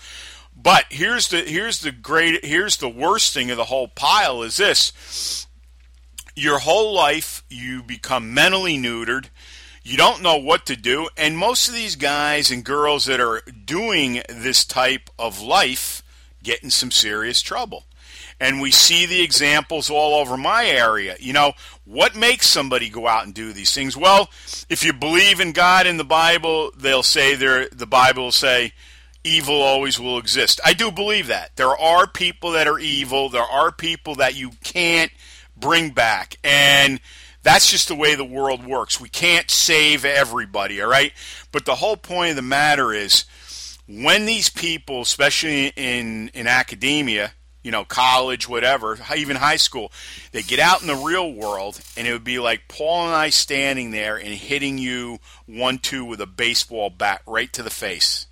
But 0.60 0.86
here's 0.90 1.28
the 1.28 1.42
here's 1.42 1.80
the 1.80 1.92
great 1.92 2.44
here's 2.44 2.78
the 2.78 2.88
worst 2.88 3.32
thing 3.32 3.50
of 3.50 3.56
the 3.56 3.66
whole 3.66 3.86
pile 3.86 4.42
is 4.42 4.56
this. 4.56 5.46
Your 6.34 6.58
whole 6.58 6.92
life 6.92 7.44
you 7.48 7.82
become 7.82 8.34
mentally 8.34 8.76
neutered. 8.76 9.26
You 9.84 9.96
don't 9.96 10.22
know 10.22 10.36
what 10.36 10.66
to 10.66 10.76
do, 10.76 11.08
and 11.16 11.38
most 11.38 11.68
of 11.68 11.74
these 11.74 11.96
guys 11.96 12.50
and 12.50 12.64
girls 12.64 13.06
that 13.06 13.20
are 13.20 13.40
doing 13.64 14.22
this 14.28 14.64
type 14.64 15.08
of 15.18 15.40
life 15.40 16.02
get 16.42 16.62
in 16.62 16.70
some 16.70 16.90
serious 16.90 17.40
trouble. 17.40 17.84
And 18.40 18.60
we 18.60 18.70
see 18.70 19.06
the 19.06 19.22
examples 19.22 19.90
all 19.90 20.14
over 20.14 20.36
my 20.36 20.66
area. 20.66 21.16
You 21.18 21.32
know, 21.32 21.54
what 21.84 22.14
makes 22.14 22.48
somebody 22.48 22.88
go 22.88 23.08
out 23.08 23.24
and 23.24 23.34
do 23.34 23.52
these 23.52 23.72
things? 23.72 23.96
Well, 23.96 24.28
if 24.68 24.84
you 24.84 24.92
believe 24.92 25.40
in 25.40 25.52
God 25.52 25.86
and 25.86 25.98
the 25.98 26.04
Bible, 26.04 26.70
they'll 26.76 27.02
say 27.02 27.34
there 27.34 27.68
the 27.70 27.86
Bible 27.86 28.24
will 28.24 28.32
say 28.32 28.74
evil 29.24 29.60
always 29.60 29.98
will 29.98 30.18
exist. 30.18 30.60
I 30.64 30.72
do 30.72 30.90
believe 30.90 31.26
that. 31.28 31.56
There 31.56 31.76
are 31.76 32.06
people 32.06 32.52
that 32.52 32.66
are 32.66 32.78
evil, 32.78 33.28
there 33.28 33.42
are 33.42 33.72
people 33.72 34.16
that 34.16 34.34
you 34.34 34.50
can't 34.62 35.12
bring 35.56 35.90
back. 35.90 36.38
And 36.44 37.00
that's 37.42 37.70
just 37.70 37.88
the 37.88 37.94
way 37.94 38.14
the 38.14 38.24
world 38.24 38.66
works. 38.66 39.00
We 39.00 39.08
can't 39.08 39.50
save 39.50 40.04
everybody, 40.04 40.80
all 40.80 40.88
right? 40.88 41.12
But 41.52 41.64
the 41.64 41.76
whole 41.76 41.96
point 41.96 42.30
of 42.30 42.36
the 42.36 42.42
matter 42.42 42.92
is 42.92 43.24
when 43.86 44.26
these 44.26 44.50
people, 44.50 45.02
especially 45.02 45.68
in, 45.68 46.28
in 46.28 46.46
academia, 46.46 47.32
you 47.62 47.72
know, 47.72 47.84
college, 47.84 48.48
whatever, 48.48 48.98
even 49.16 49.36
high 49.36 49.56
school, 49.56 49.92
they 50.32 50.42
get 50.42 50.60
out 50.60 50.80
in 50.80 50.86
the 50.86 50.94
real 50.94 51.32
world, 51.32 51.80
and 51.96 52.06
it 52.06 52.12
would 52.12 52.24
be 52.24 52.38
like 52.38 52.68
Paul 52.68 53.06
and 53.06 53.14
I 53.14 53.30
standing 53.30 53.90
there 53.90 54.16
and 54.16 54.28
hitting 54.28 54.78
you 54.78 55.18
one 55.46 55.78
two 55.78 56.04
with 56.04 56.20
a 56.20 56.26
baseball 56.26 56.88
bat 56.88 57.20
right 57.26 57.52
to 57.52 57.62
the 57.62 57.70
face 57.70 58.27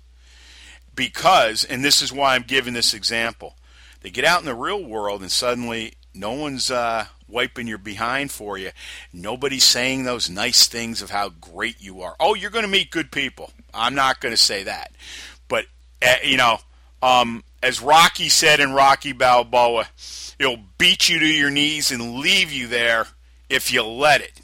because, 0.97 1.63
and 1.63 1.85
this 1.85 2.01
is 2.01 2.11
why 2.11 2.35
I'm 2.35 2.41
giving 2.41 2.73
this 2.73 2.93
example, 2.93 3.55
they 4.01 4.09
get 4.09 4.25
out 4.25 4.41
in 4.41 4.45
the 4.45 4.55
real 4.55 4.83
world 4.83 5.21
and 5.21 5.31
suddenly 5.31 5.93
no 6.13 6.33
one's 6.33 6.69
uh, 6.69 7.05
wiping 7.29 7.67
your 7.67 7.77
behind 7.77 8.31
for 8.31 8.57
you. 8.57 8.71
Nobody's 9.13 9.63
saying 9.63 10.03
those 10.03 10.29
nice 10.29 10.67
things 10.67 11.01
of 11.01 11.11
how 11.11 11.29
great 11.29 11.79
you 11.79 12.01
are. 12.01 12.15
Oh, 12.19 12.33
you're 12.33 12.49
going 12.49 12.65
to 12.65 12.71
meet 12.71 12.91
good 12.91 13.11
people. 13.11 13.51
I'm 13.73 13.95
not 13.95 14.19
going 14.19 14.33
to 14.33 14.41
say 14.41 14.63
that. 14.63 14.91
But, 15.47 15.67
uh, 16.01 16.15
you 16.23 16.35
know, 16.35 16.57
um, 17.01 17.43
as 17.61 17.81
Rocky 17.81 18.27
said 18.27 18.59
in 18.59 18.73
Rocky 18.73 19.13
Balboa, 19.13 19.87
it'll 20.39 20.63
beat 20.77 21.07
you 21.07 21.19
to 21.19 21.27
your 21.27 21.51
knees 21.51 21.91
and 21.91 22.15
leave 22.15 22.51
you 22.51 22.67
there 22.67 23.05
if 23.49 23.71
you 23.71 23.83
let 23.83 24.21
it. 24.21 24.41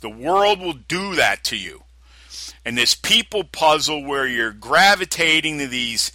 The 0.00 0.10
world 0.10 0.60
will 0.60 0.74
do 0.74 1.14
that 1.14 1.44
to 1.44 1.56
you 1.56 1.84
and 2.68 2.76
this 2.76 2.94
people 2.94 3.44
puzzle 3.44 4.04
where 4.04 4.26
you're 4.26 4.52
gravitating 4.52 5.56
to 5.56 5.66
these 5.66 6.12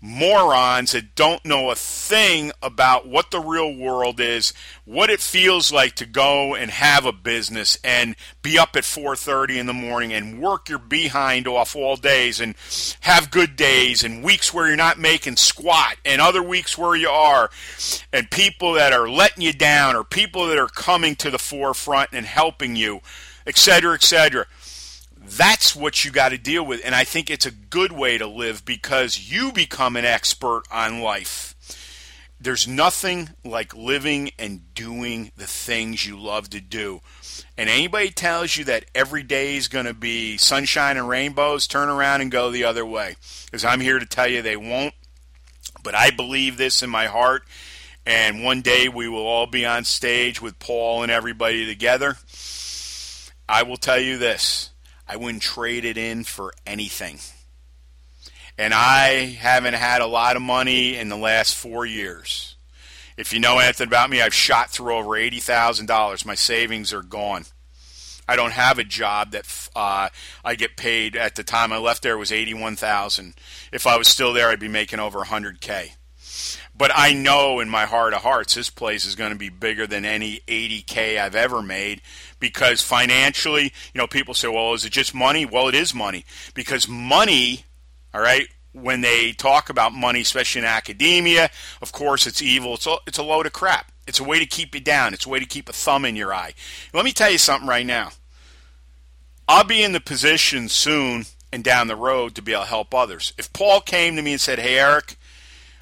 morons 0.00 0.90
that 0.90 1.14
don't 1.14 1.44
know 1.44 1.70
a 1.70 1.76
thing 1.76 2.50
about 2.60 3.06
what 3.06 3.30
the 3.30 3.38
real 3.38 3.72
world 3.72 4.18
is, 4.18 4.52
what 4.84 5.10
it 5.10 5.20
feels 5.20 5.70
like 5.70 5.94
to 5.94 6.04
go 6.04 6.56
and 6.56 6.72
have 6.72 7.06
a 7.06 7.12
business 7.12 7.78
and 7.84 8.16
be 8.42 8.58
up 8.58 8.74
at 8.74 8.82
4:30 8.82 9.60
in 9.60 9.66
the 9.66 9.72
morning 9.72 10.12
and 10.12 10.40
work 10.40 10.68
your 10.68 10.80
behind 10.80 11.46
off 11.46 11.76
all 11.76 11.94
days 11.94 12.40
and 12.40 12.56
have 13.02 13.30
good 13.30 13.54
days 13.54 14.02
and 14.02 14.24
weeks 14.24 14.52
where 14.52 14.66
you're 14.66 14.74
not 14.74 14.98
making 14.98 15.36
squat 15.36 15.98
and 16.04 16.20
other 16.20 16.42
weeks 16.42 16.76
where 16.76 16.96
you 16.96 17.10
are 17.10 17.48
and 18.12 18.28
people 18.28 18.72
that 18.72 18.92
are 18.92 19.08
letting 19.08 19.44
you 19.44 19.52
down 19.52 19.94
or 19.94 20.02
people 20.02 20.48
that 20.48 20.58
are 20.58 20.66
coming 20.66 21.14
to 21.14 21.30
the 21.30 21.38
forefront 21.38 22.10
and 22.12 22.26
helping 22.26 22.74
you, 22.74 23.00
etc., 23.46 23.94
etc. 23.94 24.48
That's 25.24 25.74
what 25.74 26.04
you 26.04 26.10
got 26.10 26.30
to 26.30 26.38
deal 26.38 26.64
with. 26.64 26.80
And 26.84 26.94
I 26.94 27.04
think 27.04 27.30
it's 27.30 27.46
a 27.46 27.50
good 27.50 27.92
way 27.92 28.18
to 28.18 28.26
live 28.26 28.64
because 28.64 29.30
you 29.30 29.52
become 29.52 29.96
an 29.96 30.04
expert 30.04 30.62
on 30.70 31.00
life. 31.00 31.54
There's 32.40 32.66
nothing 32.66 33.30
like 33.44 33.74
living 33.74 34.32
and 34.36 34.74
doing 34.74 35.30
the 35.36 35.46
things 35.46 36.04
you 36.04 36.18
love 36.18 36.50
to 36.50 36.60
do. 36.60 37.00
And 37.56 37.70
anybody 37.70 38.10
tells 38.10 38.56
you 38.56 38.64
that 38.64 38.86
every 38.96 39.22
day 39.22 39.54
is 39.54 39.68
going 39.68 39.86
to 39.86 39.94
be 39.94 40.36
sunshine 40.38 40.96
and 40.96 41.08
rainbows, 41.08 41.68
turn 41.68 41.88
around 41.88 42.20
and 42.20 42.32
go 42.32 42.50
the 42.50 42.64
other 42.64 42.84
way. 42.84 43.14
Because 43.44 43.64
I'm 43.64 43.80
here 43.80 44.00
to 44.00 44.06
tell 44.06 44.26
you 44.26 44.42
they 44.42 44.56
won't. 44.56 44.94
But 45.84 45.94
I 45.94 46.10
believe 46.10 46.56
this 46.56 46.82
in 46.82 46.90
my 46.90 47.06
heart, 47.06 47.44
and 48.04 48.42
one 48.42 48.60
day 48.60 48.88
we 48.88 49.08
will 49.08 49.26
all 49.26 49.46
be 49.46 49.64
on 49.64 49.84
stage 49.84 50.42
with 50.42 50.58
Paul 50.58 51.02
and 51.02 51.10
everybody 51.10 51.66
together. 51.66 52.16
I 53.48 53.62
will 53.62 53.76
tell 53.76 54.00
you 54.00 54.18
this 54.18 54.71
I 55.12 55.16
wouldn't 55.16 55.42
trade 55.42 55.84
it 55.84 55.98
in 55.98 56.24
for 56.24 56.54
anything. 56.66 57.18
And 58.56 58.72
I 58.72 59.26
haven't 59.26 59.74
had 59.74 60.00
a 60.00 60.06
lot 60.06 60.36
of 60.36 60.42
money 60.42 60.96
in 60.96 61.10
the 61.10 61.18
last 61.18 61.54
four 61.54 61.84
years. 61.84 62.56
If 63.18 63.34
you 63.34 63.38
know 63.38 63.58
anything 63.58 63.88
about 63.88 64.08
me, 64.08 64.22
I've 64.22 64.32
shot 64.32 64.70
through 64.70 64.94
over 64.94 65.10
$80,000. 65.10 66.24
My 66.24 66.34
savings 66.34 66.94
are 66.94 67.02
gone. 67.02 67.44
I 68.26 68.36
don't 68.36 68.52
have 68.52 68.78
a 68.78 68.84
job 68.84 69.32
that 69.32 69.68
uh, 69.76 70.08
I 70.42 70.54
get 70.54 70.78
paid. 70.78 71.14
At 71.14 71.34
the 71.34 71.44
time 71.44 71.74
I 71.74 71.76
left 71.76 72.02
there, 72.02 72.16
was 72.16 72.32
eighty-one 72.32 72.76
thousand. 72.76 73.34
If 73.70 73.86
I 73.86 73.98
was 73.98 74.08
still 74.08 74.32
there, 74.32 74.48
I'd 74.48 74.60
be 74.60 74.68
making 74.68 75.00
over 75.00 75.20
a 75.20 75.26
hundred 75.26 75.60
k. 75.60 75.94
But 76.82 76.90
I 76.96 77.12
know 77.12 77.60
in 77.60 77.68
my 77.68 77.86
heart 77.86 78.12
of 78.12 78.22
hearts, 78.22 78.56
this 78.56 78.68
place 78.68 79.04
is 79.04 79.14
going 79.14 79.30
to 79.30 79.38
be 79.38 79.50
bigger 79.50 79.86
than 79.86 80.04
any 80.04 80.40
80k 80.48 81.16
I've 81.16 81.36
ever 81.36 81.62
made 81.62 82.02
because 82.40 82.82
financially, 82.82 83.72
you 83.94 83.98
know, 84.00 84.08
people 84.08 84.34
say, 84.34 84.48
"Well, 84.48 84.74
is 84.74 84.84
it 84.84 84.90
just 84.90 85.14
money?" 85.14 85.46
Well, 85.46 85.68
it 85.68 85.76
is 85.76 85.94
money 85.94 86.24
because 86.54 86.88
money, 86.88 87.66
all 88.12 88.20
right. 88.20 88.48
When 88.72 89.00
they 89.00 89.30
talk 89.30 89.70
about 89.70 89.92
money, 89.92 90.22
especially 90.22 90.62
in 90.62 90.64
academia, 90.64 91.50
of 91.80 91.92
course, 91.92 92.26
it's 92.26 92.42
evil. 92.42 92.74
It's 92.74 92.88
a, 92.88 92.96
it's 93.06 93.18
a 93.18 93.22
load 93.22 93.46
of 93.46 93.52
crap. 93.52 93.92
It's 94.08 94.18
a 94.18 94.24
way 94.24 94.40
to 94.40 94.46
keep 94.46 94.74
you 94.74 94.80
down. 94.80 95.14
It's 95.14 95.26
a 95.26 95.28
way 95.28 95.38
to 95.38 95.46
keep 95.46 95.68
a 95.68 95.72
thumb 95.72 96.04
in 96.04 96.16
your 96.16 96.34
eye. 96.34 96.52
Let 96.92 97.04
me 97.04 97.12
tell 97.12 97.30
you 97.30 97.38
something 97.38 97.68
right 97.68 97.86
now. 97.86 98.10
I'll 99.46 99.62
be 99.62 99.84
in 99.84 99.92
the 99.92 100.00
position 100.00 100.68
soon 100.68 101.26
and 101.52 101.62
down 101.62 101.86
the 101.86 101.94
road 101.94 102.34
to 102.34 102.42
be 102.42 102.50
able 102.54 102.64
to 102.64 102.68
help 102.68 102.92
others. 102.92 103.34
If 103.38 103.52
Paul 103.52 103.82
came 103.82 104.16
to 104.16 104.22
me 104.22 104.32
and 104.32 104.40
said, 104.40 104.58
Hey, 104.58 104.80
Eric, 104.80 105.16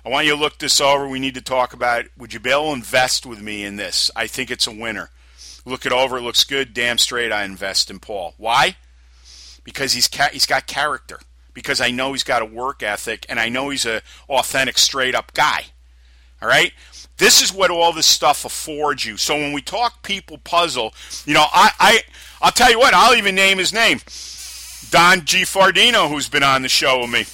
I 0.04 0.08
want 0.08 0.26
you 0.26 0.34
to 0.34 0.40
look 0.40 0.58
this 0.58 0.80
over. 0.80 1.08
We 1.08 1.18
need 1.18 1.34
to 1.34 1.42
talk 1.42 1.72
about. 1.72 2.06
Would 2.16 2.32
you 2.32 2.40
be 2.40 2.50
able 2.50 2.70
to 2.70 2.74
invest 2.74 3.26
with 3.26 3.40
me 3.40 3.64
in 3.64 3.76
this? 3.76 4.10
I 4.16 4.26
think 4.26 4.50
it's 4.50 4.66
a 4.66 4.72
winner. 4.72 5.10
Look 5.64 5.84
it 5.84 5.92
over. 5.92 6.18
It 6.18 6.22
looks 6.22 6.44
good. 6.44 6.72
Damn 6.72 6.98
straight 6.98 7.32
I 7.32 7.44
invest 7.44 7.90
in 7.90 7.98
Paul. 7.98 8.34
Why? 8.38 8.76
Because 9.62 9.92
he's, 9.92 10.08
ca- 10.08 10.30
he's 10.32 10.46
got 10.46 10.66
character. 10.66 11.20
Because 11.52 11.80
I 11.80 11.90
know 11.90 12.12
he's 12.12 12.22
got 12.22 12.42
a 12.42 12.46
work 12.46 12.82
ethic 12.82 13.26
and 13.28 13.38
I 13.38 13.48
know 13.48 13.68
he's 13.68 13.84
a 13.84 14.00
authentic, 14.28 14.78
straight 14.78 15.14
up 15.14 15.34
guy. 15.34 15.66
All 16.40 16.48
right? 16.48 16.72
This 17.18 17.42
is 17.42 17.52
what 17.52 17.70
all 17.70 17.92
this 17.92 18.06
stuff 18.06 18.46
affords 18.46 19.04
you. 19.04 19.18
So 19.18 19.34
when 19.34 19.52
we 19.52 19.60
talk 19.60 20.02
people 20.02 20.38
puzzle, 20.38 20.94
you 21.26 21.34
know, 21.34 21.44
I, 21.52 21.70
I 21.78 22.00
I'll 22.40 22.50
tell 22.50 22.70
you 22.70 22.78
what, 22.78 22.94
I'll 22.94 23.14
even 23.14 23.34
name 23.34 23.58
his 23.58 23.74
name. 23.74 24.00
Don 24.90 25.26
G. 25.26 25.42
Fardino, 25.42 26.08
who's 26.08 26.30
been 26.30 26.42
on 26.42 26.62
the 26.62 26.68
show 26.70 27.00
with 27.00 27.10
me. 27.10 27.26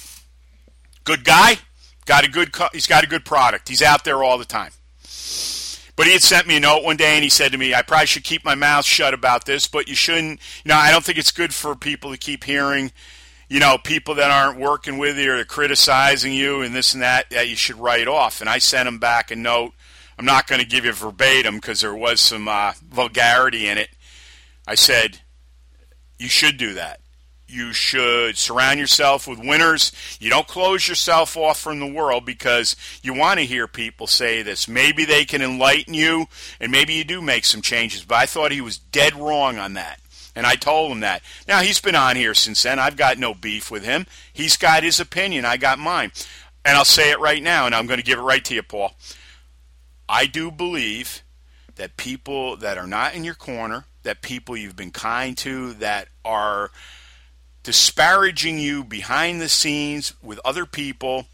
Good 1.05 1.23
guy, 1.23 1.59
got 2.07 2.25
a 2.25 2.29
good 2.29 2.55
he's 2.73 2.87
got 2.87 3.03
a 3.03 3.07
good 3.07 3.25
product. 3.25 3.69
He's 3.69 3.83
out 3.83 4.03
there 4.03 4.23
all 4.23 4.39
the 4.39 4.45
time. 4.45 4.71
But 5.95 6.05
he 6.05 6.13
had 6.13 6.21
sent 6.21 6.47
me 6.47 6.57
a 6.57 6.59
note 6.59 6.83
one 6.83 6.97
day 6.97 7.15
and 7.15 7.23
he 7.23 7.29
said 7.29 7.51
to 7.51 7.57
me, 7.57 7.73
I 7.73 7.81
probably 7.81 8.05
should 8.05 8.23
keep 8.23 8.45
my 8.45 8.53
mouth 8.53 8.85
shut 8.85 9.15
about 9.15 9.45
this, 9.45 9.67
but 9.67 9.87
you 9.87 9.95
shouldn't 9.95 10.39
you 10.63 10.69
know, 10.69 10.75
I 10.75 10.91
don't 10.91 11.03
think 11.03 11.17
it's 11.17 11.31
good 11.31 11.53
for 11.53 11.75
people 11.75 12.11
to 12.11 12.17
keep 12.17 12.43
hearing 12.43 12.91
you 13.49 13.59
know, 13.59 13.77
people 13.77 14.15
that 14.15 14.29
aren't 14.29 14.59
working 14.59 14.97
with 14.97 15.17
you 15.17 15.33
or 15.33 15.43
criticizing 15.45 16.33
you 16.33 16.61
and 16.61 16.75
this 16.75 16.93
and 16.93 17.01
that, 17.01 17.29
that 17.29 17.47
you 17.47 17.55
should 17.55 17.77
write 17.77 18.07
off. 18.07 18.41
And 18.41 18.49
I 18.49 18.57
sent 18.57 18.87
him 18.87 18.99
back 18.99 19.31
a 19.31 19.35
note. 19.35 19.73
I'm 20.19 20.25
not 20.25 20.47
going 20.47 20.59
to 20.59 20.67
give 20.67 20.83
you 20.83 20.91
verbatim 20.91 21.55
because 21.55 21.81
there 21.81 21.95
was 21.95 22.19
some 22.19 22.47
uh, 22.47 22.73
vulgarity 22.89 23.67
in 23.67 23.77
it. 23.77 23.89
I 24.67 24.75
said, 24.75 25.19
you 26.19 26.27
should 26.27 26.57
do 26.57 26.73
that. 26.73 26.99
You 27.49 27.71
should 27.71 28.37
surround 28.37 28.77
yourself 28.79 29.25
with 29.25 29.39
winners. 29.39 29.93
You 30.19 30.29
don't 30.29 30.47
close 30.47 30.87
yourself 30.87 31.37
off 31.37 31.59
from 31.59 31.79
the 31.79 31.87
world 31.87 32.25
because 32.25 32.75
you 33.01 33.13
want 33.13 33.39
to 33.39 33.45
hear 33.45 33.67
people 33.67 34.05
say 34.05 34.41
this. 34.41 34.67
Maybe 34.67 35.05
they 35.05 35.23
can 35.23 35.41
enlighten 35.41 35.93
you 35.93 36.27
and 36.59 36.71
maybe 36.71 36.93
you 36.93 37.05
do 37.05 37.21
make 37.21 37.45
some 37.45 37.61
changes. 37.61 38.03
But 38.03 38.15
I 38.15 38.25
thought 38.25 38.51
he 38.51 38.59
was 38.59 38.77
dead 38.77 39.15
wrong 39.15 39.57
on 39.57 39.73
that. 39.73 40.01
And 40.35 40.45
I 40.45 40.55
told 40.55 40.91
him 40.91 40.99
that. 40.99 41.23
Now, 41.47 41.61
he's 41.61 41.81
been 41.81 41.95
on 41.95 42.15
here 42.15 42.35
since 42.35 42.61
then. 42.61 42.77
I've 42.77 42.97
got 42.97 43.17
no 43.17 43.33
beef 43.33 43.71
with 43.71 43.83
him. 43.83 44.05
He's 44.31 44.55
got 44.55 44.83
his 44.83 44.99
opinion. 44.99 45.45
I 45.45 45.57
got 45.57 45.79
mine. 45.79 46.11
And 46.63 46.77
I'll 46.77 46.85
say 46.85 47.09
it 47.11 47.19
right 47.19 47.41
now, 47.41 47.65
and 47.65 47.73
I'm 47.73 47.87
going 47.87 47.97
to 47.97 48.05
give 48.05 48.19
it 48.19 48.23
right 48.23 48.45
to 48.45 48.53
you, 48.53 48.61
Paul. 48.61 48.93
I 50.07 50.25
do 50.27 50.51
believe 50.51 51.23
that 51.77 51.97
people 51.97 52.55
that 52.57 52.77
are 52.77 52.85
not 52.85 53.15
in 53.15 53.23
your 53.23 53.33
corner, 53.33 53.85
that 54.03 54.21
people 54.21 54.55
you've 54.55 54.75
been 54.75 54.91
kind 54.91 55.35
to, 55.39 55.73
that 55.75 56.09
are 56.23 56.71
disparaging 57.67 58.57
you 58.57 58.83
behind 58.83 59.39
the 59.39 59.49
scenes 59.49 60.13
with 60.23 60.39
other 60.43 60.65
people, 60.65 61.27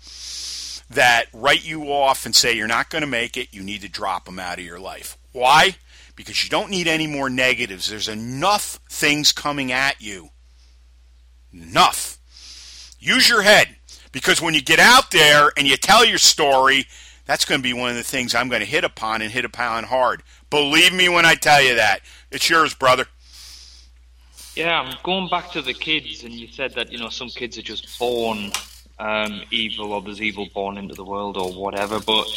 that 0.89 1.27
write 1.31 1.65
you 1.65 1.85
off 1.85 2.25
and 2.25 2.35
say 2.35 2.53
you're 2.53 2.67
not 2.67 2.89
going 2.89 3.03
to 3.03 3.07
make 3.07 3.37
it, 3.37 3.53
you 3.53 3.63
need 3.63 3.81
to 3.81 3.89
drop 3.89 4.25
them 4.25 4.39
out 4.39 4.59
of 4.59 4.65
your 4.65 4.79
life. 4.79 5.17
Why? 5.31 5.75
because 6.15 6.43
you 6.43 6.49
don't 6.49 6.69
need 6.69 6.87
any 6.87 7.07
more 7.07 7.29
negatives. 7.29 7.89
There's 7.89 8.07
enough 8.07 8.79
things 8.89 9.31
coming 9.31 9.71
at 9.71 10.01
you. 10.01 10.29
Enough. 11.51 12.19
Use 12.99 13.27
your 13.27 13.41
head 13.41 13.75
because 14.11 14.41
when 14.41 14.53
you 14.53 14.61
get 14.61 14.79
out 14.79 15.11
there 15.11 15.51
and 15.57 15.67
you 15.67 15.75
tell 15.75 16.05
your 16.05 16.17
story, 16.17 16.85
that's 17.25 17.45
going 17.45 17.59
to 17.59 17.63
be 17.63 17.73
one 17.73 17.89
of 17.89 17.95
the 17.95 18.03
things 18.03 18.35
I'm 18.35 18.49
going 18.49 18.61
to 18.61 18.67
hit 18.67 18.83
upon 18.83 19.21
and 19.21 19.31
hit 19.31 19.45
upon 19.45 19.85
hard. 19.85 20.23
Believe 20.49 20.93
me 20.93 21.09
when 21.09 21.25
I 21.25 21.35
tell 21.35 21.61
you 21.61 21.75
that. 21.75 22.01
It's 22.31 22.49
yours, 22.49 22.73
brother. 22.73 23.07
Yeah, 24.55 24.81
I'm 24.81 24.97
going 25.03 25.29
back 25.29 25.51
to 25.51 25.61
the 25.61 25.73
kids, 25.73 26.23
and 26.23 26.33
you 26.33 26.47
said 26.47 26.75
that 26.75 26.91
you 26.91 26.99
know 26.99 27.09
some 27.09 27.29
kids 27.29 27.57
are 27.57 27.63
just 27.63 27.97
born 27.97 28.51
um, 28.99 29.41
evil, 29.49 29.93
or 29.93 30.01
there's 30.01 30.21
evil 30.21 30.47
born 30.53 30.77
into 30.77 30.93
the 30.93 31.03
world, 31.03 31.37
or 31.37 31.51
whatever. 31.51 31.99
But 31.99 32.27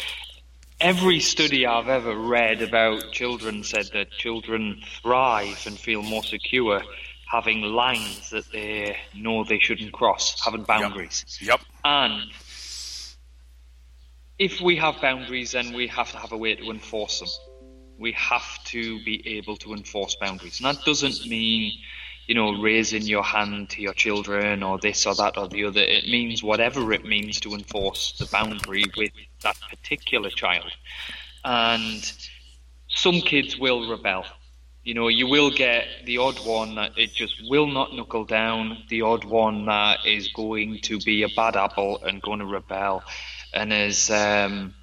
every 0.80 1.20
study 1.20 1.66
I've 1.66 1.88
ever 1.88 2.16
read 2.16 2.62
about 2.62 3.12
children 3.12 3.64
said 3.64 3.90
that 3.92 4.10
children 4.12 4.82
thrive 5.02 5.62
and 5.66 5.78
feel 5.78 6.02
more 6.02 6.22
secure 6.22 6.82
having 7.26 7.60
lines 7.62 8.30
that 8.30 8.50
they 8.52 8.96
know 9.14 9.44
they 9.44 9.58
shouldn't 9.58 9.92
cross, 9.92 10.40
having 10.44 10.62
boundaries. 10.62 11.24
Yep. 11.40 11.48
yep. 11.48 11.60
And 11.84 12.30
if 14.38 14.60
we 14.60 14.76
have 14.76 15.00
boundaries, 15.00 15.52
then 15.52 15.72
we 15.72 15.88
have 15.88 16.10
to 16.12 16.18
have 16.18 16.32
a 16.32 16.36
way 16.36 16.54
to 16.54 16.70
enforce 16.70 17.20
them. 17.20 17.28
We 17.98 18.12
have 18.12 18.62
to 18.66 19.02
be 19.04 19.38
able 19.38 19.56
to 19.58 19.72
enforce 19.72 20.16
boundaries. 20.16 20.60
And 20.60 20.66
that 20.66 20.84
doesn't 20.84 21.26
mean 21.26 21.72
you 22.26 22.34
know, 22.34 22.60
raising 22.60 23.02
your 23.02 23.22
hand 23.22 23.70
to 23.70 23.80
your 23.80 23.92
children 23.92 24.62
or 24.62 24.78
this 24.78 25.06
or 25.06 25.14
that 25.14 25.38
or 25.38 25.48
the 25.48 25.64
other. 25.64 25.80
It 25.80 26.08
means 26.08 26.42
whatever 26.42 26.92
it 26.92 27.04
means 27.04 27.40
to 27.40 27.54
enforce 27.54 28.12
the 28.18 28.26
boundary 28.26 28.84
with 28.96 29.12
that 29.42 29.56
particular 29.70 30.30
child. 30.30 30.72
And 31.44 32.12
some 32.88 33.20
kids 33.20 33.56
will 33.56 33.88
rebel. 33.88 34.24
You 34.82 34.94
know, 34.94 35.08
you 35.08 35.26
will 35.28 35.50
get 35.50 35.86
the 36.04 36.18
odd 36.18 36.38
one 36.46 36.76
that 36.76 36.96
it 36.96 37.12
just 37.12 37.42
will 37.48 37.66
not 37.66 37.94
knuckle 37.94 38.24
down, 38.24 38.78
the 38.88 39.02
odd 39.02 39.24
one 39.24 39.66
that 39.66 40.06
is 40.06 40.28
going 40.28 40.80
to 40.82 40.98
be 40.98 41.22
a 41.22 41.28
bad 41.28 41.56
apple 41.56 42.02
and 42.04 42.22
going 42.22 42.38
to 42.40 42.46
rebel. 42.46 43.02
And 43.52 43.72
as 43.72 44.10
um, 44.10 44.74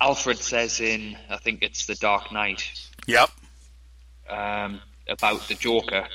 Alfred 0.00 0.38
says 0.38 0.80
in, 0.80 1.16
I 1.30 1.36
think 1.38 1.62
it's 1.62 1.86
The 1.86 1.94
Dark 1.94 2.32
Knight. 2.32 2.70
Yep. 3.06 3.30
Um, 4.28 4.80
about 5.08 5.48
the 5.48 5.54
Joker, 5.54 6.06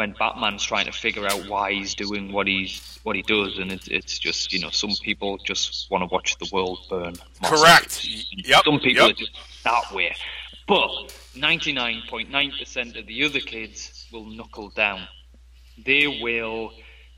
when 0.00 0.14
Batman's 0.18 0.64
trying 0.64 0.86
to 0.86 0.92
figure 0.92 1.26
out 1.26 1.46
why 1.46 1.74
he's 1.74 1.94
doing 1.94 2.32
what 2.32 2.46
he's 2.46 2.98
what 3.02 3.16
he 3.16 3.20
does, 3.20 3.58
and 3.58 3.70
it's 3.70 3.86
it's 3.88 4.18
just 4.18 4.50
you 4.50 4.58
know 4.58 4.70
some 4.70 4.92
people 5.02 5.36
just 5.44 5.90
want 5.90 6.00
to 6.00 6.06
watch 6.06 6.38
the 6.38 6.48
world 6.50 6.78
burn. 6.88 7.16
Correct. 7.44 8.08
Yep. 8.32 8.62
Some 8.64 8.80
people 8.80 9.08
yep. 9.08 9.10
are 9.10 9.18
just 9.18 9.32
that 9.62 9.92
way, 9.92 10.16
but 10.66 10.90
ninety 11.36 11.72
nine 11.74 12.02
point 12.08 12.30
nine 12.30 12.50
percent 12.58 12.96
of 12.96 13.06
the 13.06 13.24
other 13.24 13.40
kids 13.40 14.06
will 14.10 14.24
knuckle 14.24 14.70
down. 14.70 15.06
They 15.84 16.06
will 16.06 16.72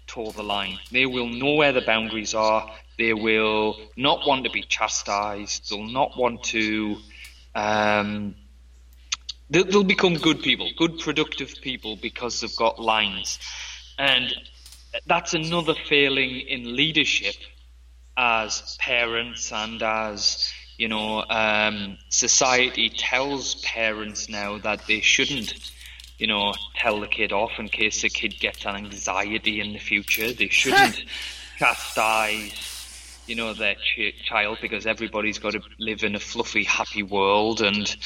toe 0.08 0.32
the 0.32 0.42
line. 0.42 0.80
They 0.90 1.06
will 1.06 1.28
know 1.28 1.54
where 1.54 1.72
the 1.72 1.82
boundaries 1.82 2.34
are. 2.34 2.68
They 2.98 3.14
will 3.14 3.76
not 3.96 4.26
want 4.26 4.42
to 4.42 4.50
be 4.50 4.62
chastised. 4.62 5.70
They'll 5.70 5.84
not 5.84 6.18
want 6.18 6.42
to. 6.54 6.96
Um, 7.54 8.34
They'll, 9.52 9.64
they'll 9.64 9.84
become 9.84 10.14
good 10.14 10.42
people, 10.42 10.70
good 10.78 10.98
productive 10.98 11.54
people 11.60 11.96
because 11.96 12.40
they've 12.40 12.56
got 12.56 12.80
lines. 12.80 13.38
And 13.98 14.34
that's 15.06 15.34
another 15.34 15.74
failing 15.74 16.40
in 16.40 16.74
leadership 16.74 17.34
as 18.16 18.76
parents 18.78 19.52
and 19.52 19.82
as 19.82 20.52
you 20.76 20.88
know 20.88 21.24
um, 21.28 21.96
society 22.10 22.90
tells 22.90 23.54
parents 23.62 24.28
now 24.28 24.58
that 24.58 24.86
they 24.86 25.00
shouldn't 25.00 25.72
you 26.18 26.26
know 26.26 26.52
tell 26.76 27.00
the 27.00 27.06
kid 27.06 27.32
off 27.32 27.52
in 27.58 27.68
case 27.68 28.02
the 28.02 28.10
kid 28.10 28.38
gets 28.38 28.66
an 28.66 28.76
anxiety 28.76 29.60
in 29.60 29.72
the 29.72 29.78
future 29.78 30.30
they 30.32 30.48
shouldn't 30.48 31.04
chastise 31.58 32.71
you 33.26 33.34
know 33.34 33.54
their 33.54 33.74
ch- 33.74 34.14
child 34.24 34.58
because 34.60 34.86
everybody's 34.86 35.38
got 35.38 35.52
to 35.52 35.60
live 35.78 36.02
in 36.02 36.14
a 36.14 36.20
fluffy 36.20 36.64
happy 36.64 37.02
world 37.02 37.60
and 37.60 37.96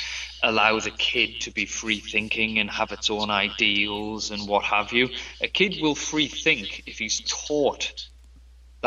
allow 0.42 0.78
the 0.78 0.90
kid 0.90 1.40
to 1.40 1.50
be 1.50 1.66
free 1.66 2.00
thinking 2.00 2.58
and 2.58 2.70
have 2.70 2.92
its 2.92 3.10
own 3.10 3.30
ideals 3.30 4.30
and 4.30 4.46
what 4.46 4.64
have 4.64 4.92
you 4.92 5.08
a 5.40 5.48
kid 5.48 5.76
will 5.80 5.94
free 5.94 6.28
think 6.28 6.82
if 6.86 6.98
he's 6.98 7.20
taught 7.26 8.06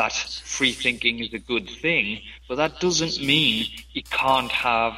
that 0.00 0.12
free 0.44 0.72
thinking 0.72 1.18
is 1.18 1.34
a 1.34 1.38
good 1.38 1.68
thing, 1.68 2.22
but 2.48 2.56
that 2.56 2.80
doesn't 2.80 3.20
mean 3.24 3.66
he 3.92 4.02
can't 4.02 4.50
have 4.50 4.94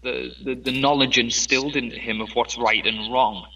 the, 0.00 0.32
the, 0.44 0.54
the 0.54 0.70
knowledge 0.72 1.18
instilled 1.18 1.74
into 1.74 1.96
him 1.96 2.20
of 2.20 2.30
what's 2.34 2.56
right 2.56 2.86
and 2.86 3.12
wrong. 3.12 3.46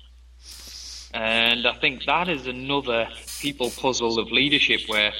And 1.15 1.67
I 1.67 1.75
think 1.75 2.05
that 2.07 2.29
is 2.29 2.49
another 2.49 3.09
people 3.41 3.71
puzzle 3.71 4.19
of 4.19 4.33
leadership 4.33 4.81
where, 4.89 5.13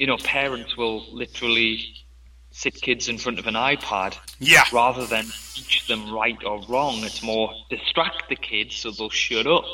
you 0.00 0.06
know, 0.06 0.16
parents 0.16 0.78
will 0.78 1.04
literally 1.12 1.84
sit 2.52 2.74
kids 2.80 3.06
in 3.10 3.18
front 3.18 3.38
of 3.38 3.46
an 3.46 3.54
iPad 3.54 4.16
Yeah. 4.38 4.64
rather 4.72 5.04
than 5.04 5.26
teach 5.54 5.86
them 5.88 6.10
right 6.10 6.42
or 6.42 6.62
wrong. 6.62 7.04
It's 7.04 7.22
more 7.22 7.52
distract 7.68 8.30
the 8.30 8.34
kids 8.34 8.76
so 8.76 8.90
they'll 8.90 9.10
shut 9.10 9.46
up 9.46 9.66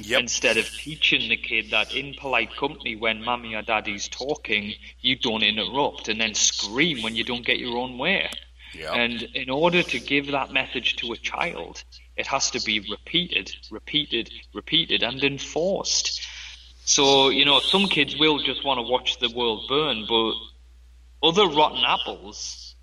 Yep. 0.00 0.20
instead 0.20 0.56
of 0.56 0.70
teaching 0.70 1.28
the 1.28 1.36
kid 1.36 1.70
that 1.72 1.94
in 1.96 2.14
polite 2.14 2.54
company 2.56 2.94
when 2.94 3.24
mummy 3.24 3.56
or 3.56 3.62
daddy's 3.62 4.08
talking, 4.08 4.72
you 5.00 5.16
don't 5.16 5.42
interrupt 5.42 6.08
and 6.08 6.20
then 6.20 6.34
scream 6.34 7.02
when 7.02 7.16
you 7.16 7.24
don't 7.24 7.44
get 7.44 7.58
your 7.58 7.76
own 7.76 7.98
way. 7.98 8.30
Yep. 8.74 8.90
And 8.94 9.22
in 9.34 9.50
order 9.50 9.82
to 9.82 9.98
give 9.98 10.28
that 10.28 10.52
message 10.52 10.94
to 10.96 11.12
a 11.12 11.16
child, 11.16 11.82
it 12.16 12.28
has 12.28 12.52
to 12.52 12.60
be 12.60 12.78
repeated, 12.88 13.52
repeated, 13.70 14.30
repeated, 14.54 15.02
and 15.02 15.22
enforced. 15.24 16.22
So, 16.84 17.28
you 17.28 17.44
know, 17.44 17.60
some 17.60 17.86
kids 17.86 18.18
will 18.18 18.38
just 18.38 18.64
want 18.64 18.78
to 18.78 18.82
watch 18.82 19.18
the 19.18 19.30
world 19.30 19.66
burn, 19.68 20.04
but 20.08 20.34
other 21.22 21.46
rotten 21.46 21.84
apples, 21.86 22.74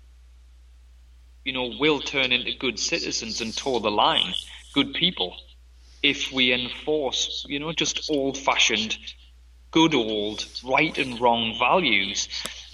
you 1.44 1.52
know, 1.52 1.72
will 1.78 2.00
turn 2.00 2.32
into 2.32 2.56
good 2.58 2.78
citizens 2.78 3.40
and 3.40 3.54
toe 3.54 3.78
the 3.78 3.90
line, 3.90 4.34
good 4.72 4.94
people, 4.94 5.36
if 6.02 6.32
we 6.32 6.52
enforce, 6.52 7.44
you 7.48 7.58
know, 7.58 7.72
just 7.72 8.10
old 8.10 8.38
fashioned, 8.38 8.96
good 9.70 9.94
old, 9.94 10.46
right 10.64 10.96
and 10.96 11.20
wrong 11.20 11.56
values. 11.58 12.28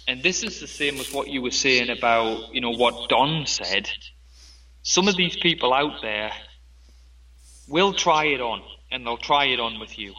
And 0.06 0.22
this 0.22 0.44
is 0.44 0.60
the 0.60 0.68
same 0.68 0.96
as 1.00 1.12
what 1.12 1.28
you 1.28 1.42
were 1.42 1.50
saying 1.50 1.90
about, 1.90 2.54
you 2.54 2.60
know, 2.60 2.70
what 2.70 3.08
Don 3.08 3.46
said. 3.46 3.90
Some 4.82 5.08
of 5.08 5.16
these 5.16 5.36
people 5.36 5.74
out 5.74 6.00
there 6.02 6.30
will 7.66 7.92
try 7.92 8.26
it 8.26 8.40
on, 8.40 8.62
and 8.92 9.04
they'll 9.04 9.16
try 9.16 9.46
it 9.46 9.58
on 9.58 9.80
with 9.80 9.98
you. 9.98 10.14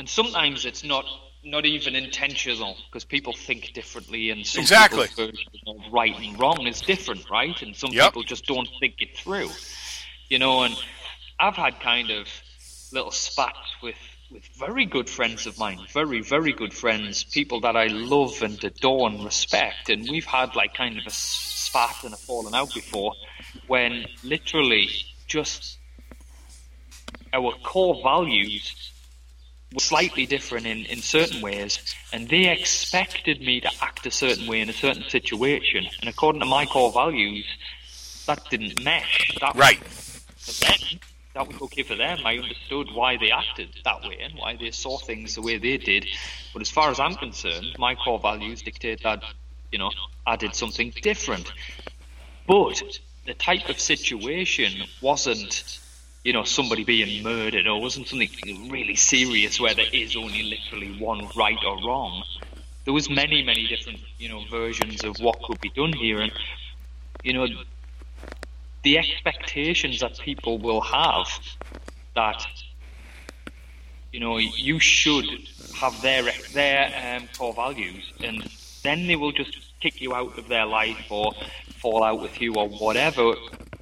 And 0.00 0.08
sometimes 0.08 0.64
it's 0.64 0.82
not 0.82 1.04
not 1.44 1.66
even 1.66 1.94
intentional 1.94 2.74
because 2.86 3.04
people 3.04 3.34
think 3.34 3.74
differently, 3.74 4.30
and 4.30 4.46
some 4.46 4.62
Exactly. 4.62 5.08
people's 5.08 5.28
version 5.28 5.52
of 5.66 5.92
right 5.92 6.16
and 6.18 6.40
wrong 6.40 6.66
is 6.66 6.80
different, 6.80 7.28
right? 7.30 7.60
And 7.60 7.76
some 7.76 7.90
Yep. 7.90 8.04
people 8.04 8.22
just 8.22 8.46
don't 8.46 8.68
think 8.80 8.94
it 9.00 9.14
through, 9.18 9.50
you 10.30 10.38
know. 10.38 10.62
And 10.62 10.74
I've 11.38 11.54
had 11.54 11.80
kind 11.80 12.10
of 12.12 12.28
little 12.90 13.10
spats 13.10 13.58
with 13.82 13.98
with 14.30 14.48
very 14.58 14.86
good 14.86 15.10
friends 15.10 15.46
of 15.46 15.58
mine, 15.58 15.86
very 15.92 16.22
very 16.22 16.54
good 16.54 16.72
friends, 16.72 17.22
people 17.22 17.60
that 17.60 17.76
I 17.76 17.88
love 17.88 18.40
and 18.40 18.64
adore 18.64 19.06
and 19.06 19.22
respect, 19.22 19.90
and 19.90 20.08
we've 20.10 20.24
had 20.24 20.56
like 20.56 20.72
kind 20.72 20.98
of 20.98 21.06
a 21.06 21.12
spat 21.12 22.04
and 22.04 22.14
a 22.14 22.16
falling 22.26 22.54
out 22.54 22.72
before, 22.72 23.12
when 23.66 24.06
literally 24.24 24.88
just 25.26 25.78
our 27.34 27.52
core 27.62 28.00
values 28.02 28.94
were 29.72 29.80
slightly 29.80 30.26
different 30.26 30.66
in, 30.66 30.84
in 30.86 31.00
certain 31.02 31.40
ways, 31.40 31.78
and 32.12 32.28
they 32.28 32.48
expected 32.48 33.40
me 33.40 33.60
to 33.60 33.70
act 33.80 34.06
a 34.06 34.10
certain 34.10 34.46
way 34.46 34.60
in 34.60 34.68
a 34.68 34.72
certain 34.74 35.04
situation. 35.08 35.86
And 36.00 36.08
according 36.08 36.40
to 36.40 36.46
my 36.46 36.66
core 36.66 36.92
values, 36.92 37.46
that 38.26 38.48
didn't 38.50 38.82
mesh. 38.82 39.38
That 39.40 39.56
Right. 39.56 39.78
for 40.46 40.52
them, 40.64 41.00
that 41.34 41.46
was 41.46 41.56
okay 41.62 41.82
for 41.84 41.94
them. 41.94 42.18
I 42.24 42.38
understood 42.38 42.88
why 42.92 43.16
they 43.16 43.30
acted 43.30 43.68
that 43.84 44.02
way 44.02 44.18
and 44.20 44.34
why 44.34 44.56
they 44.56 44.70
saw 44.70 44.98
things 44.98 45.34
the 45.34 45.42
way 45.42 45.58
they 45.58 45.76
did. 45.76 46.06
But 46.52 46.62
as 46.62 46.70
far 46.70 46.90
as 46.90 46.98
I'm 46.98 47.14
concerned, 47.14 47.76
my 47.78 47.94
core 47.94 48.18
values 48.18 48.62
dictate 48.62 49.02
that, 49.04 49.22
you 49.70 49.78
know, 49.78 49.90
I 50.26 50.36
did 50.36 50.54
something 50.54 50.92
different. 51.02 51.52
But 52.46 52.82
the 53.26 53.34
type 53.34 53.68
of 53.68 53.80
situation 53.80 54.82
wasn't, 55.00 55.79
you 56.24 56.32
know, 56.32 56.44
somebody 56.44 56.84
being 56.84 57.22
murdered 57.22 57.66
or 57.66 57.80
wasn't 57.80 58.08
something 58.08 58.70
really 58.70 58.96
serious 58.96 59.58
where 59.58 59.74
there 59.74 59.86
is 59.92 60.16
only 60.16 60.42
literally 60.42 61.00
one 61.00 61.28
right 61.36 61.58
or 61.66 61.76
wrong. 61.86 62.22
There 62.84 62.94
was 62.94 63.08
many, 63.08 63.42
many 63.42 63.66
different, 63.66 64.00
you 64.18 64.28
know, 64.28 64.44
versions 64.50 65.04
of 65.04 65.18
what 65.20 65.42
could 65.46 65.60
be 65.60 65.70
done 65.70 65.92
here, 65.92 66.20
and 66.20 66.32
you 67.22 67.32
know, 67.34 67.46
the 68.82 68.98
expectations 68.98 70.00
that 70.00 70.18
people 70.18 70.58
will 70.58 70.80
have 70.80 71.26
that 72.14 72.44
you 74.12 74.20
know 74.20 74.38
you 74.38 74.78
should 74.80 75.24
have 75.80 76.00
their 76.02 76.24
their 76.52 77.16
um, 77.16 77.28
core 77.38 77.54
values, 77.54 78.12
and 78.22 78.42
then 78.84 79.06
they 79.06 79.16
will 79.16 79.32
just 79.32 79.56
kick 79.80 80.00
you 80.00 80.14
out 80.14 80.38
of 80.38 80.48
their 80.48 80.66
life 80.66 81.06
or 81.10 81.32
fall 81.80 82.02
out 82.02 82.20
with 82.20 82.40
you 82.40 82.54
or 82.54 82.68
whatever. 82.68 83.34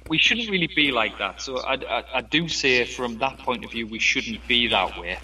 We 0.09 0.17
shouldn't 0.17 0.49
really 0.49 0.67
be 0.75 0.91
like 0.91 1.17
that. 1.19 1.41
So 1.41 1.59
I, 1.59 1.75
I, 1.75 2.03
I 2.15 2.21
do 2.21 2.47
say, 2.47 2.83
from 2.85 3.19
that 3.19 3.37
point 3.39 3.63
of 3.63 3.71
view, 3.71 3.87
we 3.87 3.99
shouldn't 3.99 4.45
be 4.47 4.67
that 4.67 4.99
way. 4.99 5.19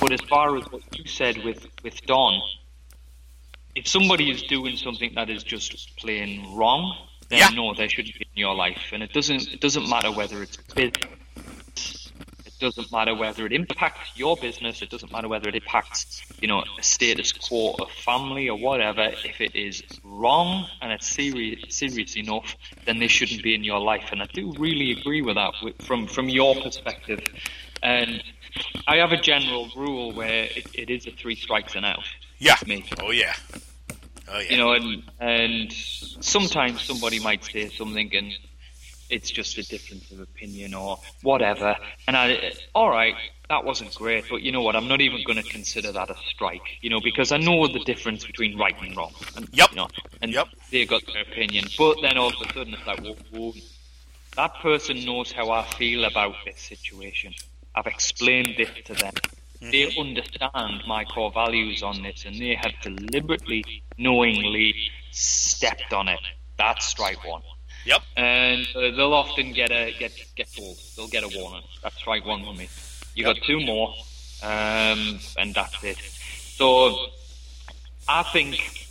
But 0.00 0.12
as 0.12 0.20
far 0.20 0.56
as 0.56 0.64
what 0.72 0.82
you 0.98 1.04
said 1.06 1.38
with 1.44 1.66
with 1.82 2.00
Don, 2.06 2.40
if 3.74 3.86
somebody 3.86 4.30
is 4.30 4.42
doing 4.42 4.76
something 4.76 5.14
that 5.14 5.30
is 5.30 5.42
just 5.44 5.96
plain 5.96 6.54
wrong, 6.54 6.96
then 7.28 7.38
Yeah. 7.38 7.48
no, 7.54 7.74
they 7.74 7.88
shouldn't 7.88 8.18
be 8.18 8.26
in 8.34 8.40
your 8.40 8.54
life. 8.54 8.82
And 8.92 9.02
it 9.02 9.12
doesn't 9.12 9.52
it 9.54 9.60
doesn't 9.60 9.88
matter 9.88 10.10
whether 10.10 10.42
it's 10.42 10.56
business, 10.74 11.04
doesn't 12.58 12.90
matter 12.92 13.14
whether 13.14 13.46
it 13.46 13.52
impacts 13.52 14.10
your 14.16 14.36
business, 14.36 14.82
it 14.82 14.90
doesn't 14.90 15.12
matter 15.12 15.28
whether 15.28 15.48
it 15.48 15.54
impacts, 15.54 16.22
you 16.40 16.48
know, 16.48 16.62
a 16.78 16.82
status 16.82 17.32
quo 17.32 17.74
of 17.78 17.90
family 17.90 18.48
or 18.48 18.58
whatever. 18.58 19.10
If 19.24 19.40
it 19.40 19.54
is 19.54 19.82
wrong 20.04 20.66
and 20.80 20.92
it's 20.92 21.06
serious 21.06 21.74
serious 21.74 22.16
enough, 22.16 22.56
then 22.84 22.98
they 22.98 23.08
shouldn't 23.08 23.42
be 23.42 23.54
in 23.54 23.64
your 23.64 23.80
life. 23.80 24.08
And 24.12 24.22
I 24.22 24.26
do 24.26 24.52
really 24.58 24.92
agree 24.92 25.22
with 25.22 25.36
that 25.36 25.54
from 25.82 26.06
from 26.06 26.28
your 26.28 26.54
perspective. 26.56 27.20
And 27.82 28.22
I 28.86 28.96
have 28.96 29.12
a 29.12 29.20
general 29.20 29.68
rule 29.76 30.12
where 30.12 30.44
it, 30.44 30.66
it 30.74 30.90
is 30.90 31.06
a 31.06 31.12
three 31.12 31.36
strikes 31.36 31.74
and 31.74 31.84
out. 31.84 32.04
Yeah. 32.38 32.56
Me 32.66 32.84
Oh 33.00 33.10
yeah. 33.10 33.34
Oh 34.28 34.38
yeah. 34.38 34.50
you 34.50 34.56
know, 34.56 34.72
and 34.72 35.02
and 35.20 35.72
sometimes 35.72 36.82
somebody 36.82 37.18
might 37.20 37.44
say 37.44 37.68
something 37.68 38.14
and 38.14 38.32
it's 39.10 39.30
just 39.30 39.58
a 39.58 39.62
difference 39.66 40.10
of 40.10 40.20
opinion 40.20 40.74
or 40.74 40.98
whatever, 41.22 41.76
and 42.06 42.16
I, 42.16 42.52
all 42.74 42.90
right, 42.90 43.14
that 43.48 43.64
wasn't 43.64 43.94
great, 43.94 44.24
but 44.28 44.42
you 44.42 44.52
know 44.52 44.60
what? 44.62 44.76
I'm 44.76 44.88
not 44.88 45.00
even 45.00 45.22
going 45.24 45.42
to 45.42 45.48
consider 45.48 45.90
that 45.92 46.10
a 46.10 46.16
strike, 46.28 46.78
you 46.82 46.90
know, 46.90 47.00
because 47.00 47.32
I 47.32 47.38
know 47.38 47.66
the 47.66 47.78
difference 47.80 48.24
between 48.24 48.58
right 48.58 48.76
and 48.82 48.96
wrong. 48.96 49.12
And, 49.36 49.48
Yep. 49.52 49.70
You 49.70 49.76
know, 49.76 49.88
and 50.20 50.32
Yep. 50.32 50.48
they 50.70 50.84
got 50.84 51.02
their 51.06 51.22
opinion, 51.22 51.64
but 51.78 51.96
then 52.02 52.18
all 52.18 52.28
of 52.28 52.34
a 52.48 52.52
sudden 52.52 52.74
it's 52.74 52.86
like, 52.86 53.00
whoa, 53.00 53.16
whoa, 53.32 53.54
that 54.36 54.54
person 54.60 55.04
knows 55.04 55.32
how 55.32 55.50
I 55.50 55.64
feel 55.64 56.04
about 56.04 56.34
this 56.44 56.60
situation. 56.60 57.32
I've 57.74 57.86
explained 57.86 58.54
this 58.58 58.70
to 58.84 58.94
them. 58.94 59.14
Mm-hmm. 59.60 59.70
They 59.70 59.96
understand 59.98 60.82
my 60.86 61.04
core 61.04 61.32
values 61.32 61.82
on 61.82 62.02
this, 62.02 62.24
and 62.24 62.36
they 62.36 62.54
have 62.54 62.72
deliberately, 62.82 63.82
knowingly 63.96 64.74
stepped 65.10 65.92
on 65.92 66.08
it. 66.08 66.20
That's 66.58 66.86
strike 66.86 67.26
one. 67.26 67.42
Yep. 67.84 68.02
And 68.16 68.66
uh, 68.74 68.80
they'll 68.96 69.14
often 69.14 69.52
get 69.52 69.70
a 69.70 69.94
get 69.98 70.12
get 70.36 70.52
told. 70.52 70.78
They'll 70.96 71.08
get 71.08 71.24
a 71.24 71.38
warning. 71.38 71.62
That's 71.82 71.96
strike 71.96 72.26
one 72.26 72.44
for 72.44 72.54
me. 72.54 72.68
You 73.14 73.24
got 73.24 73.36
two 73.46 73.60
more, 73.60 73.94
um, 74.42 75.18
and 75.38 75.54
that's 75.54 75.82
it. 75.82 75.98
So 75.98 76.96
I 78.08 78.22
think, 78.24 78.88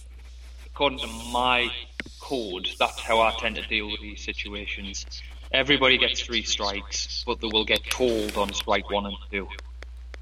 according 0.66 1.00
to 1.00 1.08
my 1.32 1.72
code, 2.20 2.68
that's 2.80 3.00
how 3.00 3.22
I 3.22 3.32
tend 3.40 3.56
to 3.56 3.62
deal 3.68 3.90
with 3.90 4.02
these 4.02 4.24
situations. 4.24 5.06
Everybody 5.52 5.98
gets 5.98 6.22
three 6.22 6.44
strikes, 6.44 7.24
but 7.26 7.40
they 7.40 7.48
will 7.48 7.66
get 7.66 7.84
told 7.90 8.36
on 8.36 8.54
strike 8.54 8.90
one 8.90 9.06
and 9.06 9.16
two. 9.32 9.48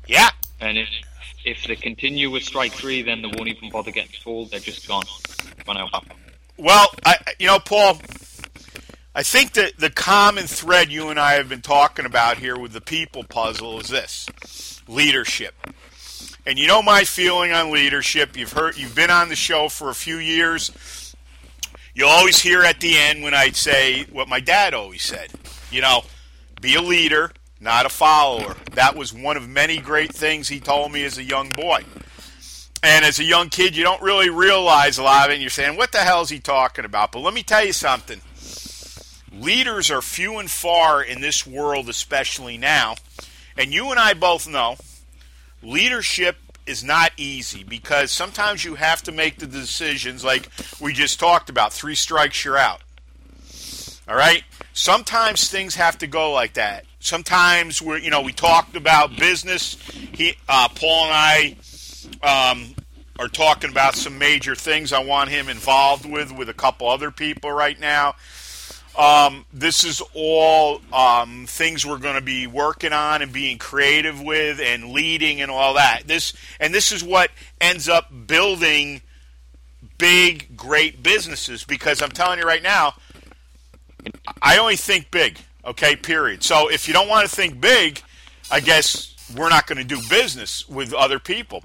Yeah. 0.07 0.30
And 0.59 0.78
if 0.78 0.89
if 1.45 1.66
they 1.66 1.76
continue 1.76 2.30
with 2.30 2.43
strike 2.43 2.74
three, 2.74 3.01
then 3.01 3.22
they 3.22 3.28
won't 3.28 3.47
even 3.47 3.70
bother 3.70 3.91
getting 3.91 4.11
told. 4.22 4.51
They're 4.51 4.59
just 4.59 4.88
gone. 4.88 5.05
Out. 5.68 6.05
Well, 6.57 6.88
I, 7.05 7.18
you 7.39 7.47
know, 7.47 7.59
Paul, 7.59 7.99
I 9.18 9.24
think 9.24 9.53
that 9.53 9.78
the 9.78 9.89
common 9.89 10.45
thread 10.45 10.91
you 10.91 11.07
and 11.07 11.18
I 11.18 11.36
have 11.36 11.47
been 11.47 11.61
talking 11.61 12.05
about 12.05 12.38
here 12.38 12.59
with 12.59 12.74
the 12.74 12.82
people 12.82 13.24
puzzle 13.24 13.80
is 13.80 13.88
this 13.88 14.28
leadership. 14.89 15.55
And 16.45 16.59
you 16.59 16.68
know 16.68 16.84
my 16.84 17.05
feeling 17.05 17.53
on 17.53 17.72
leadership. 17.72 18.36
You've 18.36 18.51
heard, 18.51 18.78
you've 18.78 18.93
been 18.93 19.09
on 19.09 19.30
the 19.30 19.38
show 19.38 19.70
for 19.70 19.89
a 19.89 19.95
few 19.95 20.18
years. 20.18 21.16
You'll 21.93 22.09
always 22.09 22.41
hear 22.41 22.63
at 22.63 22.82
the 22.82 22.97
end 22.97 23.24
when 23.24 23.34
I 23.34 23.51
say 23.51 24.03
what 24.11 24.28
my 24.28 24.41
dad 24.41 24.74
always 24.74 25.03
said. 25.03 25.32
You 25.72 25.80
know, 25.80 26.03
be 26.59 26.76
a 26.76 26.82
leader, 26.82 27.32
not 27.61 27.86
a 27.86 27.89
follower. 27.89 28.57
That 28.74 28.97
was 28.97 29.13
one 29.13 29.38
of 29.38 29.47
many 29.47 29.78
great 29.78 30.13
things 30.13 30.49
he 30.49 30.59
told 30.59 30.91
me 30.91 31.05
as 31.05 31.18
a 31.18 31.24
young 31.24 31.53
boy. 31.53 31.86
And 32.84 33.05
as 33.05 33.20
a 33.20 33.24
young 33.24 33.47
kid, 33.47 33.78
you 33.78 33.84
don't 33.86 34.01
really 34.01 34.30
realize 34.30 34.97
a 34.97 35.03
lot 35.03 35.26
of 35.26 35.32
it, 35.32 35.36
and 35.36 35.41
you're 35.41 35.49
saying, 35.49 35.78
what 35.78 35.93
the 35.93 35.99
hell 35.99 36.22
is 36.22 36.30
he 36.30 36.39
talking 36.39 36.84
about? 36.84 37.13
But 37.13 37.22
let 37.22 37.34
me 37.34 37.43
tell 37.43 37.66
you 37.66 37.72
something. 37.74 38.20
Leaders 39.36 39.91
are 39.91 40.01
few 40.01 40.38
and 40.38 40.49
far 40.49 41.03
in 41.03 41.21
this 41.21 41.45
world, 41.45 41.89
especially 41.89 42.57
now. 42.57 42.95
And 43.57 43.73
you 43.73 43.91
and 43.91 43.99
I 43.99 44.13
both 44.13 44.47
know 44.47 44.77
leadership 45.61 46.38
is 46.65 46.83
not 46.83 47.11
easy 47.17 47.63
because 47.63 48.11
sometimes 48.11 48.63
you 48.63 48.75
have 48.75 49.03
to 49.03 49.11
make 49.11 49.38
the 49.38 49.47
decisions 49.47 50.23
like 50.23 50.49
we 50.79 50.93
just 50.93 51.19
talked 51.19 51.49
about. 51.49 51.73
Three 51.73 51.95
strikes, 51.95 52.43
you're 52.43 52.57
out. 52.57 52.81
All 54.07 54.15
right? 54.15 54.43
Sometimes 54.73 55.49
things 55.49 55.75
have 55.75 55.97
to 55.99 56.07
go 56.07 56.31
like 56.31 56.53
that. 56.53 56.86
Sometimes 56.99 57.81
we're, 57.81 57.97
you 57.97 58.09
know, 58.09 58.21
we 58.21 58.33
talked 58.33 58.75
about 58.75 59.15
business. 59.15 59.75
He, 59.91 60.36
uh, 60.49 60.69
Paul 60.69 61.05
and 61.05 61.57
I 62.23 62.51
um, 62.51 62.75
are 63.19 63.27
talking 63.27 63.69
about 63.69 63.95
some 63.95 64.17
major 64.17 64.55
things 64.55 64.91
I 64.91 65.03
want 65.03 65.29
him 65.29 65.49
involved 65.49 66.05
with, 66.05 66.31
with 66.31 66.49
a 66.49 66.53
couple 66.53 66.89
other 66.89 67.11
people 67.11 67.51
right 67.51 67.79
now. 67.79 68.15
Um, 68.97 69.45
this 69.51 69.83
is 69.83 70.01
all 70.13 70.79
um, 70.93 71.45
things 71.47 71.85
we're 71.85 71.97
going 71.97 72.15
to 72.15 72.21
be 72.21 72.47
working 72.47 72.93
on 72.93 73.21
and 73.21 73.33
being 73.33 73.57
creative 73.57 74.21
with 74.21 74.61
and 74.61 74.91
leading 74.91 75.41
and 75.41 75.51
all 75.51 75.73
that. 75.73 76.03
This 76.07 76.33
and 76.59 76.73
this 76.73 76.91
is 76.91 77.03
what 77.03 77.29
ends 77.59 77.89
up 77.89 78.09
building 78.27 79.01
big, 79.97 80.55
great 80.55 81.03
businesses. 81.03 81.63
Because 81.65 82.01
I'm 82.01 82.11
telling 82.11 82.39
you 82.39 82.45
right 82.45 82.63
now, 82.63 82.93
I 84.41 84.57
only 84.57 84.77
think 84.77 85.11
big. 85.11 85.39
Okay, 85.65 85.95
period. 85.95 86.43
So 86.43 86.69
if 86.69 86.87
you 86.87 86.93
don't 86.93 87.09
want 87.09 87.27
to 87.27 87.35
think 87.35 87.59
big, 87.59 88.01
I 88.51 88.59
guess 88.59 89.15
we're 89.35 89.49
not 89.49 89.67
going 89.67 89.79
to 89.79 89.83
do 89.83 89.99
business 90.09 90.67
with 90.69 90.93
other 90.93 91.19
people. 91.19 91.63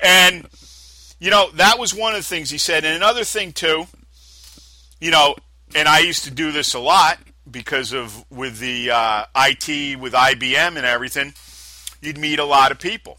And 0.00 0.48
you 1.20 1.30
know 1.30 1.50
that 1.52 1.78
was 1.78 1.94
one 1.94 2.14
of 2.14 2.18
the 2.18 2.24
things 2.26 2.50
he 2.50 2.58
said. 2.58 2.84
And 2.84 2.96
another 2.96 3.22
thing 3.22 3.52
too, 3.52 3.86
you 5.00 5.10
know, 5.10 5.36
and 5.74 5.88
I 5.88 6.00
used 6.00 6.24
to 6.24 6.30
do 6.30 6.52
this 6.52 6.74
a 6.74 6.78
lot 6.78 7.18
because 7.50 7.92
of 7.92 8.24
with 8.30 8.58
the 8.58 8.90
uh, 8.90 9.24
IT 9.36 9.98
with 9.98 10.12
IBM 10.12 10.76
and 10.76 10.86
everything. 10.86 11.34
You'd 12.00 12.18
meet 12.18 12.38
a 12.38 12.44
lot 12.44 12.72
of 12.72 12.78
people, 12.78 13.18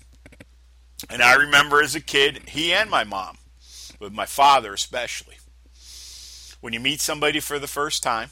and 1.09 1.21
I 1.21 1.35
remember 1.35 1.81
as 1.81 1.95
a 1.95 2.01
kid, 2.01 2.49
he 2.49 2.73
and 2.73 2.89
my 2.89 3.03
mom, 3.03 3.37
with 3.99 4.11
my 4.11 4.25
father 4.25 4.73
especially, 4.73 5.37
when 6.59 6.73
you 6.73 6.79
meet 6.79 6.99
somebody 6.99 7.39
for 7.39 7.59
the 7.59 7.67
first 7.67 8.03
time, 8.03 8.31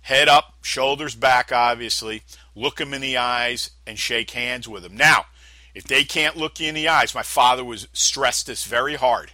head 0.00 0.28
up, 0.28 0.54
shoulders 0.62 1.14
back, 1.14 1.52
obviously, 1.52 2.22
look 2.54 2.76
them 2.76 2.94
in 2.94 3.02
the 3.02 3.18
eyes 3.18 3.70
and 3.86 3.98
shake 3.98 4.30
hands 4.30 4.66
with 4.66 4.82
them. 4.82 4.96
Now, 4.96 5.26
if 5.74 5.84
they 5.84 6.04
can't 6.04 6.36
look 6.36 6.60
you 6.60 6.68
in 6.68 6.74
the 6.74 6.88
eyes, 6.88 7.14
my 7.14 7.22
father 7.22 7.64
was 7.64 7.88
stressed 7.92 8.46
this 8.46 8.64
very 8.64 8.94
hard 8.94 9.32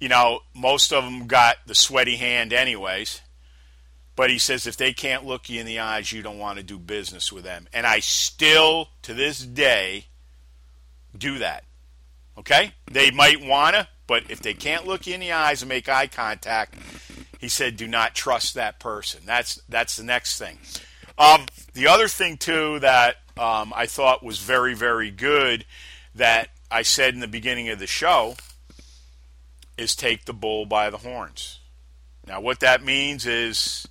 you 0.00 0.08
know, 0.08 0.40
most 0.54 0.92
of 0.92 1.04
them 1.04 1.26
got 1.26 1.56
the 1.66 1.74
sweaty 1.74 2.16
hand 2.16 2.52
anyways. 2.52 3.20
But 4.16 4.30
he 4.30 4.38
says 4.38 4.66
if 4.66 4.76
they 4.76 4.92
can't 4.92 5.24
look 5.24 5.48
you 5.48 5.60
in 5.60 5.66
the 5.66 5.78
eyes, 5.78 6.10
you 6.10 6.22
don't 6.22 6.38
want 6.38 6.58
to 6.58 6.64
do 6.64 6.78
business 6.78 7.32
with 7.32 7.44
them. 7.44 7.68
And 7.72 7.86
I 7.86 8.00
still, 8.00 8.88
to 9.02 9.14
this 9.14 9.38
day, 9.38 10.06
do 11.16 11.38
that. 11.38 11.64
Okay? 12.36 12.72
They 12.90 13.12
might 13.12 13.40
want 13.40 13.76
to, 13.76 13.86
but 14.08 14.24
if 14.28 14.40
they 14.40 14.54
can't 14.54 14.86
look 14.86 15.06
you 15.06 15.14
in 15.14 15.20
the 15.20 15.32
eyes 15.32 15.62
and 15.62 15.68
make 15.68 15.88
eye 15.88 16.08
contact, 16.08 16.74
he 17.38 17.48
said, 17.48 17.76
do 17.76 17.86
not 17.86 18.14
trust 18.14 18.54
that 18.54 18.80
person. 18.80 19.20
That's 19.24 19.60
that's 19.68 19.96
the 19.96 20.02
next 20.02 20.38
thing. 20.38 20.58
Um, 21.16 21.46
the 21.74 21.86
other 21.86 22.08
thing 22.08 22.36
too 22.36 22.80
that 22.80 23.16
um, 23.36 23.72
I 23.74 23.86
thought 23.86 24.24
was 24.24 24.40
very 24.40 24.74
very 24.74 25.12
good 25.12 25.64
that 26.16 26.48
I 26.70 26.82
said 26.82 27.14
in 27.14 27.20
the 27.20 27.28
beginning 27.28 27.68
of 27.68 27.78
the 27.78 27.86
show 27.86 28.34
is 29.78 29.94
take 29.94 30.24
the 30.24 30.34
bull 30.34 30.66
by 30.66 30.90
the 30.90 30.98
horns. 30.98 31.60
Now, 32.26 32.40
what 32.40 32.60
that 32.60 32.84
means 32.84 33.24
is 33.24 33.86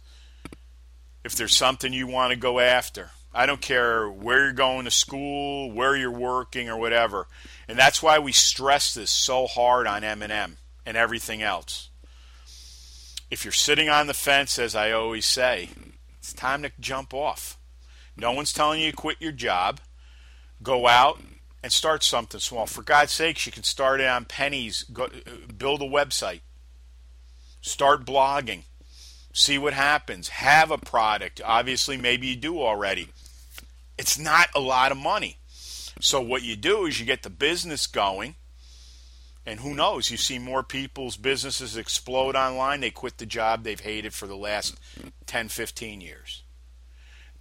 if 1.23 1.35
there's 1.35 1.55
something 1.55 1.91
you 1.93 2.05
want 2.05 2.31
to 2.31 2.37
go 2.37 2.59
after, 2.59 3.09
I 3.33 3.45
don't 3.45 3.61
care 3.61 4.09
where 4.09 4.45
you're 4.45 4.53
going 4.53 4.85
to 4.85 4.91
school, 4.91 5.71
where 5.71 5.95
you're 5.95 6.11
working, 6.11 6.69
or 6.69 6.77
whatever. 6.77 7.27
And 7.67 7.77
that's 7.77 8.03
why 8.03 8.19
we 8.19 8.31
stress 8.31 8.93
this 8.93 9.11
so 9.11 9.47
hard 9.47 9.87
on 9.87 10.03
M&M 10.03 10.57
and 10.85 10.97
everything 10.97 11.41
else. 11.41 11.89
If 13.29 13.43
you're 13.43 13.51
sitting 13.51 13.89
on 13.89 14.07
the 14.07 14.13
fence, 14.13 14.57
as 14.59 14.75
I 14.75 14.91
always 14.91 15.25
say, 15.25 15.69
it's 16.19 16.33
time 16.33 16.63
to 16.63 16.71
jump 16.79 17.13
off. 17.13 17.57
No 18.15 18.31
one's 18.31 18.53
telling 18.53 18.81
you 18.81 18.91
to 18.91 18.97
quit 18.97 19.17
your 19.19 19.31
job. 19.31 19.79
Go 20.63 20.87
out, 20.87 21.19
and 21.67 21.73
start 21.73 22.01
something 22.01 22.39
small. 22.39 22.65
For 22.65 22.81
God's 22.81 23.11
sakes, 23.11 23.45
you 23.45 23.51
can 23.51 23.63
start 23.63 23.99
it 23.99 24.07
on 24.07 24.23
pennies. 24.23 24.83
Go, 24.83 25.09
build 25.57 25.81
a 25.81 25.85
website. 25.85 26.39
Start 27.59 28.05
blogging. 28.05 28.63
See 29.33 29.57
what 29.57 29.73
happens. 29.73 30.29
Have 30.29 30.71
a 30.71 30.77
product. 30.77 31.41
Obviously, 31.43 31.97
maybe 31.97 32.27
you 32.27 32.37
do 32.37 32.61
already. 32.61 33.09
It's 33.97 34.17
not 34.17 34.47
a 34.55 34.61
lot 34.61 34.93
of 34.93 34.97
money. 34.97 35.39
So, 35.99 36.21
what 36.21 36.41
you 36.41 36.55
do 36.55 36.85
is 36.85 37.01
you 37.01 37.05
get 37.05 37.23
the 37.23 37.29
business 37.29 37.85
going. 37.85 38.35
And 39.45 39.59
who 39.59 39.75
knows? 39.75 40.09
You 40.09 40.15
see 40.15 40.39
more 40.39 40.63
people's 40.63 41.17
businesses 41.17 41.75
explode 41.75 42.37
online. 42.37 42.79
They 42.79 42.91
quit 42.91 43.17
the 43.17 43.25
job 43.25 43.65
they've 43.65 43.77
hated 43.77 44.13
for 44.13 44.25
the 44.25 44.37
last 44.37 44.79
10, 45.25 45.49
15 45.49 45.99
years. 45.99 46.43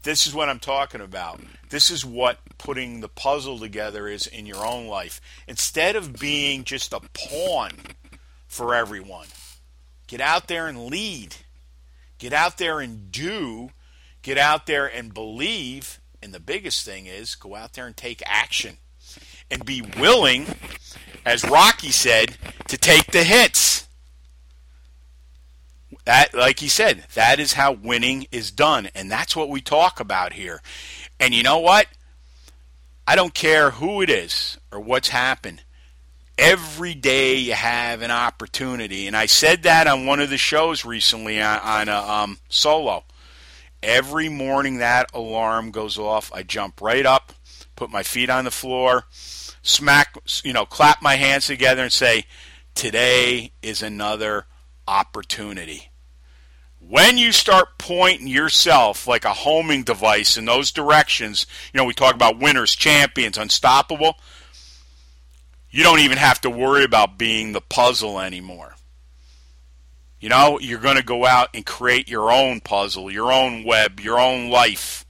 This 0.06 0.24
is 0.24 0.36
what 0.36 0.48
I'm 0.48 0.60
talking 0.60 1.00
about. 1.00 1.40
This 1.68 1.90
is 1.90 2.04
what 2.04 2.38
putting 2.58 3.00
the 3.00 3.08
puzzle 3.08 3.58
together 3.58 4.06
is 4.06 4.28
in 4.28 4.46
your 4.46 4.64
own 4.64 4.86
life. 4.86 5.20
Instead 5.48 5.96
of 5.96 6.20
being 6.20 6.62
just 6.62 6.92
a 6.92 7.00
pawn 7.12 7.72
for 8.46 8.72
everyone, 8.72 9.26
get 10.06 10.20
out 10.20 10.46
there 10.46 10.68
and 10.68 10.86
lead. 10.86 11.34
Get 12.18 12.32
out 12.32 12.56
there 12.56 12.78
and 12.78 13.10
do. 13.10 13.70
Get 14.22 14.38
out 14.38 14.66
there 14.66 14.86
and 14.86 15.12
believe. 15.12 15.98
And 16.22 16.32
the 16.32 16.38
biggest 16.38 16.86
thing 16.86 17.06
is 17.06 17.34
go 17.34 17.56
out 17.56 17.72
there 17.72 17.88
and 17.88 17.96
take 17.96 18.22
action. 18.26 18.76
And 19.50 19.64
be 19.64 19.82
willing, 19.82 20.46
as 21.24 21.42
Rocky 21.42 21.90
said, 21.90 22.36
to 22.68 22.78
take 22.78 23.06
the 23.10 23.24
hits. 23.24 23.85
That, 26.06 26.34
like 26.34 26.60
he 26.60 26.68
said, 26.68 27.04
that 27.14 27.40
is 27.40 27.54
how 27.54 27.72
winning 27.72 28.28
is 28.30 28.52
done. 28.52 28.88
And 28.94 29.10
that's 29.10 29.34
what 29.34 29.48
we 29.48 29.60
talk 29.60 29.98
about 29.98 30.34
here. 30.34 30.62
And 31.18 31.34
you 31.34 31.42
know 31.42 31.58
what? 31.58 31.88
I 33.08 33.16
don't 33.16 33.34
care 33.34 33.72
who 33.72 34.02
it 34.02 34.08
is 34.08 34.56
or 34.70 34.78
what's 34.78 35.08
happened. 35.08 35.64
Every 36.38 36.94
day 36.94 37.34
you 37.34 37.54
have 37.54 38.02
an 38.02 38.12
opportunity. 38.12 39.08
And 39.08 39.16
I 39.16 39.26
said 39.26 39.64
that 39.64 39.88
on 39.88 40.06
one 40.06 40.20
of 40.20 40.30
the 40.30 40.38
shows 40.38 40.84
recently 40.84 41.40
on, 41.40 41.58
on 41.58 41.88
a 41.88 41.98
um, 41.98 42.38
solo. 42.48 43.04
Every 43.82 44.28
morning 44.28 44.78
that 44.78 45.10
alarm 45.12 45.72
goes 45.72 45.98
off, 45.98 46.32
I 46.32 46.44
jump 46.44 46.80
right 46.80 47.04
up, 47.04 47.32
put 47.74 47.90
my 47.90 48.04
feet 48.04 48.30
on 48.30 48.44
the 48.44 48.50
floor, 48.52 49.06
smack, 49.10 50.16
you 50.44 50.52
know, 50.52 50.66
clap 50.66 51.02
my 51.02 51.16
hands 51.16 51.46
together 51.46 51.82
and 51.82 51.92
say, 51.92 52.26
Today 52.76 53.52
is 53.62 53.82
another 53.82 54.46
opportunity. 54.86 55.90
When 56.88 57.18
you 57.18 57.32
start 57.32 57.78
pointing 57.78 58.28
yourself 58.28 59.08
like 59.08 59.24
a 59.24 59.32
homing 59.32 59.82
device 59.82 60.36
in 60.36 60.44
those 60.44 60.70
directions, 60.70 61.44
you 61.72 61.78
know, 61.78 61.84
we 61.84 61.94
talk 61.94 62.14
about 62.14 62.38
winners, 62.38 62.76
champions, 62.76 63.36
unstoppable, 63.36 64.14
you 65.68 65.82
don't 65.82 65.98
even 65.98 66.16
have 66.16 66.40
to 66.42 66.50
worry 66.50 66.84
about 66.84 67.18
being 67.18 67.52
the 67.52 67.60
puzzle 67.60 68.20
anymore. 68.20 68.76
You 70.20 70.28
know, 70.28 70.60
you're 70.60 70.78
going 70.78 70.96
to 70.96 71.02
go 71.02 71.26
out 71.26 71.48
and 71.54 71.66
create 71.66 72.08
your 72.08 72.30
own 72.30 72.60
puzzle, 72.60 73.10
your 73.10 73.32
own 73.32 73.64
web, 73.64 73.98
your 73.98 74.20
own 74.20 74.48
life. 74.48 75.04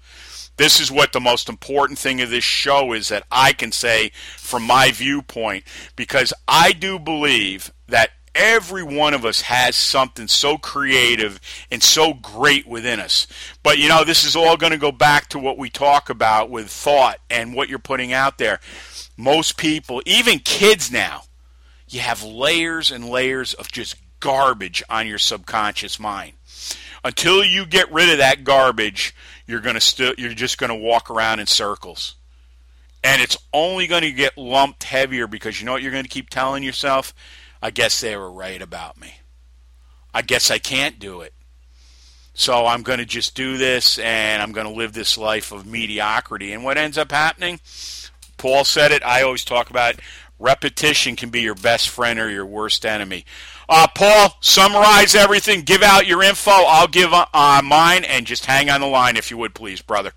This 0.56 0.80
is 0.80 0.90
what 0.90 1.12
the 1.12 1.20
most 1.20 1.46
important 1.46 1.98
thing 1.98 2.22
of 2.22 2.30
this 2.30 2.42
show 2.42 2.94
is 2.94 3.08
that 3.08 3.26
I 3.30 3.52
can 3.52 3.70
say 3.70 4.12
from 4.38 4.62
my 4.62 4.92
viewpoint 4.92 5.64
because 5.94 6.32
I 6.48 6.72
do 6.72 6.98
believe 6.98 7.70
that 7.88 8.12
every 8.36 8.82
one 8.82 9.14
of 9.14 9.24
us 9.24 9.40
has 9.42 9.74
something 9.74 10.28
so 10.28 10.58
creative 10.58 11.40
and 11.70 11.82
so 11.82 12.12
great 12.14 12.66
within 12.66 13.00
us. 13.00 13.26
But 13.62 13.78
you 13.78 13.88
know, 13.88 14.04
this 14.04 14.24
is 14.24 14.36
all 14.36 14.56
going 14.56 14.72
to 14.72 14.78
go 14.78 14.92
back 14.92 15.28
to 15.30 15.38
what 15.38 15.58
we 15.58 15.70
talk 15.70 16.10
about 16.10 16.50
with 16.50 16.68
thought 16.68 17.18
and 17.30 17.54
what 17.54 17.68
you're 17.68 17.78
putting 17.78 18.12
out 18.12 18.38
there. 18.38 18.60
Most 19.16 19.56
people, 19.56 20.02
even 20.04 20.38
kids 20.38 20.92
now, 20.92 21.22
you 21.88 22.00
have 22.00 22.22
layers 22.22 22.90
and 22.90 23.08
layers 23.08 23.54
of 23.54 23.72
just 23.72 23.96
garbage 24.20 24.82
on 24.88 25.06
your 25.06 25.18
subconscious 25.18 25.98
mind. 25.98 26.32
Until 27.04 27.44
you 27.44 27.64
get 27.64 27.92
rid 27.92 28.10
of 28.10 28.18
that 28.18 28.44
garbage, 28.44 29.14
you're 29.46 29.60
going 29.60 29.74
to 29.74 29.80
still 29.80 30.14
you're 30.18 30.34
just 30.34 30.58
going 30.58 30.70
to 30.70 30.74
walk 30.74 31.10
around 31.10 31.40
in 31.40 31.46
circles. 31.46 32.16
And 33.04 33.22
it's 33.22 33.36
only 33.52 33.86
going 33.86 34.02
to 34.02 34.10
get 34.10 34.36
lumped 34.36 34.82
heavier 34.82 35.28
because 35.28 35.60
you 35.60 35.66
know 35.66 35.72
what 35.72 35.82
you're 35.82 35.92
going 35.92 36.04
to 36.04 36.10
keep 36.10 36.28
telling 36.28 36.64
yourself? 36.64 37.14
I 37.66 37.70
guess 37.70 38.00
they 38.00 38.16
were 38.16 38.30
right 38.30 38.62
about 38.62 38.96
me. 38.96 39.14
I 40.14 40.22
guess 40.22 40.52
I 40.52 40.58
can't 40.58 41.00
do 41.00 41.22
it. 41.22 41.34
So 42.32 42.64
I'm 42.64 42.84
going 42.84 43.00
to 43.00 43.04
just 43.04 43.34
do 43.34 43.56
this 43.56 43.98
and 43.98 44.40
I'm 44.40 44.52
going 44.52 44.68
to 44.68 44.72
live 44.72 44.92
this 44.92 45.18
life 45.18 45.50
of 45.50 45.66
mediocrity. 45.66 46.52
And 46.52 46.62
what 46.62 46.78
ends 46.78 46.96
up 46.96 47.10
happening? 47.10 47.58
Paul 48.36 48.62
said 48.62 48.92
it. 48.92 49.02
I 49.02 49.22
always 49.22 49.44
talk 49.44 49.68
about 49.68 49.94
it. 49.94 50.00
Repetition 50.38 51.16
can 51.16 51.30
be 51.30 51.40
your 51.40 51.56
best 51.56 51.88
friend 51.88 52.20
or 52.20 52.30
your 52.30 52.46
worst 52.46 52.86
enemy. 52.86 53.24
Uh, 53.68 53.88
Paul, 53.92 54.36
summarize 54.40 55.16
everything. 55.16 55.62
Give 55.62 55.82
out 55.82 56.06
your 56.06 56.22
info. 56.22 56.52
I'll 56.52 56.86
give 56.86 57.12
uh, 57.12 57.62
mine 57.64 58.04
and 58.04 58.28
just 58.28 58.46
hang 58.46 58.70
on 58.70 58.80
the 58.80 58.86
line 58.86 59.16
if 59.16 59.32
you 59.32 59.38
would, 59.38 59.54
please, 59.54 59.82
brother. 59.82 60.12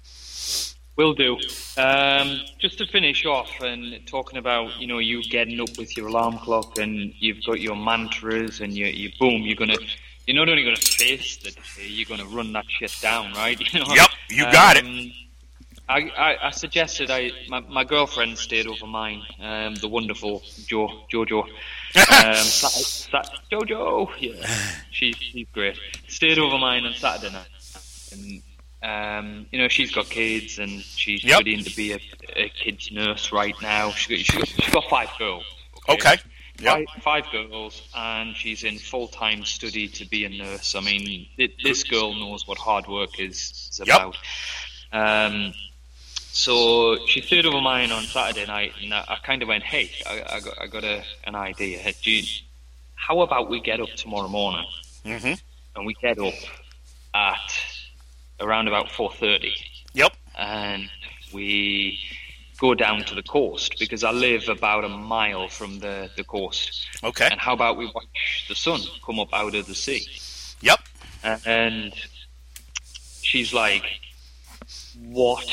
Will 0.99 1.13
do. 1.13 1.37
Um, 1.77 2.41
just 2.57 2.77
to 2.79 2.85
finish 2.85 3.25
off 3.25 3.61
and 3.61 4.05
talking 4.05 4.37
about, 4.37 4.81
you 4.81 4.85
know, 4.85 4.99
you 4.99 5.23
getting 5.23 5.57
up 5.61 5.77
with 5.77 5.95
your 5.95 6.07
alarm 6.07 6.39
clock 6.39 6.77
and 6.77 7.13
you've 7.17 7.41
got 7.45 7.61
your 7.61 7.77
mantras 7.77 8.59
and 8.59 8.73
you, 8.73 8.87
you 8.87 9.09
boom, 9.17 9.43
you're 9.43 9.55
gonna, 9.55 9.77
you're 10.27 10.35
not 10.35 10.49
only 10.49 10.65
gonna 10.65 10.75
face 10.75 11.37
the 11.37 11.51
day, 11.51 11.87
you're 11.87 12.05
gonna 12.05 12.25
run 12.25 12.51
that 12.51 12.65
shit 12.67 12.93
down, 13.01 13.31
right? 13.31 13.57
You 13.73 13.79
know? 13.79 13.95
Yep, 13.95 14.09
you 14.29 14.43
got 14.51 14.75
um, 14.75 14.87
it. 14.87 15.13
I, 15.87 15.99
I, 16.17 16.47
I, 16.47 16.51
suggested 16.51 17.09
I 17.09 17.31
my, 17.47 17.61
my 17.61 17.85
girlfriend 17.85 18.37
stayed 18.37 18.67
over 18.67 18.85
mine, 18.85 19.21
um, 19.39 19.75
the 19.75 19.87
wonderful 19.87 20.43
Jo 20.67 20.89
Jojo. 21.09 21.43
Um, 21.43 21.49
Sat, 22.35 22.71
Sat, 22.71 23.29
Jojo, 23.49 24.09
yeah, 24.19 24.45
she, 24.91 25.13
she's 25.13 25.47
great. 25.53 25.79
Stayed 26.09 26.39
over 26.39 26.57
mine 26.57 26.83
on 26.83 26.93
Saturday 26.93 27.31
night, 27.31 27.47
and 28.11 28.43
um, 28.81 29.45
you 29.51 29.59
know, 29.59 29.67
she's 29.67 29.91
got 29.91 30.09
kids 30.09 30.59
and 30.59 30.81
she's 30.81 31.23
yep. 31.23 31.35
studying 31.35 31.63
to 31.63 31.75
be 31.75 31.93
a, 31.93 31.99
a 32.35 32.49
kid's 32.49 32.91
nurse 32.91 33.31
right 33.31 33.55
now. 33.61 33.91
She, 33.91 34.17
she, 34.17 34.41
she's 34.41 34.69
got 34.73 34.85
five 34.89 35.09
girls. 35.17 35.43
Okay. 35.89 36.13
okay. 36.13 36.21
Yep. 36.61 36.85
Five, 36.87 37.03
five, 37.03 37.31
girls, 37.31 37.87
and 37.95 38.35
she's 38.35 38.63
in 38.65 38.79
full 38.79 39.07
time 39.07 39.45
study 39.45 39.87
to 39.87 40.05
be 40.05 40.25
a 40.25 40.29
nurse. 40.29 40.75
I 40.75 40.81
mean, 40.81 41.27
it, 41.37 41.53
this 41.63 41.83
girl 41.83 42.13
knows 42.13 42.47
what 42.47 42.57
hard 42.57 42.85
work 42.87 43.17
is, 43.17 43.69
is 43.71 43.79
about. 43.79 44.17
Yep. 44.91 45.01
Um, 45.01 45.53
so 46.31 46.97
she 47.05 47.21
stayed 47.21 47.45
over 47.45 47.61
mine 47.61 47.91
on 47.91 48.03
Saturday 48.03 48.45
night, 48.45 48.73
and 48.81 48.93
I, 48.93 49.05
I 49.07 49.17
kind 49.23 49.41
of 49.41 49.47
went, 49.47 49.63
"Hey, 49.63 49.91
I, 50.05 50.35
I, 50.35 50.39
got, 50.41 50.61
I 50.61 50.67
got 50.67 50.83
a, 50.83 51.03
an 51.25 51.35
idea. 51.35 51.93
You, 52.03 52.23
how 52.95 53.21
about 53.21 53.49
we 53.49 53.61
get 53.61 53.79
up 53.79 53.89
tomorrow 53.95 54.27
morning, 54.27 54.65
mm-hmm. 55.05 55.33
and 55.75 55.85
we 55.85 55.93
get 56.01 56.19
up 56.19 56.33
at 57.13 57.53
around 58.41 58.67
about 58.67 58.87
4.30. 58.87 59.51
Yep. 59.93 60.15
And 60.37 60.89
we 61.33 61.99
go 62.59 62.73
down 62.73 63.03
to 63.05 63.15
the 63.15 63.23
coast 63.23 63.75
because 63.79 64.03
I 64.03 64.11
live 64.11 64.49
about 64.49 64.83
a 64.83 64.89
mile 64.89 65.47
from 65.47 65.79
the, 65.79 66.09
the 66.15 66.23
coast. 66.23 66.87
Okay. 67.03 67.27
And 67.31 67.39
how 67.39 67.53
about 67.53 67.77
we 67.77 67.85
watch 67.85 68.45
the 68.47 68.55
sun 68.55 68.81
come 69.05 69.19
up 69.19 69.33
out 69.33 69.55
of 69.55 69.65
the 69.65 69.75
sea? 69.75 70.05
Yep. 70.61 70.79
And 71.45 71.93
she's 73.21 73.53
like, 73.53 73.85
what 75.05 75.47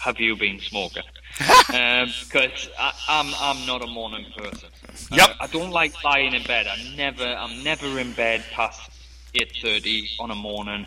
have 0.00 0.20
you 0.20 0.36
been 0.36 0.60
smoking? 0.60 1.02
Because 1.38 2.68
um, 2.78 2.92
I'm 3.08 3.34
I'm 3.38 3.66
not 3.66 3.82
a 3.82 3.86
morning 3.86 4.26
person. 4.36 4.68
Yep. 5.10 5.30
I, 5.40 5.44
I 5.44 5.46
don't 5.48 5.70
like 5.70 6.02
lying 6.02 6.32
in 6.32 6.42
bed. 6.44 6.66
I 6.66 6.76
never 6.96 7.24
I'm 7.24 7.62
never 7.62 7.98
in 7.98 8.12
bed 8.12 8.42
past 8.52 8.90
eight 9.34 9.52
thirty 9.60 10.08
on 10.18 10.30
a 10.30 10.34
morning 10.34 10.86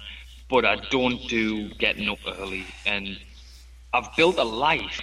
but 0.49 0.65
I 0.65 0.77
don't 0.89 1.21
do 1.27 1.69
getting 1.75 2.09
up 2.09 2.19
early. 2.27 2.65
And 2.85 3.19
I've 3.93 4.15
built 4.15 4.37
a 4.37 4.43
life 4.43 5.01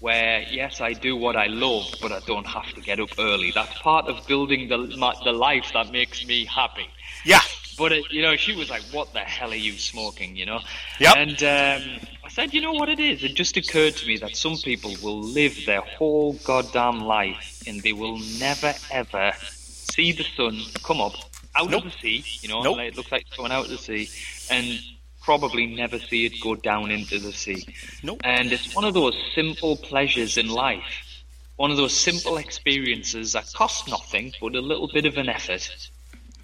where, 0.00 0.42
yes, 0.50 0.80
I 0.80 0.94
do 0.94 1.16
what 1.16 1.36
I 1.36 1.46
love, 1.46 1.94
but 2.00 2.12
I 2.12 2.20
don't 2.26 2.46
have 2.46 2.72
to 2.74 2.80
get 2.80 2.98
up 2.98 3.10
early. 3.18 3.52
That's 3.54 3.78
part 3.78 4.06
of 4.06 4.26
building 4.26 4.68
the 4.68 4.78
my, 4.96 5.14
the 5.24 5.32
life 5.32 5.70
that 5.74 5.92
makes 5.92 6.26
me 6.26 6.44
happy. 6.46 6.88
Yeah. 7.24 7.40
But 7.78 7.92
it, 7.92 8.10
you 8.10 8.22
know, 8.22 8.36
she 8.36 8.56
was 8.56 8.70
like, 8.70 8.82
"What 8.90 9.12
the 9.12 9.20
hell 9.20 9.52
are 9.52 9.54
you 9.54 9.72
smoking?" 9.72 10.34
You 10.34 10.46
know. 10.46 10.60
Yep. 10.98 11.16
And 11.16 11.42
um, 11.42 12.08
I 12.24 12.28
said, 12.30 12.54
"You 12.54 12.62
know 12.62 12.72
what 12.72 12.88
it 12.88 13.00
is? 13.00 13.22
It 13.22 13.34
just 13.34 13.58
occurred 13.58 13.96
to 13.96 14.06
me 14.06 14.16
that 14.18 14.34
some 14.34 14.56
people 14.56 14.94
will 15.02 15.20
live 15.20 15.58
their 15.66 15.82
whole 15.82 16.32
goddamn 16.44 17.00
life 17.00 17.62
and 17.66 17.82
they 17.82 17.92
will 17.92 18.18
never 18.38 18.72
ever 18.90 19.32
see 19.42 20.12
the 20.12 20.24
sun 20.24 20.58
come 20.82 21.00
up 21.02 21.14
out 21.56 21.70
nope. 21.70 21.84
of 21.84 21.92
the 21.92 21.98
sea. 21.98 22.24
You 22.40 22.48
know, 22.48 22.62
nope. 22.62 22.78
it 22.78 22.96
looks 22.96 23.10
like 23.10 23.22
it's 23.22 23.36
coming 23.36 23.52
out 23.52 23.64
of 23.64 23.70
the 23.70 23.78
sea, 23.78 24.08
and 24.50 24.78
probably 25.22 25.66
never 25.66 25.98
see 25.98 26.24
it 26.26 26.40
go 26.40 26.54
down 26.54 26.90
into 26.90 27.18
the 27.18 27.32
sea. 27.32 27.66
Nope. 28.02 28.20
And 28.22 28.52
it's 28.52 28.74
one 28.74 28.84
of 28.84 28.94
those 28.94 29.16
simple 29.34 29.76
pleasures 29.76 30.38
in 30.38 30.48
life, 30.48 31.24
one 31.56 31.70
of 31.70 31.76
those 31.76 31.92
simple 31.92 32.36
experiences 32.36 33.32
that 33.32 33.52
cost 33.52 33.88
nothing 33.88 34.32
but 34.40 34.54
a 34.54 34.60
little 34.60 34.88
bit 34.88 35.04
of 35.04 35.16
an 35.16 35.28
effort 35.28 35.90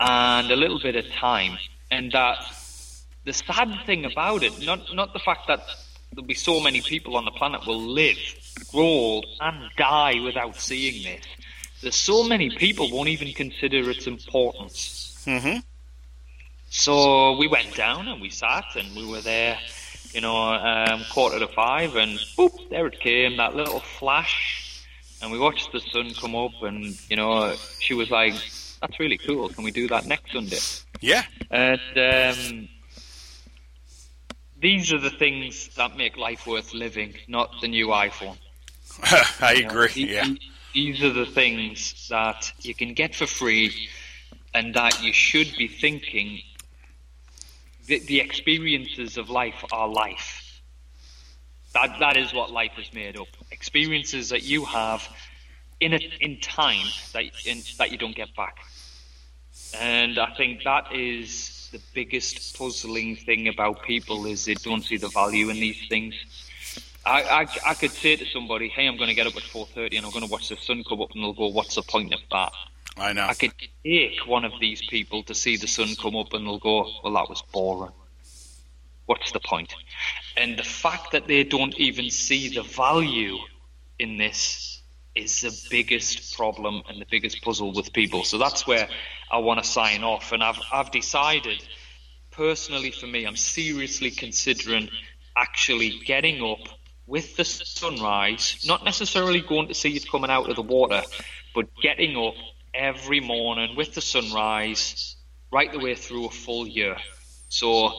and 0.01 0.51
a 0.51 0.57
little 0.57 0.81
bit 0.81 0.97
of 0.97 1.07
time. 1.13 1.59
And 1.91 2.11
that 2.13 2.39
the 3.25 3.33
sad 3.33 3.73
thing 3.87 4.05
about 4.05 4.43
it, 4.43 4.61
not 4.65 4.93
not 4.95 5.13
the 5.13 5.21
fact 5.21 5.47
that 5.47 5.63
there'll 6.13 6.27
be 6.27 6.35
so 6.35 6.61
many 6.61 6.81
people 6.81 7.17
on 7.17 7.25
the 7.25 7.31
planet 7.31 7.67
will 7.67 7.81
live, 7.81 8.19
grow 8.73 8.83
old, 8.83 9.27
and 9.41 9.71
die 9.77 10.21
without 10.21 10.57
seeing 10.57 11.05
this. 11.05 11.25
There's 11.83 11.97
so 11.97 12.23
many 12.23 12.49
people 12.51 12.91
won't 12.91 13.09
even 13.09 13.33
consider 13.33 13.91
its 13.91 14.07
importance. 14.07 15.23
Mm-hmm. 15.27 15.59
So 16.71 17.37
we 17.37 17.49
went 17.49 17.75
down 17.75 18.09
and 18.09 18.21
we 18.21 18.31
sat 18.31 18.65
and 18.77 18.97
we 18.97 19.05
were 19.05 19.21
there, 19.21 19.59
you 20.13 20.21
know, 20.21 20.37
um, 20.37 21.03
quarter 21.11 21.39
to 21.41 21.49
five 21.49 21.97
and 21.97 22.19
boop, 22.39 22.71
there 22.71 22.87
it 22.87 23.01
came, 23.01 23.37
that 23.37 23.57
little 23.57 23.81
flash. 23.81 24.87
And 25.21 25.31
we 25.33 25.39
watched 25.39 25.73
the 25.73 25.81
sun 25.81 26.15
come 26.15 26.35
up 26.35 26.63
and, 26.63 26.97
you 27.11 27.17
know, 27.17 27.55
she 27.81 27.95
was 27.95 28.11
like, 28.11 28.35
that's 28.81 28.99
really 28.99 29.19
cool. 29.19 29.49
Can 29.49 29.65
we 29.65 29.71
do 29.71 29.89
that 29.89 30.07
next 30.07 30.33
Sunday? 30.33 30.59
Yeah. 31.01 31.25
And 31.51 31.81
um, 31.97 32.69
these 34.61 34.93
are 34.93 34.99
the 34.99 35.11
things 35.11 35.69
that 35.77 35.97
make 35.97 36.17
life 36.17 36.47
worth 36.47 36.73
living, 36.75 37.15
not 37.27 37.61
the 37.61 37.69
new 37.69 37.89
iPhone. 37.89 38.39
I 39.41 39.55
you 39.55 39.67
agree. 39.69 40.05
Know, 40.05 40.13
yeah. 40.13 40.35
These 40.73 41.03
are 41.03 41.13
the 41.13 41.27
things 41.27 42.09
that 42.09 42.53
you 42.61 42.75
can 42.75 42.95
get 42.95 43.15
for 43.15 43.27
free 43.27 43.89
and 44.55 44.75
that 44.75 45.03
you 45.03 45.13
should 45.13 45.55
be 45.57 45.69
thinking 45.69 46.41
the, 47.87 47.99
the 48.01 48.21
experiences 48.21 49.19
of 49.19 49.29
life 49.29 49.65
are 49.73 49.89
life. 49.89 50.63
That 51.75 51.99
that 52.01 52.17
is 52.17 52.33
what 52.33 52.51
life 52.51 52.73
is 52.79 52.93
made 52.93 53.19
up. 53.19 53.29
Experiences 53.51 54.29
that 54.31 54.43
you 54.43 54.65
have 54.65 55.07
in 55.81 55.95
a, 55.95 55.99
in 56.21 56.39
time 56.41 56.87
that 57.13 57.25
in, 57.45 57.63
that 57.79 57.91
you 57.91 57.99
don't 57.99 58.15
get 58.15 58.35
back. 58.37 58.59
And 59.79 60.19
I 60.19 60.35
think 60.35 60.63
that 60.65 60.95
is 60.95 61.69
the 61.73 61.81
biggest 61.95 62.57
puzzling 62.57 63.17
thing 63.17 63.49
about 63.49 63.83
people 63.83 64.27
is 64.27 64.45
they 64.45 64.55
don't 64.55 64.85
see 64.85 64.97
the 64.97 65.09
value 65.09 65.49
in 65.49 65.57
these 65.57 65.89
things. 65.89 66.15
I, 67.05 67.23
I, 67.23 67.71
I 67.71 67.75
could 67.75 67.95
say 67.95 68.17
to 68.17 68.25
somebody, 68.27 68.69
"Hey, 68.69 68.87
I'm 68.87 68.97
going 68.97 69.09
to 69.09 69.15
get 69.15 69.27
up 69.27 69.37
at 69.37 69.43
4:30 69.43 69.97
and 69.97 70.07
I'm 70.07 70.13
going 70.13 70.25
to 70.25 70.31
watch 70.31 70.49
the 70.49 70.57
sun 70.57 70.85
come 70.89 71.01
up," 71.01 71.11
and 71.15 71.23
they'll 71.23 71.33
go, 71.33 71.49
"What's 71.49 71.75
the 71.75 71.83
point 71.83 72.15
of 72.15 72.21
that?" 72.31 72.53
I 72.97 73.13
know. 73.13 73.27
I 73.27 73.35
could 73.35 73.53
take 73.85 74.27
one 74.27 74.45
of 74.45 74.53
these 74.61 74.83
people 74.83 75.23
to 75.25 75.35
see 75.35 75.57
the 75.57 75.67
sun 75.67 75.97
come 76.01 76.17
up 76.17 76.33
and 76.33 76.47
they'll 76.47 76.59
go, 76.59 76.91
well, 77.03 77.15
that 77.15 77.29
was 77.29 77.43
boring. 77.53 77.93
What's 79.07 79.33
the 79.33 79.41
point? 79.41 79.75
And 80.37 80.59
the 80.59 80.65
fact 80.65 81.13
that 81.13 81.27
they 81.27 81.45
don't 81.45 81.75
even 81.79 82.11
see 82.11 82.49
the 82.49 82.63
value 82.63 83.39
in 83.99 84.17
this 84.19 84.83
is 85.15 85.41
the 85.41 85.59
biggest 85.71 86.37
problem 86.37 86.83
and 86.89 87.01
the 87.01 87.07
biggest 87.11 87.43
puzzle 87.43 87.73
with 87.73 87.93
people. 87.93 88.25
So 88.25 88.39
that's 88.39 88.67
where 88.67 88.89
I 89.31 89.39
want 89.39 89.63
to 89.63 89.69
sign 89.69 90.05
off. 90.05 90.33
And 90.33 90.43
I've, 90.43 90.59
I've 90.73 90.91
decided, 90.91 91.67
personally 92.31 92.91
for 92.91 93.07
me, 93.07 93.25
I'm 93.25 93.37
seriously 93.37 94.11
considering 94.11 94.89
actually 95.37 96.01
getting 96.05 96.43
up 96.43 96.69
with 97.13 97.37
the 97.37 97.45
sunrise, 97.45 98.65
not 98.67 98.87
necessarily 98.87 99.43
going 99.43 99.69
to 99.69 99.75
see 99.75 99.95
it 99.95 100.11
coming 100.11 100.31
out 100.31 100.49
of 100.49 100.57
the 100.57 100.63
water, 100.63 101.03
but 101.55 101.67
getting 101.83 102.17
up 102.17 102.33
every 102.73 103.21
morning 103.21 103.77
with 103.77 103.93
the 103.93 104.01
sunrise, 104.01 105.15
right 105.53 105.71
the 105.71 105.79
way 105.79 105.95
through 105.95 106.25
a 106.25 106.31
full 106.31 106.67
year. 106.67 106.97
So 107.51 107.93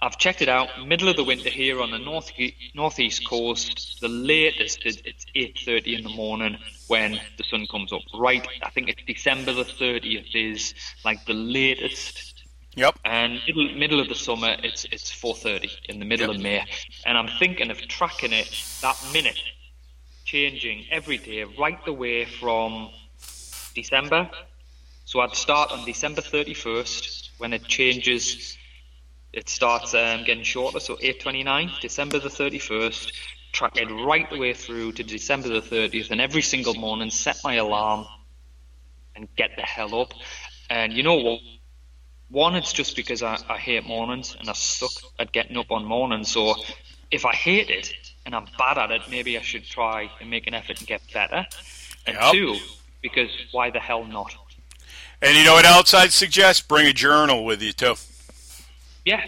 I've 0.00 0.16
checked 0.16 0.40
it 0.40 0.48
out. 0.48 0.70
Middle 0.86 1.10
of 1.10 1.16
the 1.16 1.24
winter 1.24 1.50
here 1.50 1.82
on 1.82 1.90
the 1.90 1.98
north 1.98 2.32
northeast 2.74 3.28
coast. 3.28 3.98
The 4.00 4.08
latest 4.08 4.86
is 4.86 5.02
it's 5.04 5.26
eight 5.34 5.58
thirty 5.62 5.94
in 5.94 6.02
the 6.02 6.16
morning 6.16 6.56
when 6.88 7.20
the 7.36 7.44
sun 7.44 7.66
comes 7.70 7.92
up. 7.92 8.00
Right, 8.14 8.48
I 8.62 8.70
think 8.70 8.88
it's 8.88 9.02
December 9.06 9.52
the 9.52 9.64
thirtieth 9.64 10.34
is 10.34 10.72
like 11.04 11.26
the 11.26 11.34
latest. 11.34 12.35
Yep. 12.76 12.98
And 13.06 13.40
middle, 13.46 13.74
middle 13.74 14.00
of 14.00 14.08
the 14.08 14.14
summer, 14.14 14.54
it's 14.62 14.84
it's 14.92 15.10
four 15.10 15.34
thirty 15.34 15.70
in 15.88 15.98
the 15.98 16.04
middle 16.04 16.28
yep. 16.28 16.36
of 16.36 16.42
May, 16.42 16.64
and 17.06 17.16
I'm 17.16 17.28
thinking 17.38 17.70
of 17.70 17.78
tracking 17.88 18.32
it 18.32 18.64
that 18.82 18.98
minute, 19.14 19.40
changing 20.26 20.84
every 20.90 21.16
day, 21.16 21.44
right 21.44 21.82
the 21.86 21.94
way 21.94 22.26
from 22.26 22.90
December. 23.74 24.30
So 25.06 25.20
I'd 25.20 25.34
start 25.34 25.70
on 25.70 25.84
December 25.84 26.20
31st 26.20 27.30
when 27.38 27.52
it 27.52 27.64
changes. 27.64 28.58
It 29.32 29.48
starts 29.48 29.94
um, 29.94 30.24
getting 30.24 30.44
shorter, 30.44 30.80
so 30.80 30.96
8:29, 30.96 31.80
December 31.80 32.18
the 32.18 32.28
31st. 32.28 33.12
Track 33.52 33.76
it 33.76 33.86
right 33.86 34.28
the 34.28 34.36
way 34.36 34.52
through 34.52 34.92
to 34.92 35.02
December 35.02 35.48
the 35.48 35.62
30th, 35.62 36.10
and 36.10 36.20
every 36.20 36.42
single 36.42 36.74
morning 36.74 37.08
set 37.08 37.38
my 37.42 37.54
alarm 37.54 38.06
and 39.14 39.28
get 39.36 39.50
the 39.56 39.62
hell 39.62 39.98
up. 39.98 40.12
And 40.68 40.92
you 40.92 41.02
know 41.02 41.14
what? 41.14 41.40
One, 42.30 42.56
it's 42.56 42.72
just 42.72 42.96
because 42.96 43.22
I, 43.22 43.38
I 43.48 43.56
hate 43.56 43.86
mornings 43.86 44.36
and 44.38 44.48
I 44.48 44.52
suck 44.52 44.90
at 45.18 45.32
getting 45.32 45.56
up 45.56 45.70
on 45.70 45.84
mornings. 45.84 46.30
So 46.30 46.54
if 47.10 47.24
I 47.24 47.32
hate 47.32 47.70
it 47.70 47.92
and 48.24 48.34
I'm 48.34 48.46
bad 48.58 48.78
at 48.78 48.90
it, 48.90 49.02
maybe 49.10 49.38
I 49.38 49.42
should 49.42 49.64
try 49.64 50.10
and 50.20 50.28
make 50.28 50.46
an 50.46 50.54
effort 50.54 50.78
and 50.78 50.86
get 50.86 51.02
better. 51.12 51.46
And 52.06 52.16
yep. 52.20 52.32
two, 52.32 52.56
because 53.02 53.30
why 53.52 53.70
the 53.70 53.78
hell 53.78 54.04
not? 54.04 54.34
And 55.22 55.36
you 55.36 55.44
know 55.44 55.54
what 55.54 55.64
else 55.64 55.94
I'd 55.94 56.12
suggest? 56.12 56.68
Bring 56.68 56.86
a 56.86 56.92
journal 56.92 57.44
with 57.44 57.62
you 57.62 57.72
too. 57.72 57.94
Yeah. 59.04 59.24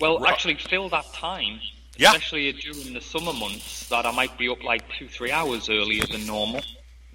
Well, 0.00 0.18
right. 0.18 0.32
actually, 0.32 0.56
fill 0.56 0.90
that 0.90 1.06
time 1.14 1.60
Yeah. 1.96 2.10
especially 2.10 2.52
during 2.52 2.92
the 2.92 3.00
summer 3.00 3.32
months, 3.32 3.88
that 3.88 4.04
I 4.04 4.10
might 4.10 4.36
be 4.36 4.48
up 4.48 4.62
like 4.62 4.82
two, 4.98 5.08
three 5.08 5.32
hours 5.32 5.70
earlier 5.70 6.04
than 6.04 6.26
normal. 6.26 6.60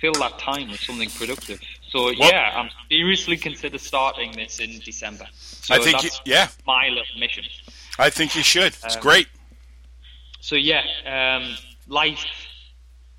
Fill 0.01 0.13
that 0.13 0.39
time 0.39 0.71
with 0.71 0.81
something 0.81 1.09
productive. 1.11 1.59
So 1.89 2.09
yeah, 2.09 2.51
I'm 2.55 2.69
seriously 2.89 3.37
consider 3.37 3.77
starting 3.77 4.31
this 4.31 4.59
in 4.59 4.79
December. 4.79 5.27
So 5.31 5.75
I 5.75 5.79
think, 5.79 6.03
you, 6.03 6.09
yeah, 6.25 6.49
my 6.65 6.87
little 6.87 7.19
mission. 7.19 7.43
I 7.99 8.09
think 8.09 8.35
you 8.35 8.41
should. 8.41 8.73
It's 8.73 8.95
Um, 8.95 9.01
great. 9.01 9.27
So 10.39 10.55
yeah, 10.55 10.83
um, 11.05 11.55
life 11.87 12.25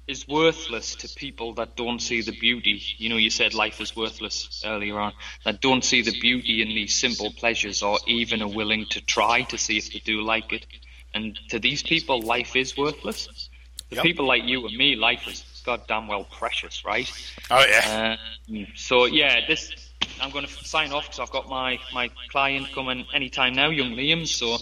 is 0.08 0.26
worthless 0.26 0.96
to 0.96 1.08
people 1.14 1.54
that 1.54 1.76
don't 1.76 2.00
see 2.00 2.20
the 2.20 2.32
beauty. 2.32 2.82
You 2.98 3.10
know, 3.10 3.16
you 3.16 3.30
said 3.30 3.54
life 3.54 3.80
is 3.80 3.94
worthless 3.94 4.62
earlier 4.66 4.98
on. 4.98 5.12
That 5.44 5.60
don't 5.60 5.84
see 5.84 6.02
the 6.02 6.18
beauty 6.20 6.62
in 6.62 6.68
these 6.68 6.94
simple 6.98 7.30
pleasures, 7.30 7.82
or 7.84 8.00
even 8.08 8.42
are 8.42 8.48
willing 8.48 8.86
to 8.86 9.00
try 9.00 9.42
to 9.42 9.56
see 9.56 9.76
if 9.78 9.92
they 9.92 10.00
do 10.00 10.20
like 10.22 10.52
it. 10.52 10.66
And 11.14 11.38
to 11.50 11.60
these 11.60 11.84
people, 11.84 12.20
life 12.22 12.56
is 12.56 12.76
worthless. 12.76 13.48
To 13.90 13.96
Yep. 13.96 14.02
people 14.02 14.26
like 14.26 14.44
you 14.44 14.66
and 14.66 14.76
me, 14.76 14.96
life 14.96 15.28
is 15.28 15.44
goddamn 15.64 16.06
well 16.08 16.24
precious, 16.24 16.84
right? 16.84 17.10
Oh 17.50 17.64
yeah. 17.68 18.16
Um, 18.48 18.66
so 18.74 19.06
yeah, 19.06 19.46
this 19.46 19.72
I'm 20.20 20.30
going 20.30 20.46
to 20.46 20.50
sign 20.64 20.92
off 20.92 21.04
because 21.04 21.20
I've 21.20 21.30
got 21.30 21.48
my 21.48 21.78
my 21.92 22.10
client 22.28 22.72
coming 22.72 23.04
anytime 23.12 23.54
now, 23.54 23.70
young 23.70 23.92
Liam. 23.92 24.26
So 24.26 24.58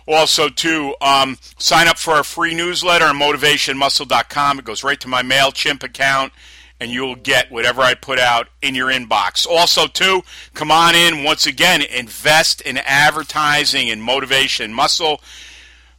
also 0.06 0.48
too 0.48 0.94
um, 1.00 1.38
sign 1.58 1.88
up 1.88 1.98
for 1.98 2.14
our 2.14 2.24
free 2.24 2.54
newsletter 2.54 3.06
on 3.06 3.18
motivationmuscle.com 3.18 4.58
it 4.58 4.64
goes 4.64 4.84
right 4.84 5.00
to 5.00 5.08
my 5.08 5.22
mailchimp 5.22 5.82
account 5.82 6.32
and 6.78 6.90
you'll 6.90 7.16
get 7.16 7.50
whatever 7.50 7.80
I 7.80 7.94
put 7.94 8.18
out 8.18 8.48
in 8.60 8.74
your 8.74 8.88
inbox. 8.88 9.46
Also, 9.46 9.86
too, 9.86 10.20
come 10.52 10.70
on 10.70 10.94
in 10.94 11.24
once 11.24 11.46
again, 11.46 11.80
invest 11.80 12.60
in 12.60 12.76
advertising 12.76 13.88
and 13.88 14.02
motivation 14.02 14.74
muscle 14.74 15.20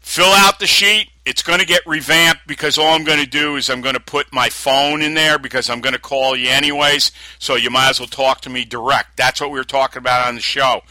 fill 0.08 0.32
out 0.32 0.60
the 0.60 0.68
sheet. 0.68 1.10
It's 1.26 1.44
going 1.44 1.60
to 1.60 1.66
get 1.66 1.86
revamped 1.86 2.48
because 2.48 2.78
all 2.78 2.96
I'm 2.96 3.04
going 3.04 3.20
to 3.20 3.30
do 3.30 3.58
is 3.58 3.70
I'm 3.70 3.82
going 3.82 3.96
to 3.96 4.00
put 4.00 4.32
my 4.32 4.48
phone 4.48 5.02
in 5.02 5.14
there 5.14 5.38
because 5.38 5.70
I'm 5.70 5.82
going 5.82 5.94
to 5.94 6.00
call 6.00 6.36
you 6.36 6.50
anyways. 6.50 7.12
So 7.38 7.56
you 7.56 7.70
might 7.70 7.90
as 7.90 8.00
well 8.00 8.08
talk 8.08 8.40
to 8.42 8.50
me 8.50 8.64
direct. 8.64 9.18
That's 9.18 9.42
what 9.42 9.52
we 9.52 9.60
were 9.60 9.66
talking 9.66 10.00
about 10.00 10.26
on 10.26 10.36
the 10.36 10.42
show. 10.42 10.82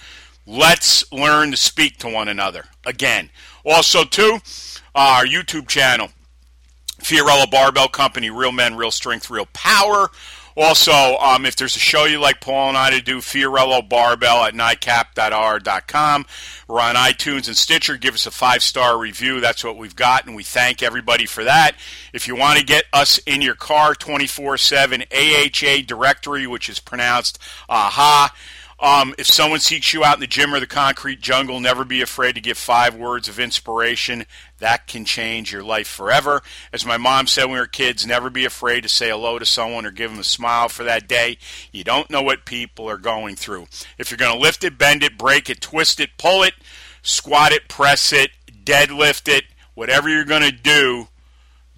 Let's 0.47 1.11
learn 1.11 1.51
to 1.53 1.57
speak 1.57 1.97
to 1.99 2.09
one 2.09 2.29
another 2.29 2.67
again. 2.87 3.30
Also, 3.64 4.05
too, 4.05 4.39
our 4.95 5.26
YouTube 5.26 5.68
channel, 5.68 6.09
Fiorillo 7.03 7.51
Barbell 7.51 7.89
Company, 7.89 8.30
Real 8.30 8.53
Men, 8.53 8.76
Real 8.76 8.91
Strength, 8.91 9.28
Real 9.28 9.47
Power. 9.53 10.09
Also, 10.57 11.18
um, 11.18 11.45
if 11.45 11.55
there's 11.55 11.76
a 11.76 11.80
show 11.80 12.07
you 12.07 12.18
like 12.18 12.41
Paul 12.41 12.70
and 12.70 12.78
I 12.78 12.89
to 12.89 13.03
do, 13.03 13.18
Fiorillo 13.18 13.87
Barbell 13.87 14.45
at 14.45 14.55
nightcap.r.com. 14.55 16.26
We're 16.66 16.80
on 16.80 16.95
iTunes 16.95 17.47
and 17.47 17.57
Stitcher. 17.57 17.99
Give 17.99 18.14
us 18.14 18.24
a 18.24 18.30
five 18.30 18.62
star 18.62 18.97
review. 18.97 19.41
That's 19.41 19.62
what 19.62 19.76
we've 19.76 19.95
got, 19.95 20.26
and 20.26 20.34
we 20.34 20.43
thank 20.43 20.82
everybody 20.82 21.26
for 21.26 21.45
that. 21.45 21.72
If 22.14 22.26
you 22.26 22.37
want 22.37 22.59
to 22.59 22.64
get 22.64 22.84
us 22.91 23.18
in 23.26 23.43
your 23.43 23.55
car 23.55 23.95
24 23.95 24.57
7 24.57 25.05
AHA 25.14 25.82
directory, 25.87 26.47
which 26.47 26.70
is 26.70 26.80
pronounced 26.80 27.39
AHA. 27.68 28.30
Um, 28.79 29.14
if 29.16 29.27
someone 29.27 29.61
seeks 29.61 29.95
you 29.95 30.05
out 30.05 30.16
in 30.16 30.20
the 30.20 30.27
gym 30.27 30.55
or 30.55 30.61
the 30.61 30.66
concrete 30.66 31.20
jungle, 31.20 31.61
never 31.61 31.83
be 31.85 32.03
afraid 32.03 32.35
to 32.35 32.43
give 32.43 32.59
five 32.59 32.95
words 32.95 33.27
of 33.27 33.41
inspiration. 33.41 34.27
That 34.59 34.87
can 34.87 35.07
change 35.07 35.51
your 35.51 35.62
life 35.62 35.89
forever. 35.89 36.43
As 36.74 36.85
my 36.85 36.99
mom 36.99 37.27
said 37.27 37.45
when 37.45 37.55
we 37.55 37.59
were 37.59 37.66
kids, 37.66 38.07
never 38.07 38.29
be 38.29 38.45
afraid 38.45 38.83
to 38.83 38.89
say 38.91 39.09
hello 39.09 39.39
to 39.39 39.47
someone 39.47 39.87
or 39.87 39.91
give 39.91 40.11
them 40.11 40.20
a 40.20 40.24
smile 40.24 40.68
for 40.68 40.85
that 40.85 41.09
day. 41.09 41.39
You 41.72 41.85
don't 41.85 42.11
know 42.11 42.20
what 42.20 42.45
people 42.45 42.89
are 42.91 42.99
going 42.99 43.37
through. 43.37 43.66
If 43.97 44.11
you're 44.11 44.18
going 44.18 44.35
to 44.35 44.43
lift 44.43 44.62
it, 44.62 44.77
bend 44.77 45.03
it, 45.03 45.16
break 45.16 45.49
it, 45.49 45.62
twist 45.62 45.99
it, 45.99 46.11
pull 46.18 46.43
it, 46.43 46.55
squat 47.03 47.53
it, 47.53 47.68
press 47.68 48.12
it, 48.12 48.31
deadlift 48.64 49.27
it, 49.33 49.45
whatever 49.74 50.11
you're 50.11 50.24
going 50.24 50.43
to 50.43 50.53
do, 50.53 51.09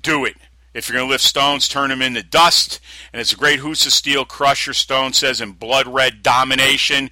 do 0.03 0.25
it. 0.25 0.35
If 0.79 0.89
you're 0.89 0.97
going 0.99 1.09
to 1.09 1.13
lift 1.13 1.25
stones, 1.25 1.67
turn 1.67 1.91
them 1.91 2.01
into 2.01 2.23
dust. 2.23 2.79
And 3.13 3.21
it's 3.21 3.33
a 3.33 3.37
great 3.37 3.59
Husa 3.59 3.91
Steel 3.91 4.25
Crusher 4.25 4.73
Stone 4.73 5.15
says 5.15 5.41
in 5.41 5.51
Blood 5.51 5.89
Red 5.89 6.23
Domination, 6.23 7.11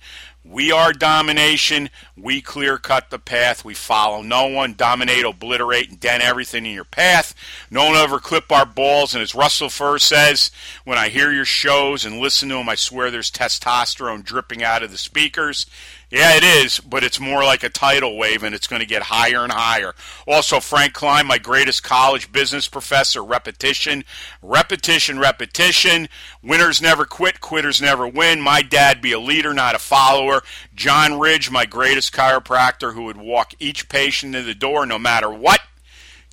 we 0.49 0.71
are 0.71 0.93
domination. 0.93 1.91
We 2.17 2.41
clear 2.41 2.79
cut 2.79 3.11
the 3.11 3.19
path. 3.19 3.65
We 3.65 3.75
follow 3.75 4.23
no 4.23 4.47
one. 4.47 4.75
Dominate, 4.75 5.25
obliterate, 5.25 5.91
and 5.91 5.99
dent 5.99 6.23
everything 6.23 6.65
in 6.65 6.73
your 6.73 6.85
path. 6.85 7.35
No 7.69 7.87
one 7.87 7.97
ever 7.97 8.21
clip 8.21 8.53
our 8.53 8.65
balls. 8.65 9.13
And 9.13 9.23
as 9.23 9.35
Russell 9.35 9.69
Furr 9.69 9.99
says, 9.99 10.53
when 10.85 10.99
I 10.99 11.09
hear 11.09 11.33
your 11.33 11.45
shows 11.45 12.05
and 12.05 12.21
listen 12.21 12.49
to 12.51 12.55
them, 12.55 12.69
I 12.69 12.77
swear 12.77 13.11
there's 13.11 13.33
testosterone 13.33 14.23
dripping 14.23 14.63
out 14.63 14.85
of 14.85 14.93
the 14.93 14.99
speakers. 14.99 15.67
Yeah, 16.09 16.37
it 16.37 16.45
is, 16.45 16.79
but 16.79 17.03
it's 17.03 17.19
more 17.19 17.43
like 17.43 17.65
a 17.65 17.69
tidal 17.69 18.17
wave, 18.17 18.45
and 18.45 18.55
it's 18.55 18.69
going 18.69 18.79
to 18.79 18.87
get 18.87 19.03
higher 19.03 19.43
and 19.43 19.53
higher. 19.53 19.93
Also, 20.25 20.61
Frank 20.61 20.93
Klein, 20.93 21.27
my 21.27 21.39
greatest 21.39 21.83
college 21.83 22.31
business 22.31 22.69
professor, 22.69 23.25
repetition, 23.25 24.05
repetition, 24.41 25.19
repetition. 25.19 26.09
Winners 26.45 26.81
never 26.81 27.07
quit, 27.07 27.41
quitters 27.41 27.83
never 27.83 28.07
win. 28.07 28.41
My 28.41 28.63
dad, 28.63 29.03
be 29.03 29.11
a 29.11 29.19
leader, 29.19 29.53
not 29.53 29.75
a 29.75 29.81
follower. 29.81 30.43
John 30.77 31.19
Ridge, 31.19 31.51
my 31.51 31.67
greatest 31.67 32.13
chiropractor, 32.13 32.95
who 32.95 33.05
would 33.07 33.17
walk 33.17 33.55
each 33.59 33.89
patient 33.89 34.37
in 34.37 34.47
the 34.47 34.55
door 34.55 34.87
no 34.87 35.01
matter 35.01 35.29
what. 35.29 35.61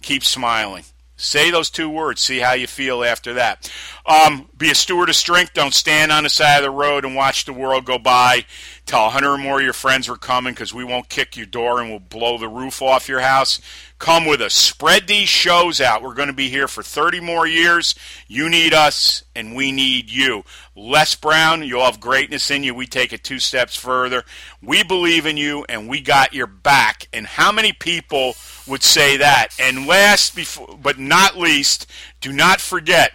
Keep 0.03 0.23
smiling. 0.23 0.83
Say 1.15 1.51
those 1.51 1.69
two 1.69 1.89
words. 1.89 2.21
See 2.21 2.39
how 2.39 2.53
you 2.53 2.67
feel 2.67 3.03
after 3.03 3.33
that. 3.35 3.71
Um, 4.05 4.49
be 4.57 4.71
a 4.71 4.75
steward 4.75 5.09
of 5.09 5.15
strength. 5.15 5.53
Don't 5.53 5.73
stand 5.73 6.11
on 6.11 6.23
the 6.23 6.29
side 6.29 6.57
of 6.57 6.63
the 6.63 6.71
road 6.71 7.05
and 7.05 7.15
watch 7.15 7.45
the 7.45 7.53
world 7.53 7.85
go 7.85 7.97
by. 7.97 8.45
Tell 8.85 9.05
a 9.05 9.09
hundred 9.09 9.31
or 9.31 9.37
more 9.37 9.59
of 9.59 9.63
your 9.63 9.73
friends 9.73 10.09
we're 10.09 10.17
coming 10.17 10.53
because 10.53 10.73
we 10.73 10.83
won't 10.83 11.07
kick 11.07 11.37
your 11.37 11.45
door 11.45 11.79
and 11.79 11.89
we'll 11.89 11.99
blow 11.99 12.37
the 12.37 12.49
roof 12.49 12.81
off 12.81 13.07
your 13.07 13.21
house. 13.21 13.61
Come 13.97 14.25
with 14.25 14.41
us. 14.41 14.53
Spread 14.53 15.07
these 15.07 15.29
shows 15.29 15.79
out. 15.79 16.03
We're 16.03 16.13
going 16.13 16.27
to 16.27 16.33
be 16.33 16.49
here 16.49 16.67
for 16.67 16.83
30 16.83 17.21
more 17.21 17.47
years. 17.47 17.95
You 18.27 18.49
need 18.49 18.73
us 18.73 19.23
and 19.33 19.55
we 19.55 19.71
need 19.71 20.09
you. 20.09 20.43
Les 20.75 21.15
Brown, 21.15 21.63
you'll 21.63 21.85
have 21.85 22.01
greatness 22.01 22.51
in 22.51 22.63
you. 22.63 22.75
We 22.75 22.85
take 22.85 23.13
it 23.13 23.23
two 23.23 23.39
steps 23.39 23.77
further. 23.77 24.23
We 24.61 24.83
believe 24.83 25.25
in 25.25 25.37
you 25.37 25.65
and 25.69 25.87
we 25.87 26.01
got 26.01 26.33
your 26.33 26.47
back. 26.47 27.07
And 27.13 27.25
how 27.25 27.53
many 27.53 27.71
people 27.71 28.35
would 28.67 28.83
say 28.83 29.15
that? 29.15 29.55
And 29.57 29.87
last 29.87 30.35
before, 30.35 30.77
but 30.81 30.99
not 30.99 31.37
least, 31.37 31.89
do 32.19 32.33
not 32.33 32.59
forget 32.59 33.13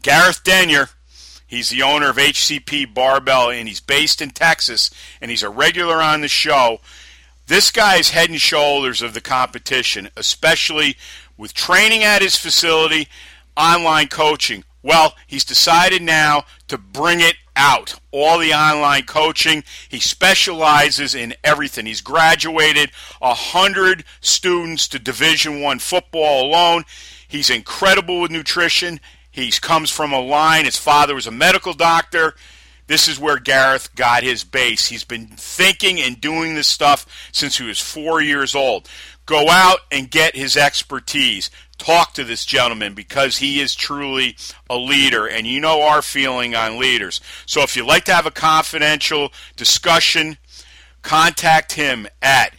Gareth 0.00 0.42
Denyer. 0.42 0.88
He's 1.48 1.70
the 1.70 1.82
owner 1.82 2.10
of 2.10 2.16
HCP 2.16 2.92
Barbell, 2.92 3.50
and 3.50 3.66
he's 3.66 3.80
based 3.80 4.20
in 4.20 4.30
Texas, 4.30 4.90
and 5.20 5.30
he's 5.30 5.42
a 5.42 5.48
regular 5.48 5.96
on 5.96 6.20
the 6.20 6.28
show. 6.28 6.80
This 7.46 7.70
guy 7.70 7.96
is 7.96 8.10
head 8.10 8.28
and 8.28 8.38
shoulders 8.38 9.00
of 9.00 9.14
the 9.14 9.22
competition, 9.22 10.10
especially 10.14 10.96
with 11.38 11.54
training 11.54 12.04
at 12.04 12.20
his 12.20 12.36
facility, 12.36 13.08
online 13.56 14.08
coaching. 14.08 14.64
Well, 14.82 15.14
he's 15.26 15.44
decided 15.44 16.02
now 16.02 16.44
to 16.68 16.76
bring 16.76 17.20
it 17.20 17.36
out. 17.56 17.98
All 18.10 18.38
the 18.38 18.52
online 18.52 19.04
coaching. 19.04 19.64
He 19.88 20.00
specializes 20.00 21.14
in 21.14 21.34
everything. 21.42 21.86
He's 21.86 22.02
graduated 22.02 22.90
a 23.20 23.34
hundred 23.34 24.04
students 24.20 24.86
to 24.88 24.98
Division 24.98 25.62
One 25.62 25.78
football 25.78 26.44
alone. 26.46 26.84
He's 27.26 27.50
incredible 27.50 28.20
with 28.20 28.30
nutrition. 28.30 29.00
He 29.38 29.52
comes 29.52 29.90
from 29.90 30.12
a 30.12 30.20
line. 30.20 30.64
His 30.64 30.76
father 30.76 31.14
was 31.14 31.26
a 31.26 31.30
medical 31.30 31.72
doctor. 31.72 32.34
This 32.88 33.06
is 33.06 33.20
where 33.20 33.38
Gareth 33.38 33.94
got 33.94 34.22
his 34.22 34.42
base. 34.42 34.88
He's 34.88 35.04
been 35.04 35.26
thinking 35.26 36.00
and 36.00 36.20
doing 36.20 36.54
this 36.54 36.66
stuff 36.66 37.06
since 37.32 37.58
he 37.58 37.64
was 37.64 37.78
four 37.78 38.20
years 38.20 38.54
old. 38.54 38.88
Go 39.26 39.48
out 39.48 39.80
and 39.92 40.10
get 40.10 40.34
his 40.34 40.56
expertise. 40.56 41.50
talk 41.76 42.12
to 42.14 42.24
this 42.24 42.44
gentleman 42.44 42.94
because 42.94 43.36
he 43.36 43.60
is 43.60 43.76
truly 43.76 44.36
a 44.68 44.76
leader, 44.76 45.28
and 45.28 45.46
you 45.46 45.60
know 45.60 45.82
our 45.82 46.02
feeling 46.02 46.56
on 46.56 46.76
leaders. 46.80 47.20
So 47.46 47.62
if 47.62 47.76
you'd 47.76 47.86
like 47.86 48.04
to 48.06 48.14
have 48.14 48.26
a 48.26 48.32
confidential 48.32 49.32
discussion, 49.54 50.38
contact 51.02 51.74
him 51.74 52.08
at 52.20 52.52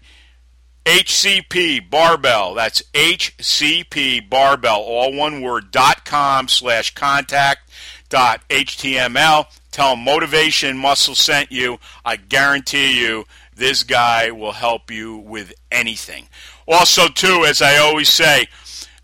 HCP 0.86 1.90
Barbell. 1.90 2.54
That's 2.54 2.82
HCP 2.94 4.30
Barbell, 4.30 4.82
all 4.82 5.14
one 5.14 5.42
word, 5.42 5.72
dot 5.72 6.06
com 6.06 6.48
slash 6.48 6.94
contact 6.96 7.70
dot 8.10 8.42
HTML. 8.50 9.46
Tell 9.72 9.96
Motivation 9.96 10.78
Muscle 10.78 11.16
sent 11.16 11.52
you. 11.52 11.78
I 12.04 12.16
guarantee 12.16 13.00
you 13.00 13.26
this 13.56 13.84
guy 13.84 14.32
will 14.32 14.54
help 14.54 14.90
you 14.90 15.18
with 15.18 15.54
anything. 15.72 16.28
Also, 16.68 17.08
too, 17.08 17.46
as 17.46 17.62
I 17.62 17.78
always 17.78 18.10
say, 18.10 18.48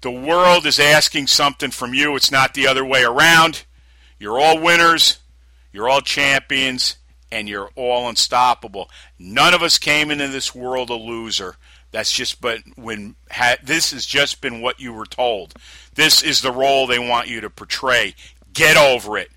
the 0.02 0.12
world 0.12 0.66
is 0.66 0.80
asking 0.80 1.28
something 1.28 1.72
from 1.72 1.94
you. 1.94 2.16
It's 2.16 2.32
not 2.32 2.54
the 2.54 2.68
other 2.68 2.86
way 2.86 3.04
around. 3.04 3.64
You're 4.20 4.40
all 4.40 4.60
winners. 4.60 5.20
You're 5.72 5.90
all 5.90 6.02
champions 6.02 6.98
and 7.32 7.50
you're 7.50 7.70
all 7.76 8.08
unstoppable. 8.08 8.90
None 9.20 9.54
of 9.54 9.62
us 9.62 9.78
came 9.78 10.10
into 10.10 10.28
this 10.30 10.56
world 10.56 10.90
a 10.90 10.96
loser. 10.96 11.58
That's 11.96 12.12
just 12.12 12.42
but 12.42 12.60
when 12.76 13.16
ha, 13.32 13.56
this 13.64 13.94
has 13.94 14.06
just 14.06 14.42
been 14.42 14.60
what 14.60 14.82
you 14.82 14.92
were 14.92 15.06
told. 15.06 15.54
This 15.94 16.22
is 16.22 16.42
the 16.42 16.52
role 16.52 16.88
they 16.88 17.00
want 17.00 17.30
you 17.30 17.40
to 17.40 17.50
portray. 17.50 18.16
Get 18.52 18.76
over 18.76 19.18
it. 19.18 19.32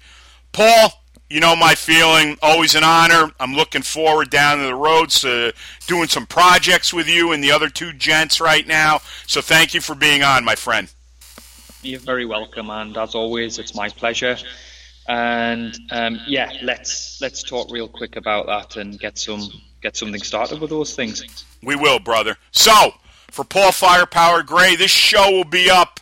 Paul, 0.51 0.91
you 1.31 1.39
know 1.39 1.55
my 1.55 1.77
feeling. 1.77 2.37
Always 2.43 2.75
an 2.75 2.83
honor. 2.83 3.31
I'm 3.39 3.55
looking 3.55 3.83
forward 3.83 4.31
down 4.31 4.59
the 4.59 4.75
road 4.75 5.11
to 5.11 5.55
doing 5.87 6.09
some 6.09 6.27
projects 6.27 6.93
with 6.93 7.09
you 7.09 7.31
and 7.31 7.45
the 7.45 7.53
other 7.53 7.69
two 7.69 7.93
gents 7.93 8.41
right 8.41 8.67
now. 8.67 9.03
So 9.29 9.41
thank 9.41 9.73
you 9.73 9.81
for 9.81 9.95
being 9.95 10.25
on, 10.25 10.45
my 10.45 10.57
friend. 10.57 10.93
You're 11.83 12.01
very 12.01 12.27
welcome, 12.27 12.71
and 12.71 12.97
as 12.97 13.15
always, 13.15 13.61
it's 13.61 13.77
my 13.77 13.89
pleasure. 13.89 14.37
And 15.07 15.79
um, 15.93 16.19
yeah, 16.27 16.51
let's 16.65 17.21
let's 17.21 17.45
talk 17.45 17.71
real 17.71 17.87
quick 17.87 18.17
about 18.17 18.47
that 18.47 18.75
and 18.75 18.99
get 18.99 19.17
some 19.17 19.49
get 19.83 19.97
something 19.97 20.22
started 20.22 20.61
with 20.61 20.70
those 20.70 20.95
things. 20.95 21.45
We 21.62 21.76
will, 21.76 21.99
brother. 21.99 22.37
So, 22.51 22.93
for 23.31 23.45
Paul 23.45 23.72
Firepower 23.72 24.43
Gray, 24.43 24.76
this 24.76 24.91
show 24.91 25.31
will 25.31 25.45
be 25.45 25.70
up 25.70 26.01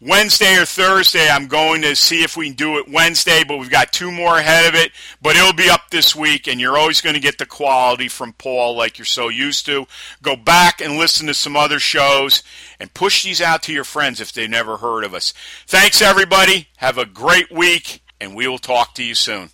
Wednesday 0.00 0.56
or 0.56 0.64
Thursday. 0.64 1.28
I'm 1.28 1.46
going 1.46 1.82
to 1.82 1.94
see 1.94 2.22
if 2.22 2.36
we 2.36 2.46
can 2.46 2.56
do 2.56 2.78
it 2.78 2.90
Wednesday, 2.90 3.44
but 3.46 3.58
we've 3.58 3.70
got 3.70 3.92
two 3.92 4.10
more 4.10 4.38
ahead 4.38 4.66
of 4.66 4.74
it. 4.74 4.92
But 5.20 5.36
it'll 5.36 5.52
be 5.52 5.68
up 5.68 5.90
this 5.90 6.16
week, 6.16 6.48
and 6.48 6.60
you're 6.60 6.78
always 6.78 7.00
going 7.00 7.14
to 7.14 7.20
get 7.20 7.38
the 7.38 7.46
quality 7.46 8.08
from 8.08 8.32
Paul 8.32 8.76
like 8.76 8.98
you're 8.98 9.04
so 9.04 9.28
used 9.28 9.66
to. 9.66 9.86
Go 10.22 10.36
back 10.36 10.80
and 10.80 10.96
listen 10.96 11.26
to 11.26 11.34
some 11.34 11.56
other 11.56 11.78
shows 11.78 12.42
and 12.78 12.92
push 12.94 13.24
these 13.24 13.42
out 13.42 13.62
to 13.64 13.72
your 13.72 13.84
friends 13.84 14.20
if 14.20 14.32
they've 14.32 14.48
never 14.48 14.78
heard 14.78 15.04
of 15.04 15.12
us. 15.12 15.34
Thanks, 15.66 16.00
everybody. 16.00 16.68
Have 16.76 16.96
a 16.96 17.04
great 17.04 17.52
week, 17.52 18.02
and 18.20 18.34
we 18.34 18.48
will 18.48 18.58
talk 18.58 18.94
to 18.94 19.04
you 19.04 19.14
soon. 19.14 19.50